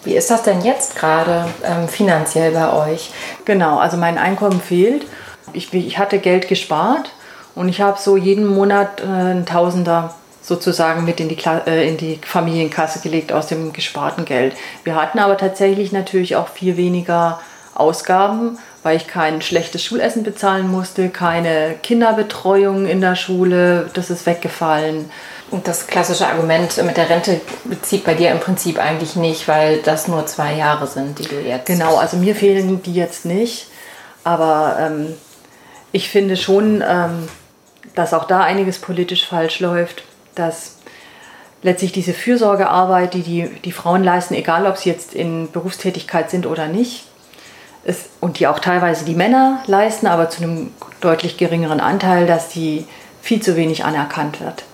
Wie 0.04 0.14
ist 0.14 0.30
das 0.30 0.42
denn 0.42 0.62
jetzt 0.62 0.96
gerade 0.96 1.46
ähm, 1.64 1.88
finanziell 1.88 2.52
bei 2.52 2.72
euch? 2.72 3.10
Genau, 3.44 3.78
also 3.78 3.96
mein 3.96 4.18
Einkommen 4.18 4.60
fehlt. 4.60 5.06
Ich, 5.52 5.72
ich 5.74 5.98
hatte 5.98 6.18
Geld 6.18 6.48
gespart 6.48 7.10
und 7.54 7.68
ich 7.68 7.80
habe 7.80 8.00
so 8.00 8.16
jeden 8.16 8.46
Monat 8.46 9.00
äh, 9.00 9.04
einen 9.04 9.46
Tausender 9.46 10.14
sozusagen 10.40 11.04
mit 11.04 11.20
in 11.20 11.28
die, 11.28 11.38
äh, 11.66 11.88
in 11.88 11.96
die 11.96 12.18
Familienkasse 12.24 13.00
gelegt 13.00 13.32
aus 13.32 13.46
dem 13.46 13.72
gesparten 13.72 14.24
Geld. 14.24 14.56
Wir 14.84 14.96
hatten 14.96 15.18
aber 15.18 15.36
tatsächlich 15.36 15.92
natürlich 15.92 16.36
auch 16.36 16.48
viel 16.48 16.76
weniger 16.76 17.40
Ausgaben, 17.74 18.58
weil 18.82 18.96
ich 18.96 19.06
kein 19.06 19.42
schlechtes 19.42 19.84
Schulessen 19.84 20.22
bezahlen 20.22 20.68
musste, 20.68 21.08
keine 21.08 21.74
Kinderbetreuung 21.82 22.86
in 22.86 23.00
der 23.00 23.16
Schule, 23.16 23.90
das 23.94 24.10
ist 24.10 24.26
weggefallen. 24.26 25.10
Und 25.50 25.68
das 25.68 25.86
klassische 25.86 26.26
Argument 26.26 26.82
mit 26.82 26.96
der 26.96 27.10
Rente 27.10 27.40
bezieht 27.64 28.04
bei 28.04 28.14
dir 28.14 28.30
im 28.30 28.40
Prinzip 28.40 28.78
eigentlich 28.78 29.16
nicht, 29.16 29.48
weil 29.48 29.78
das 29.78 30.08
nur 30.08 30.26
zwei 30.26 30.54
Jahre 30.54 30.86
sind, 30.86 31.18
die 31.18 31.28
du 31.28 31.40
jetzt. 31.40 31.66
Genau, 31.66 31.96
also 31.96 32.16
mir 32.16 32.34
fehlen 32.34 32.82
die 32.82 32.94
jetzt 32.94 33.26
nicht. 33.26 33.66
Aber 34.24 34.78
ähm, 34.80 35.14
ich 35.92 36.08
finde 36.08 36.36
schon, 36.36 36.82
ähm, 36.86 37.28
dass 37.94 38.14
auch 38.14 38.24
da 38.24 38.40
einiges 38.40 38.78
politisch 38.78 39.26
falsch 39.26 39.60
läuft 39.60 40.04
dass 40.34 40.76
letztlich 41.62 41.92
diese 41.92 42.12
Fürsorgearbeit, 42.12 43.14
die, 43.14 43.22
die 43.22 43.48
die 43.64 43.72
Frauen 43.72 44.02
leisten, 44.02 44.34
egal 44.34 44.66
ob 44.66 44.76
sie 44.76 44.90
jetzt 44.90 45.14
in 45.14 45.50
Berufstätigkeit 45.50 46.30
sind 46.30 46.46
oder 46.46 46.68
nicht, 46.68 47.04
ist, 47.84 48.08
und 48.20 48.38
die 48.38 48.46
auch 48.46 48.58
teilweise 48.58 49.04
die 49.04 49.14
Männer 49.14 49.62
leisten, 49.66 50.06
aber 50.06 50.30
zu 50.30 50.42
einem 50.42 50.72
deutlich 51.00 51.36
geringeren 51.36 51.80
Anteil, 51.80 52.26
dass 52.26 52.48
die 52.48 52.86
viel 53.20 53.42
zu 53.42 53.56
wenig 53.56 53.84
anerkannt 53.84 54.40
wird. 54.40 54.64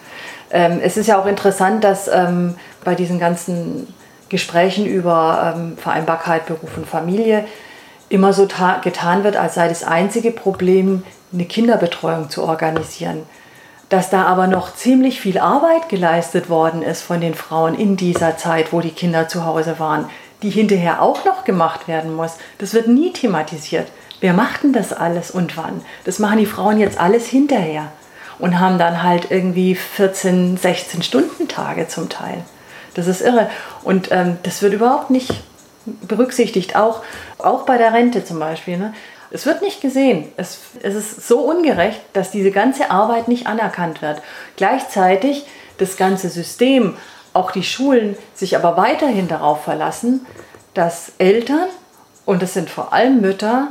Ähm, 0.51 0.81
es 0.83 0.97
ist 0.97 1.07
ja 1.07 1.21
auch 1.21 1.27
interessant, 1.27 1.85
dass 1.85 2.09
ähm, 2.09 2.55
bei 2.85 2.95
diesen 2.95 3.19
ganzen 3.19 3.93
Gesprächen 4.29 4.87
über 4.87 5.55
ähm, 5.57 5.77
Vereinbarkeit 5.79 6.47
Beruf 6.47 6.77
und 6.77 6.87
Familie 6.87 7.47
immer 8.09 8.33
so 8.33 8.47
getan 8.83 9.25
wird, 9.25 9.37
als 9.37 9.55
sei 9.55 9.69
das 9.69 9.85
einzige 9.85 10.31
Problem, 10.31 11.03
eine 11.33 11.45
Kinderbetreuung 11.45 12.31
zu 12.31 12.43
organisieren 12.43 13.25
dass 13.89 14.11
da 14.11 14.25
aber 14.25 14.47
noch 14.47 14.75
ziemlich 14.75 15.21
viel 15.21 15.39
Arbeit 15.39 15.89
geleistet 15.89 16.51
worden 16.51 16.83
ist 16.83 17.03
von 17.03 17.21
den 17.21 17.35
Frauen 17.35 17.75
in 17.75 17.97
dieser 17.97 18.37
Zeit, 18.37 18.73
wo 18.73 18.81
die 18.81 18.91
Kinder 18.91 19.29
zu 19.29 19.45
Hause 19.47 19.79
waren, 19.79 20.11
die 20.43 20.51
hinterher 20.51 21.03
auch 21.03 21.25
noch 21.25 21.45
gemacht 21.45 21.89
werden 21.89 22.15
muss. 22.15 22.37
Das 22.59 22.75
wird 22.75 22.89
nie 22.89 23.13
thematisiert. 23.13 23.89
Wer 24.21 24.33
macht 24.33 24.63
denn 24.63 24.73
das 24.73 24.93
alles 24.93 25.31
und 25.31 25.57
wann? 25.57 25.83
Das 26.05 26.19
machen 26.19 26.39
die 26.39 26.47
Frauen 26.47 26.79
jetzt 26.79 26.99
alles 26.99 27.27
hinterher 27.27 27.93
und 28.39 28.59
haben 28.59 28.79
dann 28.79 29.03
halt 29.03 29.31
irgendwie 29.31 29.75
14, 29.75 30.57
16 30.57 31.03
Stunden 31.03 31.49
Tage 31.49 31.89
zum 31.89 32.09
Teil. 32.09 32.45
Das 32.95 33.07
ist 33.07 33.21
irre. 33.21 33.49
Und 33.83 34.11
ähm, 34.11 34.39
das 34.43 34.63
wird 34.63 34.75
überhaupt 34.75 35.11
nicht 35.11 35.43
berücksichtigt, 35.87 36.77
auch, 36.77 37.03
auch 37.39 37.65
bei 37.65 37.79
der 37.79 37.93
Rente 37.93 38.25
zum 38.25 38.39
Beispiel. 38.39 38.77
Ne? 38.77 38.93
Es 39.31 39.47
wird 39.47 39.63
nicht 39.63 39.81
gesehen. 39.81 40.27
Es, 40.37 40.59
es 40.83 40.95
ist 40.95 41.29
so 41.29 41.41
ungerecht, 41.41 42.01
dass 42.13 42.31
diese 42.31 42.51
ganze 42.51 42.91
Arbeit 42.91 43.29
nicht 43.29 43.47
anerkannt 43.47 44.03
wird. 44.03 44.21
Gleichzeitig 44.57 45.47
das 45.79 45.97
ganze 45.97 46.29
System, 46.29 46.97
auch 47.39 47.53
die 47.53 47.63
Schulen, 47.63 48.17
sich 48.35 48.57
aber 48.57 48.77
weiterhin 48.77 49.29
darauf 49.29 49.65
verlassen, 49.65 50.27
dass 50.75 51.13
Eltern, 51.19 51.69
und 52.27 52.43
das 52.43 52.55
sind 52.55 52.69
vor 52.69 52.93
allem 52.93 53.21
Mütter, 53.21 53.69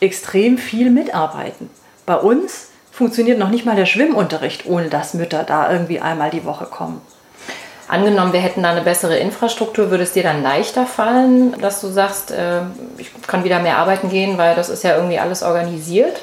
extrem 0.00 0.58
viel 0.58 0.90
mitarbeiten. 0.90 1.70
Bei 2.04 2.16
uns 2.16 2.68
funktioniert 2.92 3.38
noch 3.38 3.50
nicht 3.50 3.64
mal 3.64 3.76
der 3.76 3.86
Schwimmunterricht, 3.86 4.66
ohne 4.66 4.88
dass 4.88 5.14
Mütter 5.14 5.44
da 5.44 5.72
irgendwie 5.72 6.00
einmal 6.00 6.30
die 6.30 6.44
Woche 6.44 6.66
kommen. 6.66 7.00
Angenommen, 7.86 8.34
wir 8.34 8.40
hätten 8.40 8.62
da 8.62 8.70
eine 8.70 8.82
bessere 8.82 9.16
Infrastruktur, 9.16 9.90
würde 9.90 10.02
es 10.02 10.12
dir 10.12 10.22
dann 10.22 10.42
leichter 10.42 10.84
fallen, 10.84 11.58
dass 11.60 11.80
du 11.80 11.88
sagst, 11.88 12.30
äh, 12.30 12.60
ich 12.98 13.10
kann 13.26 13.44
wieder 13.44 13.60
mehr 13.60 13.78
arbeiten 13.78 14.10
gehen, 14.10 14.36
weil 14.36 14.54
das 14.54 14.68
ist 14.68 14.84
ja 14.84 14.96
irgendwie 14.96 15.18
alles 15.18 15.42
organisiert? 15.42 16.20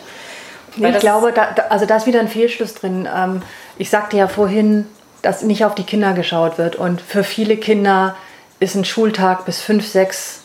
Nee, 0.75 0.91
ich 0.91 0.99
glaube, 0.99 1.31
da, 1.31 1.47
also 1.69 1.85
da 1.85 1.95
ist 1.95 2.05
wieder 2.05 2.19
ein 2.19 2.27
Fehlschluss 2.27 2.75
drin. 2.75 3.07
Ähm, 3.13 3.41
ich 3.77 3.89
sagte 3.89 4.17
ja 4.17 4.27
vorhin, 4.27 4.85
dass 5.25 5.41
nicht 5.41 5.65
auf 5.65 5.73
die 5.73 5.83
Kinder 5.83 6.13
geschaut 6.13 6.59
wird. 6.59 6.75
Und 6.75 7.01
für 7.01 7.23
viele 7.23 7.57
Kinder 7.57 8.15
ist 8.59 8.75
ein 8.75 8.85
Schultag 8.85 9.45
bis 9.45 9.59
fünf, 9.59 9.87
sechs, 9.87 10.41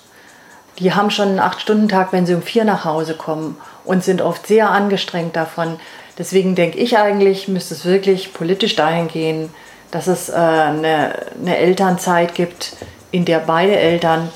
die 0.79 0.95
haben 0.95 1.11
schon 1.11 1.29
einen 1.29 1.39
Acht-Stunden-Tag, 1.39 2.15
wenn 2.15 2.25
sie 2.25 2.35
um 2.35 2.41
vier 2.41 2.65
nach 2.65 2.87
Hause 2.87 3.15
kommen 3.15 3.61
und 3.85 4.03
sind 4.03 4.23
oft 4.23 4.47
sehr 4.47 4.71
angestrengt 4.71 5.37
davon. 5.37 5.79
Deswegen 6.17 6.55
denke 6.55 6.79
ich 6.79 6.97
eigentlich, 6.97 7.47
müsste 7.47 7.75
es 7.75 7.85
wirklich 7.85 8.33
politisch 8.33 8.75
dahin 8.75 9.09
gehen, 9.09 9.53
dass 9.91 10.07
es 10.07 10.31
äh, 10.31 10.33
eine, 10.33 11.15
eine 11.39 11.59
Elternzeit 11.59 12.35
gibt, 12.35 12.75
in 13.11 13.27
der 13.27 13.41
beide 13.41 13.77
Eltern 13.77 14.31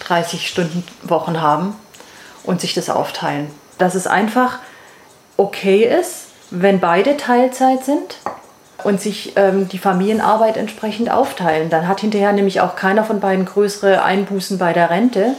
30 0.00 0.46
Stunden 0.46 0.84
Wochen 1.04 1.40
haben 1.40 1.74
und 2.44 2.60
sich 2.60 2.74
das 2.74 2.90
aufteilen. 2.90 3.50
Dass 3.78 3.94
es 3.94 4.06
einfach 4.06 4.58
okay 5.38 5.84
ist, 5.84 6.26
wenn 6.50 6.80
beide 6.80 7.16
Teilzeit 7.16 7.82
sind 7.82 8.16
und 8.86 9.00
sich 9.00 9.32
ähm, 9.34 9.68
die 9.68 9.78
Familienarbeit 9.78 10.56
entsprechend 10.56 11.10
aufteilen. 11.10 11.70
Dann 11.70 11.88
hat 11.88 12.02
hinterher 12.02 12.32
nämlich 12.32 12.60
auch 12.60 12.76
keiner 12.76 13.02
von 13.02 13.18
beiden 13.18 13.44
größere 13.44 14.04
Einbußen 14.04 14.58
bei 14.58 14.72
der 14.72 14.90
Rente 14.90 15.34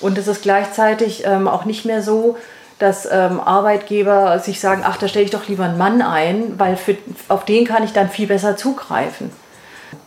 Und 0.00 0.18
es 0.18 0.26
ist 0.26 0.42
gleichzeitig 0.42 1.24
ähm, 1.24 1.46
auch 1.46 1.64
nicht 1.64 1.84
mehr 1.84 2.02
so, 2.02 2.36
dass 2.80 3.06
ähm, 3.06 3.38
Arbeitgeber 3.38 4.40
sich 4.40 4.58
sagen, 4.58 4.82
ach, 4.84 4.96
da 4.96 5.06
stelle 5.06 5.24
ich 5.24 5.30
doch 5.30 5.46
lieber 5.46 5.66
einen 5.66 5.78
Mann 5.78 6.02
ein, 6.02 6.58
weil 6.58 6.76
für, 6.76 6.96
auf 7.28 7.44
den 7.44 7.64
kann 7.64 7.84
ich 7.84 7.92
dann 7.92 8.10
viel 8.10 8.26
besser 8.26 8.56
zugreifen. 8.56 9.30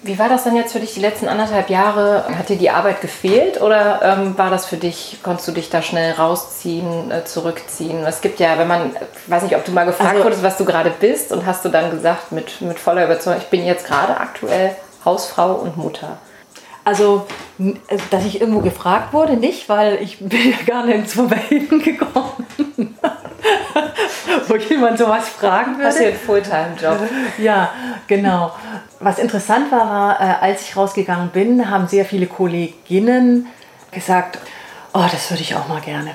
Wie 0.02 0.18
war 0.20 0.30
das 0.30 0.44
dann 0.44 0.56
jetzt 0.56 0.74
für 0.74 0.80
dich 0.80 0.94
die 0.94 1.00
letzten 1.00 1.28
anderthalb 1.28 1.70
Jahre? 1.70 2.26
Hat 2.38 2.50
dir 2.50 2.58
die 2.58 2.70
Arbeit 2.70 3.02
gefehlt 3.02 3.62
oder 3.62 4.02
ähm, 4.02 4.38
war 4.38 4.50
das 4.50 4.66
für 4.66 4.78
dich, 4.78 5.20
konntest 5.24 5.48
du 5.48 5.52
dich 5.52 5.70
da 5.70 5.82
schnell 5.82 6.14
rausziehen, 6.14 7.12
äh, 7.12 7.26
zurückziehen? 7.26 8.06
Es 8.06 8.22
gibt 8.22 8.40
ja, 8.40 8.58
wenn 8.58 8.68
man, 8.68 8.96
weiß 9.28 9.44
nicht, 9.44 9.56
ob 9.56 9.66
du 9.66 9.72
mal 9.72 9.86
gefragt 9.86 10.12
also, 10.12 10.24
wurdest, 10.24 10.44
was 10.44 10.58
du 10.58 10.66
gerade 10.66 10.90
bist 10.90 11.32
und 11.32 11.46
hast 11.46 11.66
du 11.66 11.70
dann 11.70 11.92
gesagt 11.92 12.32
mit, 12.32 12.62
mit 12.62 12.80
voller 12.80 13.06
Überzeugung, 13.06 13.42
ich 13.42 13.50
bin 13.50 13.66
jetzt 13.66 13.86
gerade 13.86 14.18
aktuell 14.18 14.76
Hausfrau 15.04 15.54
und 15.54 15.78
Mutter. 15.78 16.18
Also, 16.84 17.28
dass 18.10 18.26
ich 18.26 18.42
irgendwo 18.42 18.60
gefragt 18.60 19.14
wurde, 19.14 19.38
nicht, 19.38 19.70
weil 19.70 20.02
ich 20.02 20.20
bin 20.20 20.52
ja 20.52 20.58
gar 20.66 20.86
nirgendwo 20.86 21.28
bei 21.28 21.42
Ihnen 21.50 21.82
gekommen. 21.82 22.46
Wo 24.48 24.56
jemand 24.56 24.98
sowas 24.98 25.30
fragen 25.30 25.76
würde. 25.76 25.88
Hast 25.88 26.00
du 26.00 26.08
einen 26.08 26.18
Fulltime-Job? 26.18 26.98
Ja, 27.38 27.72
genau. 28.08 28.52
Was 29.00 29.20
interessant 29.20 29.72
war, 29.72 29.90
war, 29.90 30.22
äh, 30.22 30.36
als 30.42 30.62
ich 30.64 30.76
rausgegangen 30.76 31.30
bin, 31.30 31.70
haben 31.70 31.88
sehr 31.88 32.06
viele 32.06 32.28
Kolleginnen 32.28 33.48
gesagt, 33.92 34.40
oh, 34.94 35.06
das 35.12 35.30
würde 35.30 35.44
ich 35.44 35.56
auch 35.56 35.68
mal 35.68 35.82
gerne. 35.82 36.12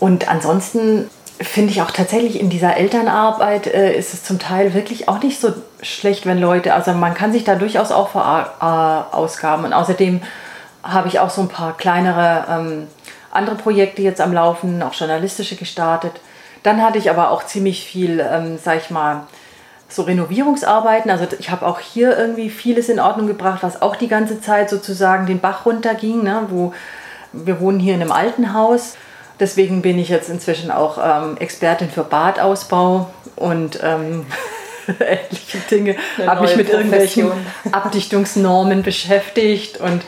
Und 0.00 0.28
ansonsten 0.28 1.10
finde 1.40 1.72
ich 1.72 1.82
auch 1.82 1.90
tatsächlich 1.90 2.38
in 2.40 2.48
dieser 2.48 2.76
Elternarbeit 2.76 3.66
äh, 3.66 3.96
ist 3.96 4.14
es 4.14 4.22
zum 4.22 4.38
Teil 4.38 4.74
wirklich 4.74 5.08
auch 5.08 5.22
nicht 5.22 5.40
so 5.40 5.52
schlecht, 5.82 6.26
wenn 6.26 6.38
Leute, 6.38 6.74
also 6.74 6.92
man 6.92 7.14
kann 7.14 7.32
sich 7.32 7.44
da 7.44 7.56
durchaus 7.56 7.90
auch 7.90 8.10
verausgaben. 8.10 9.64
Und 9.64 9.72
außerdem 9.72 10.22
habe 10.82 11.08
ich 11.08 11.18
auch 11.18 11.30
so 11.30 11.42
ein 11.42 11.48
paar 11.48 11.76
kleinere 11.76 12.44
ähm, 12.48 12.86
andere 13.30 13.56
Projekte 13.56 14.02
jetzt 14.02 14.20
am 14.20 14.32
Laufen, 14.32 14.82
auch 14.82 14.94
journalistische 14.94 15.56
gestartet. 15.56 16.12
Dann 16.62 16.82
hatte 16.82 16.98
ich 16.98 17.10
aber 17.10 17.30
auch 17.30 17.44
ziemlich 17.44 17.84
viel, 17.84 18.20
ähm, 18.20 18.58
sag 18.62 18.78
ich 18.78 18.90
mal, 18.90 19.26
so 19.88 20.02
Renovierungsarbeiten. 20.02 21.10
Also 21.10 21.26
ich 21.38 21.50
habe 21.50 21.66
auch 21.66 21.80
hier 21.80 22.16
irgendwie 22.16 22.48
vieles 22.48 22.88
in 22.88 23.00
Ordnung 23.00 23.26
gebracht, 23.26 23.62
was 23.62 23.82
auch 23.82 23.96
die 23.96 24.08
ganze 24.08 24.40
Zeit 24.40 24.70
sozusagen 24.70 25.26
den 25.26 25.40
Bach 25.40 25.66
runterging. 25.66 26.22
Ne? 26.22 26.44
Wo, 26.48 26.72
wir 27.32 27.60
wohnen 27.60 27.80
hier 27.80 27.94
in 27.94 28.00
einem 28.00 28.12
alten 28.12 28.54
Haus 28.54 28.96
Deswegen 29.40 29.82
bin 29.82 29.98
ich 29.98 30.08
jetzt 30.08 30.28
inzwischen 30.28 30.70
auch 30.70 30.98
ähm, 31.02 31.36
Expertin 31.38 31.90
für 31.90 32.04
Badausbau 32.04 33.10
und 33.36 33.80
ähm, 33.82 34.26
ähnliche 35.00 35.58
Dinge. 35.70 35.96
Habe 36.24 36.42
mich 36.42 36.56
mit 36.56 36.68
irgendwelchen 36.68 37.32
Abdichtungsnormen 37.72 38.82
beschäftigt 38.82 39.78
und 39.78 40.02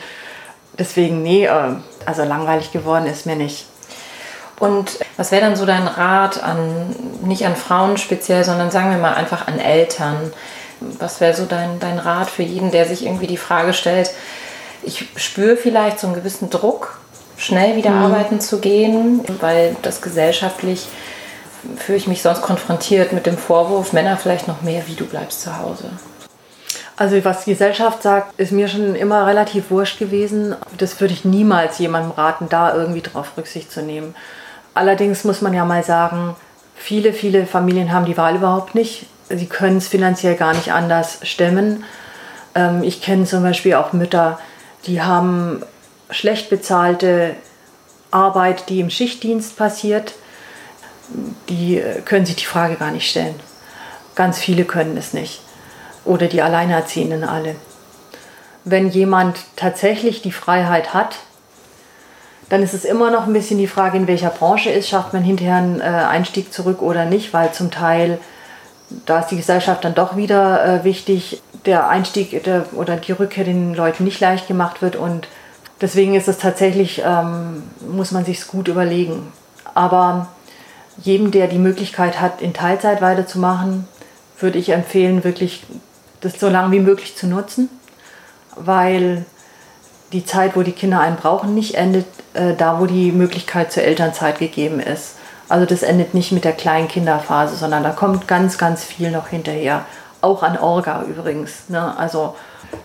deswegen, 0.77 1.23
nee, 1.23 1.45
äh, 1.45 1.75
also 2.05 2.23
langweilig 2.23 2.71
geworden 2.71 3.05
ist 3.05 3.25
mir 3.25 3.35
nicht. 3.35 3.65
Und 4.59 4.99
was 5.17 5.31
wäre 5.31 5.41
dann 5.41 5.55
so 5.55 5.65
dein 5.65 5.87
Rat 5.87 6.41
an, 6.41 6.95
nicht 7.21 7.45
an 7.45 7.55
Frauen 7.55 7.97
speziell, 7.97 8.43
sondern 8.43 8.71
sagen 8.71 8.89
wir 8.89 8.97
mal 8.97 9.13
einfach 9.13 9.47
an 9.47 9.59
Eltern? 9.59 10.31
Was 10.79 11.21
wäre 11.21 11.35
so 11.35 11.45
dein, 11.45 11.79
dein 11.79 11.99
Rat 11.99 12.29
für 12.29 12.43
jeden, 12.43 12.71
der 12.71 12.85
sich 12.85 13.05
irgendwie 13.05 13.27
die 13.27 13.37
Frage 13.37 13.73
stellt, 13.73 14.11
ich 14.83 15.05
spüre 15.15 15.57
vielleicht 15.57 15.99
so 15.99 16.07
einen 16.07 16.15
gewissen 16.15 16.49
Druck 16.49 16.97
schnell 17.37 17.75
wieder 17.75 17.91
mhm. 17.91 18.03
arbeiten 18.03 18.39
zu 18.41 18.59
gehen, 18.59 19.21
weil 19.39 19.75
das 19.83 20.01
gesellschaftlich 20.01 20.87
fühle 21.77 21.97
ich 21.97 22.07
mich 22.07 22.21
sonst 22.21 22.41
konfrontiert 22.41 23.13
mit 23.13 23.25
dem 23.25 23.37
Vorwurf, 23.37 23.93
Männer 23.93 24.17
vielleicht 24.17 24.47
noch 24.47 24.61
mehr, 24.61 24.87
wie 24.87 24.95
du 24.95 25.05
bleibst 25.05 25.41
zu 25.41 25.57
Hause. 25.57 25.89
Also 26.95 27.23
was 27.23 27.43
die 27.43 27.51
Gesellschaft 27.51 28.01
sagt, 28.01 28.39
ist 28.39 28.51
mir 28.51 28.67
schon 28.67 28.95
immer 28.95 29.27
relativ 29.27 29.69
wurscht 29.69 29.99
gewesen. 29.99 30.55
Das 30.77 30.99
würde 30.99 31.13
ich 31.13 31.25
niemals 31.25 31.77
jemandem 31.77 32.11
raten, 32.11 32.47
da 32.49 32.73
irgendwie 32.73 33.01
drauf 33.01 33.33
Rücksicht 33.37 33.71
zu 33.71 33.83
nehmen. 33.83 34.15
Allerdings 34.73 35.23
muss 35.23 35.41
man 35.41 35.53
ja 35.53 35.63
mal 35.63 35.83
sagen, 35.83 36.35
viele, 36.75 37.13
viele 37.13 37.45
Familien 37.45 37.91
haben 37.91 38.05
die 38.05 38.17
Wahl 38.17 38.35
überhaupt 38.35 38.73
nicht. 38.73 39.05
Sie 39.29 39.45
können 39.45 39.77
es 39.77 39.87
finanziell 39.87 40.35
gar 40.35 40.53
nicht 40.53 40.71
anders 40.71 41.19
stemmen. 41.21 41.83
Ähm, 42.55 42.81
ich 42.83 43.01
kenne 43.01 43.25
zum 43.25 43.43
Beispiel 43.43 43.75
auch 43.75 43.93
Mütter, 43.93 44.39
die 44.87 45.01
haben 45.01 45.61
schlecht 46.09 46.49
bezahlte 46.49 47.35
Arbeit, 48.11 48.69
die 48.69 48.79
im 48.79 48.89
Schichtdienst 48.89 49.57
passiert, 49.57 50.13
die 51.49 51.79
äh, 51.79 52.01
können 52.01 52.25
sich 52.25 52.37
die 52.37 52.45
Frage 52.45 52.75
gar 52.75 52.91
nicht 52.91 53.09
stellen. 53.09 53.35
Ganz 54.15 54.39
viele 54.39 54.65
können 54.65 54.97
es 54.97 55.13
nicht. 55.13 55.41
Oder 56.05 56.27
die 56.27 56.41
Alleinerziehenden 56.41 57.23
alle. 57.23 57.55
Wenn 58.63 58.89
jemand 58.89 59.37
tatsächlich 59.55 60.21
die 60.21 60.31
Freiheit 60.31 60.93
hat, 60.93 61.17
dann 62.49 62.63
ist 62.63 62.73
es 62.73 62.85
immer 62.85 63.11
noch 63.11 63.27
ein 63.27 63.33
bisschen 63.33 63.57
die 63.57 63.67
Frage, 63.67 63.97
in 63.97 64.07
welcher 64.07 64.29
Branche 64.29 64.69
ist, 64.69 64.87
schafft 64.87 65.13
man 65.13 65.23
hinterher 65.23 65.57
einen 65.57 65.81
äh, 65.81 65.83
Einstieg 65.83 66.53
zurück 66.53 66.81
oder 66.81 67.05
nicht, 67.05 67.33
weil 67.33 67.51
zum 67.51 67.71
Teil, 67.71 68.19
da 69.05 69.19
ist 69.19 69.27
die 69.27 69.37
Gesellschaft 69.37 69.83
dann 69.83 69.95
doch 69.95 70.15
wieder 70.15 70.65
äh, 70.65 70.83
wichtig, 70.85 71.41
der 71.65 71.89
Einstieg 71.89 72.43
der, 72.45 72.65
oder 72.73 72.95
die 72.95 73.11
Rückkehr 73.11 73.43
den 73.43 73.73
Leuten 73.73 74.05
nicht 74.05 74.21
leicht 74.21 74.47
gemacht 74.47 74.81
wird 74.81 74.95
und 74.95 75.27
Deswegen 75.81 76.15
ist 76.15 76.27
es 76.27 76.39
tatsächlich, 76.39 77.01
ähm, 77.05 77.63
muss 77.91 78.11
man 78.11 78.25
sich 78.25 78.47
gut 78.47 78.67
überlegen. 78.67 79.31
Aber 79.73 80.27
jedem, 80.97 81.31
der 81.31 81.47
die 81.47 81.59
Möglichkeit 81.59 82.19
hat, 82.19 82.41
in 82.41 82.53
Teilzeit 82.53 83.01
weiterzumachen, 83.01 83.87
würde 84.39 84.57
ich 84.57 84.69
empfehlen, 84.69 85.23
wirklich 85.23 85.63
das 86.21 86.39
so 86.39 86.49
lange 86.49 86.71
wie 86.71 86.79
möglich 86.79 87.15
zu 87.15 87.27
nutzen, 87.27 87.69
weil 88.55 89.25
die 90.13 90.25
Zeit, 90.25 90.55
wo 90.55 90.63
die 90.63 90.71
Kinder 90.71 90.99
einen 90.99 91.17
brauchen, 91.17 91.53
nicht 91.53 91.75
endet 91.75 92.05
äh, 92.33 92.55
da, 92.55 92.79
wo 92.79 92.85
die 92.85 93.11
Möglichkeit 93.11 93.71
zur 93.71 93.83
Elternzeit 93.83 94.39
gegeben 94.39 94.79
ist. 94.79 95.15
Also 95.49 95.65
das 95.65 95.83
endet 95.83 96.13
nicht 96.13 96.31
mit 96.31 96.43
der 96.43 96.53
kleinen 96.53 96.87
Kinderphase, 96.87 97.55
sondern 97.55 97.83
da 97.83 97.91
kommt 97.91 98.27
ganz, 98.27 98.57
ganz 98.57 98.83
viel 98.83 99.11
noch 99.11 99.27
hinterher. 99.27 99.85
Auch 100.21 100.43
an 100.43 100.57
Orga 100.57 101.03
übrigens. 101.03 101.69
Ne? 101.69 101.95
Also 101.97 102.35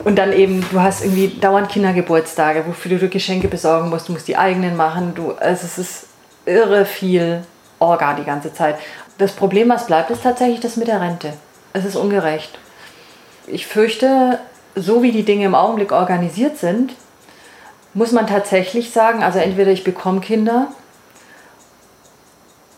und 0.05 0.17
dann 0.17 0.33
eben, 0.33 0.65
du 0.71 0.81
hast 0.81 1.05
irgendwie 1.05 1.29
dauernd 1.29 1.69
Kindergeburtstage, 1.69 2.65
wofür 2.67 2.99
du 2.99 3.09
Geschenke 3.09 3.49
besorgen 3.49 3.89
musst, 3.89 4.09
du 4.09 4.13
musst 4.13 4.29
die 4.29 4.37
eigenen 4.37 4.77
machen. 4.77 5.15
Du, 5.15 5.33
also 5.33 5.65
es 5.65 5.79
ist 5.79 6.07
irre 6.45 6.85
viel 6.85 7.45
Orga 7.79 8.15
die 8.15 8.25
ganze 8.25 8.53
Zeit. 8.53 8.77
Das 9.19 9.33
Problem, 9.33 9.69
was 9.69 9.87
bleibt, 9.87 10.11
ist 10.11 10.23
tatsächlich 10.23 10.61
das 10.61 10.77
mit 10.77 10.89
der 10.89 11.01
Rente. 11.01 11.35
Es 11.73 11.85
ist 11.85 11.97
ungerecht. 11.97 12.59
Ich 13.47 13.67
fürchte, 13.67 14.41
so 14.75 15.03
wie 15.03 15.13
die 15.13 15.25
Dinge 15.25 15.47
im 15.47 15.55
Augenblick 15.55 15.93
organisiert 15.93 16.59
sind, 16.59 16.95
muss 17.95 18.11
man 18.11 18.27
tatsächlich 18.27 18.91
sagen, 18.91 19.23
also 19.23 19.39
entweder 19.39 19.71
ich 19.71 19.85
bekomme 19.85 20.21
Kinder 20.21 20.69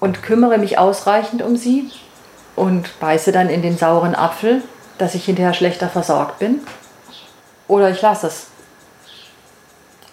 und 0.00 0.22
kümmere 0.22 0.58
mich 0.58 0.76
ausreichend 0.76 1.40
um 1.40 1.56
sie 1.56 1.90
und 2.56 2.98
beiße 3.00 3.32
dann 3.32 3.48
in 3.48 3.62
den 3.62 3.78
sauren 3.78 4.14
Apfel, 4.14 4.62
dass 4.98 5.14
ich 5.14 5.24
hinterher 5.24 5.54
schlechter 5.54 5.88
versorgt 5.88 6.38
bin 6.38 6.60
oder 7.68 7.90
ich 7.90 8.00
lasse 8.02 8.26
es. 8.28 8.46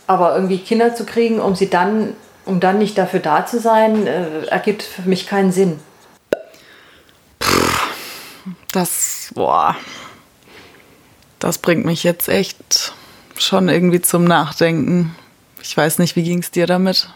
Aber 0.08 0.36
irgendwie 0.36 0.60
Kinder 0.60 0.96
zu 0.96 1.06
kriegen, 1.06 1.40
um 1.40 1.56
sie 1.56 1.70
dann, 1.70 2.16
um 2.46 2.60
dann 2.60 2.80
nicht 2.80 2.98
dafür 2.98 3.20
da 3.20 3.46
zu 3.46 3.60
sein, 3.60 4.08
äh, 4.08 4.46
ergibt 4.46 4.84
für 4.84 5.04
mich 5.04 5.28
keinen 5.28 5.52
Sinn. 5.52 5.80
Das, 8.72 9.32
boah, 9.34 9.76
das 11.40 11.58
bringt 11.58 11.86
mich 11.86 12.04
jetzt 12.04 12.30
echt 12.30 12.94
schon 13.38 13.70
irgendwie 13.70 14.02
zum 14.02 14.24
Nachdenken. 14.24 15.16
Ich 15.62 15.76
weiß 15.76 16.00
nicht, 16.00 16.16
wie 16.16 16.24
ging 16.24 16.40
es 16.40 16.52
dir 16.52 16.68
damit? 16.68 17.10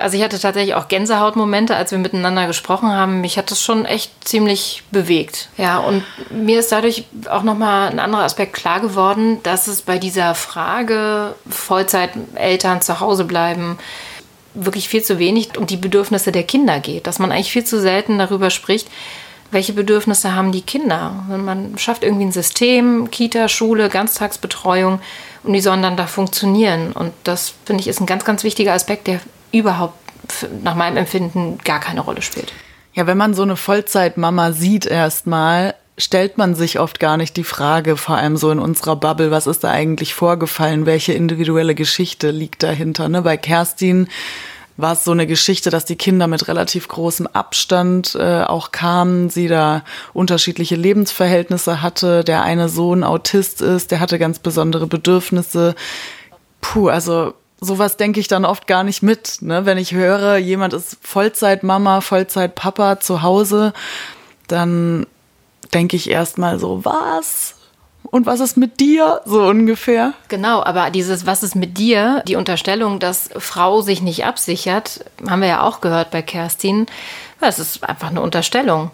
Also 0.00 0.16
ich 0.16 0.22
hatte 0.22 0.38
tatsächlich 0.38 0.74
auch 0.74 0.88
Gänsehautmomente, 0.88 1.76
als 1.76 1.90
wir 1.90 1.98
miteinander 1.98 2.46
gesprochen 2.46 2.90
haben. 2.90 3.20
Mich 3.20 3.38
hat 3.38 3.50
das 3.50 3.62
schon 3.62 3.84
echt 3.84 4.12
ziemlich 4.26 4.82
bewegt. 4.90 5.48
Ja, 5.56 5.78
und 5.78 6.02
mir 6.30 6.58
ist 6.58 6.72
dadurch 6.72 7.04
auch 7.28 7.42
nochmal 7.42 7.90
ein 7.90 7.98
anderer 7.98 8.24
Aspekt 8.24 8.54
klar 8.54 8.80
geworden, 8.80 9.38
dass 9.42 9.66
es 9.66 9.82
bei 9.82 9.98
dieser 9.98 10.34
Frage 10.34 11.34
Vollzeiteltern 11.48 12.80
zu 12.82 13.00
Hause 13.00 13.24
bleiben 13.24 13.78
wirklich 14.54 14.88
viel 14.88 15.02
zu 15.02 15.18
wenig 15.18 15.56
um 15.56 15.66
die 15.66 15.76
Bedürfnisse 15.76 16.32
der 16.32 16.42
Kinder 16.42 16.80
geht. 16.80 17.06
Dass 17.06 17.18
man 17.18 17.30
eigentlich 17.30 17.52
viel 17.52 17.64
zu 17.64 17.80
selten 17.80 18.18
darüber 18.18 18.50
spricht, 18.50 18.88
welche 19.50 19.72
Bedürfnisse 19.72 20.34
haben 20.34 20.52
die 20.52 20.62
Kinder. 20.62 21.24
Man 21.28 21.76
schafft 21.78 22.04
irgendwie 22.04 22.26
ein 22.26 22.32
System, 22.32 23.10
Kita, 23.10 23.48
Schule, 23.48 23.88
Ganztagsbetreuung 23.88 25.00
und 25.42 25.52
die 25.52 25.60
sollen 25.60 25.82
dann 25.82 25.96
da 25.96 26.06
funktionieren. 26.06 26.92
Und 26.92 27.12
das, 27.24 27.54
finde 27.64 27.80
ich, 27.80 27.88
ist 27.88 28.00
ein 28.00 28.06
ganz, 28.06 28.24
ganz 28.24 28.44
wichtiger 28.44 28.72
Aspekt, 28.72 29.06
der 29.06 29.20
überhaupt 29.52 29.94
nach 30.62 30.74
meinem 30.74 30.96
Empfinden 30.96 31.58
gar 31.64 31.80
keine 31.80 32.00
Rolle 32.00 32.22
spielt. 32.22 32.52
Ja, 32.92 33.06
wenn 33.06 33.16
man 33.16 33.34
so 33.34 33.42
eine 33.42 33.56
Vollzeitmama 33.56 34.52
sieht 34.52 34.86
erstmal, 34.86 35.74
stellt 35.96 36.38
man 36.38 36.54
sich 36.54 36.80
oft 36.80 36.98
gar 36.98 37.16
nicht 37.16 37.36
die 37.36 37.44
Frage, 37.44 37.96
vor 37.96 38.16
allem 38.16 38.36
so 38.36 38.50
in 38.50 38.58
unserer 38.58 38.96
Bubble, 38.96 39.30
was 39.30 39.46
ist 39.46 39.64
da 39.64 39.70
eigentlich 39.70 40.14
vorgefallen, 40.14 40.86
welche 40.86 41.12
individuelle 41.12 41.74
Geschichte 41.74 42.30
liegt 42.30 42.62
dahinter. 42.62 43.08
Ne? 43.08 43.22
Bei 43.22 43.36
Kerstin 43.36 44.08
war 44.76 44.92
es 44.92 45.04
so 45.04 45.12
eine 45.12 45.26
Geschichte, 45.26 45.70
dass 45.70 45.84
die 45.84 45.96
Kinder 45.96 46.26
mit 46.26 46.48
relativ 46.48 46.88
großem 46.88 47.26
Abstand 47.26 48.16
äh, 48.18 48.42
auch 48.42 48.72
kamen, 48.72 49.28
sie 49.28 49.46
da 49.46 49.82
unterschiedliche 50.12 50.76
Lebensverhältnisse 50.76 51.82
hatte, 51.82 52.24
der 52.24 52.42
eine 52.42 52.68
Sohn 52.68 53.04
Autist 53.04 53.60
ist, 53.60 53.90
der 53.90 54.00
hatte 54.00 54.18
ganz 54.18 54.38
besondere 54.38 54.86
Bedürfnisse. 54.86 55.74
Puh, 56.60 56.88
also 56.88 57.34
sowas 57.60 57.96
denke 57.96 58.20
ich 58.20 58.28
dann 58.28 58.44
oft 58.44 58.66
gar 58.66 58.84
nicht 58.84 59.02
mit. 59.02 59.38
Ne? 59.40 59.66
Wenn 59.66 59.78
ich 59.78 59.92
höre, 59.92 60.36
jemand 60.36 60.72
ist 60.72 60.98
Vollzeitmama, 61.02 62.00
Vollzeitpapa 62.00 63.00
zu 63.00 63.22
Hause, 63.22 63.72
dann 64.48 65.06
denke 65.72 65.96
ich 65.96 66.10
erstmal 66.10 66.58
so, 66.58 66.84
was? 66.84 67.54
Und 68.10 68.26
was 68.26 68.40
ist 68.40 68.56
mit 68.56 68.80
dir? 68.80 69.20
So 69.24 69.42
ungefähr. 69.42 70.14
Genau, 70.28 70.64
aber 70.64 70.90
dieses 70.90 71.26
Was 71.26 71.44
ist 71.44 71.54
mit 71.54 71.78
dir, 71.78 72.24
die 72.26 72.34
Unterstellung, 72.34 72.98
dass 72.98 73.30
Frau 73.38 73.82
sich 73.82 74.02
nicht 74.02 74.24
absichert, 74.24 75.04
haben 75.28 75.42
wir 75.42 75.48
ja 75.48 75.62
auch 75.62 75.80
gehört 75.80 76.10
bei 76.10 76.20
Kerstin. 76.20 76.86
Es 77.40 77.58
ist 77.58 77.88
einfach 77.88 78.10
eine 78.10 78.20
Unterstellung. 78.20 78.90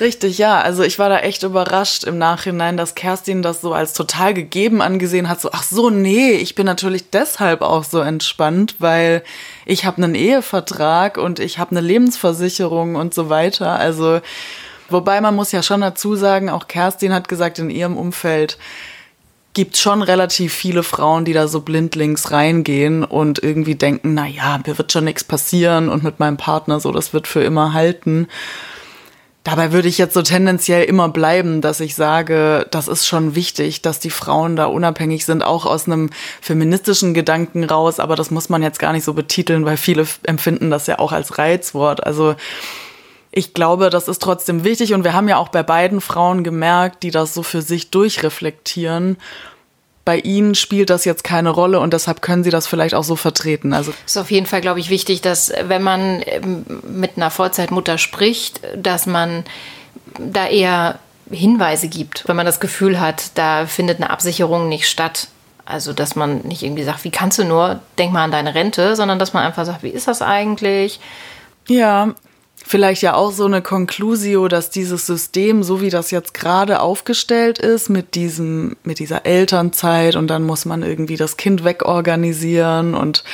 Richtig, 0.00 0.38
ja. 0.38 0.60
Also 0.60 0.84
ich 0.84 0.98
war 0.98 1.08
da 1.08 1.18
echt 1.18 1.42
überrascht 1.42 2.04
im 2.04 2.16
Nachhinein, 2.16 2.76
dass 2.76 2.94
Kerstin 2.94 3.42
das 3.42 3.60
so 3.60 3.74
als 3.74 3.92
total 3.92 4.34
gegeben 4.34 4.80
angesehen 4.80 5.28
hat. 5.28 5.40
So, 5.40 5.50
ach 5.52 5.64
so, 5.64 5.90
nee, 5.90 6.30
ich 6.32 6.54
bin 6.54 6.64
natürlich 6.64 7.10
deshalb 7.10 7.62
auch 7.62 7.84
so 7.84 8.00
entspannt, 8.00 8.76
weil 8.78 9.22
ich 9.66 9.84
habe 9.84 9.98
einen 9.98 10.14
Ehevertrag 10.14 11.18
und 11.18 11.40
ich 11.40 11.58
habe 11.58 11.72
eine 11.72 11.80
Lebensversicherung 11.80 12.94
und 12.94 13.12
so 13.12 13.28
weiter. 13.28 13.72
Also 13.78 14.20
Wobei 14.90 15.20
man 15.20 15.34
muss 15.34 15.52
ja 15.52 15.62
schon 15.62 15.80
dazu 15.80 16.16
sagen, 16.16 16.50
auch 16.50 16.68
Kerstin 16.68 17.12
hat 17.12 17.28
gesagt, 17.28 17.58
in 17.58 17.70
ihrem 17.70 17.96
Umfeld 17.96 18.58
gibt 19.52 19.76
schon 19.76 20.02
relativ 20.02 20.54
viele 20.54 20.82
Frauen, 20.82 21.24
die 21.24 21.32
da 21.32 21.48
so 21.48 21.60
blindlings 21.60 22.30
reingehen 22.30 23.04
und 23.04 23.42
irgendwie 23.42 23.74
denken, 23.74 24.14
na 24.14 24.26
ja, 24.26 24.60
mir 24.64 24.78
wird 24.78 24.92
schon 24.92 25.04
nichts 25.04 25.24
passieren 25.24 25.88
und 25.88 26.04
mit 26.04 26.20
meinem 26.20 26.36
Partner 26.36 26.78
so, 26.78 26.92
das 26.92 27.12
wird 27.12 27.26
für 27.26 27.42
immer 27.42 27.72
halten. 27.72 28.28
Dabei 29.42 29.72
würde 29.72 29.88
ich 29.88 29.96
jetzt 29.96 30.12
so 30.14 30.20
tendenziell 30.20 30.84
immer 30.84 31.08
bleiben, 31.08 31.62
dass 31.62 31.80
ich 31.80 31.94
sage, 31.94 32.66
das 32.70 32.88
ist 32.88 33.06
schon 33.06 33.34
wichtig, 33.34 33.80
dass 33.80 33.98
die 33.98 34.10
Frauen 34.10 34.54
da 34.54 34.66
unabhängig 34.66 35.24
sind, 35.24 35.42
auch 35.42 35.64
aus 35.64 35.86
einem 35.86 36.10
feministischen 36.42 37.14
Gedanken 37.14 37.64
raus. 37.64 38.00
Aber 38.00 38.16
das 38.16 38.30
muss 38.30 38.50
man 38.50 38.62
jetzt 38.62 38.78
gar 38.78 38.92
nicht 38.92 39.04
so 39.04 39.14
betiteln, 39.14 39.64
weil 39.64 39.78
viele 39.78 40.06
empfinden 40.24 40.70
das 40.70 40.86
ja 40.86 40.98
auch 40.98 41.12
als 41.12 41.38
Reizwort. 41.38 42.04
Also 42.06 42.34
ich 43.32 43.54
glaube, 43.54 43.90
das 43.90 44.08
ist 44.08 44.20
trotzdem 44.20 44.64
wichtig 44.64 44.92
und 44.92 45.04
wir 45.04 45.12
haben 45.12 45.28
ja 45.28 45.36
auch 45.36 45.48
bei 45.48 45.62
beiden 45.62 46.00
Frauen 46.00 46.42
gemerkt, 46.42 47.02
die 47.02 47.10
das 47.10 47.32
so 47.32 47.42
für 47.42 47.62
sich 47.62 47.90
durchreflektieren. 47.90 49.16
Bei 50.04 50.18
ihnen 50.18 50.56
spielt 50.56 50.90
das 50.90 51.04
jetzt 51.04 51.22
keine 51.22 51.50
Rolle 51.50 51.78
und 51.78 51.92
deshalb 51.92 52.22
können 52.22 52.42
sie 52.42 52.50
das 52.50 52.66
vielleicht 52.66 52.94
auch 52.94 53.04
so 53.04 53.14
vertreten. 53.14 53.72
Also 53.72 53.92
ist 54.04 54.16
auf 54.16 54.30
jeden 54.30 54.46
Fall, 54.46 54.60
glaube 54.60 54.80
ich, 54.80 54.90
wichtig, 54.90 55.20
dass 55.20 55.52
wenn 55.62 55.82
man 55.82 56.22
ähm, 56.26 56.64
mit 56.82 57.12
einer 57.16 57.30
Vollzeitmutter 57.30 57.98
spricht, 57.98 58.60
dass 58.76 59.06
man 59.06 59.44
da 60.18 60.48
eher 60.48 60.98
Hinweise 61.30 61.86
gibt, 61.86 62.26
wenn 62.26 62.34
man 62.34 62.46
das 62.46 62.58
Gefühl 62.58 62.98
hat, 62.98 63.38
da 63.38 63.66
findet 63.66 63.98
eine 63.98 64.10
Absicherung 64.10 64.68
nicht 64.68 64.88
statt. 64.88 65.28
Also, 65.64 65.92
dass 65.92 66.16
man 66.16 66.38
nicht 66.38 66.64
irgendwie 66.64 66.82
sagt, 66.82 67.04
wie 67.04 67.12
kannst 67.12 67.38
du 67.38 67.44
nur, 67.44 67.78
denk 67.96 68.12
mal 68.12 68.24
an 68.24 68.32
deine 68.32 68.56
Rente, 68.56 68.96
sondern 68.96 69.20
dass 69.20 69.34
man 69.34 69.44
einfach 69.44 69.64
sagt, 69.64 69.84
wie 69.84 69.90
ist 69.90 70.08
das 70.08 70.20
eigentlich? 70.20 70.98
Ja, 71.68 72.14
vielleicht 72.70 73.02
ja 73.02 73.14
auch 73.14 73.32
so 73.32 73.46
eine 73.46 73.62
Conclusio, 73.62 74.46
dass 74.46 74.70
dieses 74.70 75.04
System, 75.04 75.64
so 75.64 75.80
wie 75.80 75.90
das 75.90 76.12
jetzt 76.12 76.34
gerade 76.34 76.80
aufgestellt 76.80 77.58
ist, 77.58 77.90
mit 77.90 78.14
diesem, 78.14 78.76
mit 78.84 79.00
dieser 79.00 79.26
Elternzeit 79.26 80.14
und 80.14 80.28
dann 80.28 80.44
muss 80.44 80.64
man 80.66 80.84
irgendwie 80.84 81.16
das 81.16 81.36
Kind 81.36 81.64
wegorganisieren 81.64 82.94
und 82.94 83.24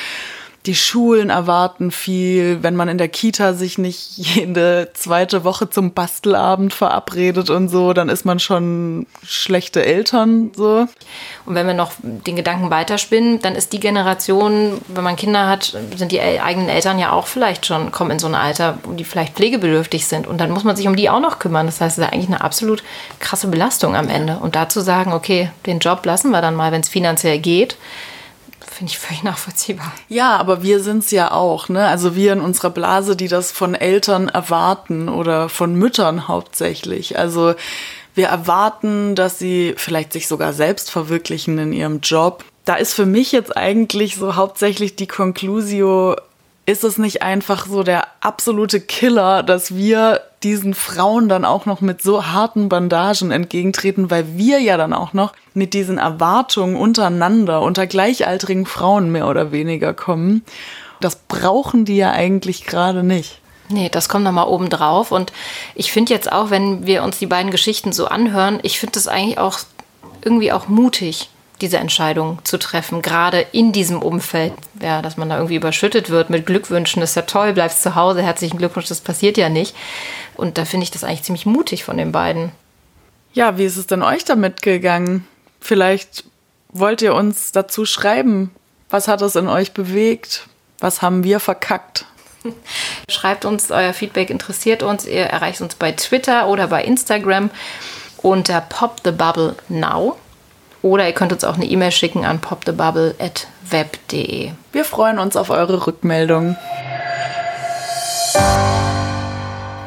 die 0.67 0.75
Schulen 0.75 1.29
erwarten 1.29 1.91
viel, 1.91 2.61
wenn 2.61 2.75
man 2.75 2.89
in 2.89 2.97
der 2.97 3.07
Kita 3.07 3.53
sich 3.53 3.77
nicht 3.77 4.17
jede 4.17 4.89
zweite 4.93 5.45
Woche 5.45 5.69
zum 5.69 5.93
Bastelabend 5.93 6.73
verabredet 6.73 7.49
und 7.49 7.69
so, 7.69 7.93
dann 7.93 8.09
ist 8.09 8.25
man 8.25 8.39
schon 8.39 9.07
schlechte 9.25 9.85
Eltern 9.85 10.51
so. 10.53 10.87
Und 11.45 11.55
wenn 11.55 11.65
wir 11.65 11.73
noch 11.73 11.93
den 12.01 12.35
Gedanken 12.35 12.69
weiterspinnen, 12.69 13.41
dann 13.41 13.55
ist 13.55 13.71
die 13.71 13.79
Generation, 13.79 14.81
wenn 14.89 15.05
man 15.05 15.15
Kinder 15.15 15.47
hat, 15.47 15.77
sind 15.95 16.11
die 16.11 16.19
eigenen 16.19 16.67
Eltern 16.67 16.99
ja 16.99 17.13
auch 17.13 17.27
vielleicht 17.27 17.65
schon, 17.65 17.91
kommen 17.93 18.11
in 18.11 18.19
so 18.19 18.27
ein 18.27 18.35
Alter, 18.35 18.77
die 18.97 19.05
vielleicht 19.05 19.35
pflegebedürftig 19.35 20.05
sind 20.05 20.27
und 20.27 20.39
dann 20.39 20.51
muss 20.51 20.65
man 20.65 20.75
sich 20.75 20.87
um 20.87 20.97
die 20.97 21.09
auch 21.09 21.21
noch 21.21 21.39
kümmern. 21.39 21.65
Das 21.65 21.79
heißt, 21.79 21.97
es 21.97 22.03
ist 22.03 22.11
eigentlich 22.11 22.27
eine 22.27 22.41
absolut 22.41 22.83
krasse 23.19 23.47
Belastung 23.47 23.95
am 23.95 24.09
Ende. 24.09 24.37
Und 24.39 24.55
dazu 24.55 24.81
sagen, 24.81 25.13
okay, 25.13 25.49
den 25.65 25.79
Job 25.79 26.05
lassen 26.05 26.31
wir 26.31 26.41
dann 26.41 26.55
mal, 26.55 26.73
wenn 26.73 26.81
es 26.81 26.89
finanziell 26.89 27.39
geht 27.39 27.77
finde 28.77 28.91
ich 28.91 28.99
völlig 28.99 29.23
nachvollziehbar. 29.23 29.91
Ja, 30.07 30.37
aber 30.37 30.61
wir 30.61 30.81
sind 30.81 30.99
es 30.99 31.09
ja 31.09 31.31
auch, 31.31 31.67
ne? 31.67 31.87
Also 31.87 32.15
wir 32.15 32.33
in 32.33 32.41
unserer 32.41 32.69
Blase, 32.69 33.15
die 33.15 33.27
das 33.27 33.51
von 33.51 33.73
Eltern 33.73 34.29
erwarten 34.29 35.09
oder 35.09 35.49
von 35.49 35.73
Müttern 35.73 36.27
hauptsächlich. 36.27 37.17
Also 37.17 37.55
wir 38.13 38.27
erwarten, 38.27 39.15
dass 39.15 39.39
sie 39.39 39.73
vielleicht 39.77 40.13
sich 40.13 40.27
sogar 40.27 40.53
selbst 40.53 40.91
verwirklichen 40.91 41.57
in 41.57 41.73
ihrem 41.73 42.01
Job. 42.01 42.45
Da 42.65 42.75
ist 42.75 42.93
für 42.93 43.07
mich 43.07 43.31
jetzt 43.31 43.57
eigentlich 43.57 44.15
so 44.15 44.35
hauptsächlich 44.35 44.95
die 44.95 45.07
Conclusio, 45.07 46.15
ist 46.67 46.83
es 46.83 46.97
nicht 46.97 47.21
einfach 47.21 47.65
so 47.65 47.81
der 47.81 48.07
absolute 48.19 48.81
Killer, 48.81 49.41
dass 49.41 49.73
wir 49.73 50.21
diesen 50.43 50.73
Frauen 50.73 51.29
dann 51.29 51.45
auch 51.45 51.65
noch 51.65 51.79
mit 51.79 52.01
so 52.01 52.27
harten 52.27 52.67
Bandagen 52.67 53.31
entgegentreten, 53.31 54.11
weil 54.11 54.37
wir 54.37 54.59
ja 54.59 54.75
dann 54.75 54.91
auch 54.91 55.13
noch 55.13 55.31
mit 55.53 55.73
diesen 55.73 55.97
Erwartungen 55.97 56.75
untereinander, 56.75 57.61
unter 57.61 57.87
gleichaltrigen 57.87 58.65
Frauen 58.65 59.13
mehr 59.13 59.27
oder 59.27 59.53
weniger 59.53 59.93
kommen. 59.93 60.43
Das 60.99 61.15
brauchen 61.15 61.85
die 61.85 61.95
ja 61.95 62.11
eigentlich 62.11 62.65
gerade 62.65 63.01
nicht. 63.01 63.39
Nee, 63.69 63.87
das 63.87 64.09
kommt 64.09 64.25
nochmal 64.25 64.47
oben 64.47 64.69
drauf. 64.69 65.13
Und 65.13 65.31
ich 65.73 65.93
finde 65.93 66.13
jetzt 66.13 66.29
auch, 66.29 66.49
wenn 66.49 66.85
wir 66.85 67.01
uns 67.01 67.17
die 67.17 67.27
beiden 67.27 67.49
Geschichten 67.49 67.93
so 67.93 68.07
anhören, 68.07 68.59
ich 68.63 68.77
finde 68.77 68.93
das 68.93 69.07
eigentlich 69.07 69.37
auch 69.37 69.59
irgendwie 70.21 70.51
auch 70.51 70.67
mutig 70.67 71.29
diese 71.61 71.77
Entscheidung 71.77 72.39
zu 72.43 72.57
treffen, 72.57 73.01
gerade 73.01 73.41
in 73.51 73.71
diesem 73.71 74.01
Umfeld, 74.01 74.53
ja, 74.81 75.01
dass 75.01 75.17
man 75.17 75.29
da 75.29 75.37
irgendwie 75.37 75.55
überschüttet 75.55 76.09
wird 76.09 76.29
mit 76.29 76.45
Glückwünschen, 76.45 77.01
das 77.01 77.11
ist 77.11 77.15
ja 77.15 77.21
toll, 77.23 77.53
bleibst 77.53 77.81
zu 77.81 77.95
Hause, 77.95 78.21
herzlichen 78.21 78.57
Glückwunsch, 78.57 78.87
das 78.87 79.01
passiert 79.01 79.37
ja 79.37 79.49
nicht. 79.49 79.75
Und 80.35 80.57
da 80.57 80.65
finde 80.65 80.83
ich 80.83 80.91
das 80.91 81.03
eigentlich 81.03 81.23
ziemlich 81.23 81.45
mutig 81.45 81.83
von 81.83 81.97
den 81.97 82.11
beiden. 82.11 82.51
Ja, 83.33 83.57
wie 83.57 83.65
ist 83.65 83.77
es 83.77 83.87
denn 83.87 84.03
euch 84.03 84.23
damit 84.23 84.61
gegangen? 84.61 85.27
Vielleicht 85.59 86.23
wollt 86.69 87.01
ihr 87.01 87.15
uns 87.15 87.51
dazu 87.51 87.85
schreiben, 87.85 88.51
was 88.89 89.07
hat 89.07 89.21
es 89.21 89.35
in 89.35 89.47
euch 89.47 89.73
bewegt? 89.73 90.47
Was 90.79 91.01
haben 91.01 91.23
wir 91.23 91.39
verkackt? 91.39 92.05
Schreibt 93.09 93.45
uns, 93.45 93.71
euer 93.71 93.93
Feedback 93.93 94.29
interessiert 94.29 94.83
uns. 94.83 95.05
Ihr 95.05 95.23
erreicht 95.23 95.61
uns 95.61 95.75
bei 95.75 95.91
Twitter 95.91 96.47
oder 96.47 96.67
bei 96.67 96.83
Instagram 96.83 97.49
unter 98.21 98.61
Pop 98.61 99.01
the 99.03 99.11
Bubble 99.11 99.55
Now. 99.69 100.17
Oder 100.87 101.05
ihr 101.05 101.13
könnt 101.13 101.33
uns 101.33 101.43
auch 101.43 101.55
eine 101.55 101.65
E-Mail 101.65 101.91
schicken 101.91 102.23
an 102.23 102.39
popthebubble.web.de. 102.39 104.51
Wir 104.71 104.85
freuen 104.85 105.19
uns 105.19 105.35
auf 105.35 105.49
eure 105.49 105.85
Rückmeldung. 105.85 106.55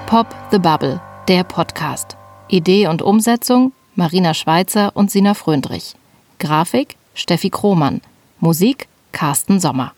Pop 0.06 0.26
the 0.50 0.58
Bubble, 0.58 1.00
der 1.26 1.44
Podcast. 1.44 2.18
Idee 2.48 2.86
und 2.86 3.00
Umsetzung 3.00 3.72
Marina 3.94 4.34
Schweizer 4.34 4.94
und 4.94 5.10
Sina 5.10 5.32
Fröndrich. 5.32 5.94
Grafik 6.38 6.96
Steffi 7.14 7.48
Krohmann. 7.48 8.02
Musik 8.38 8.86
Carsten 9.12 9.58
Sommer. 9.58 9.94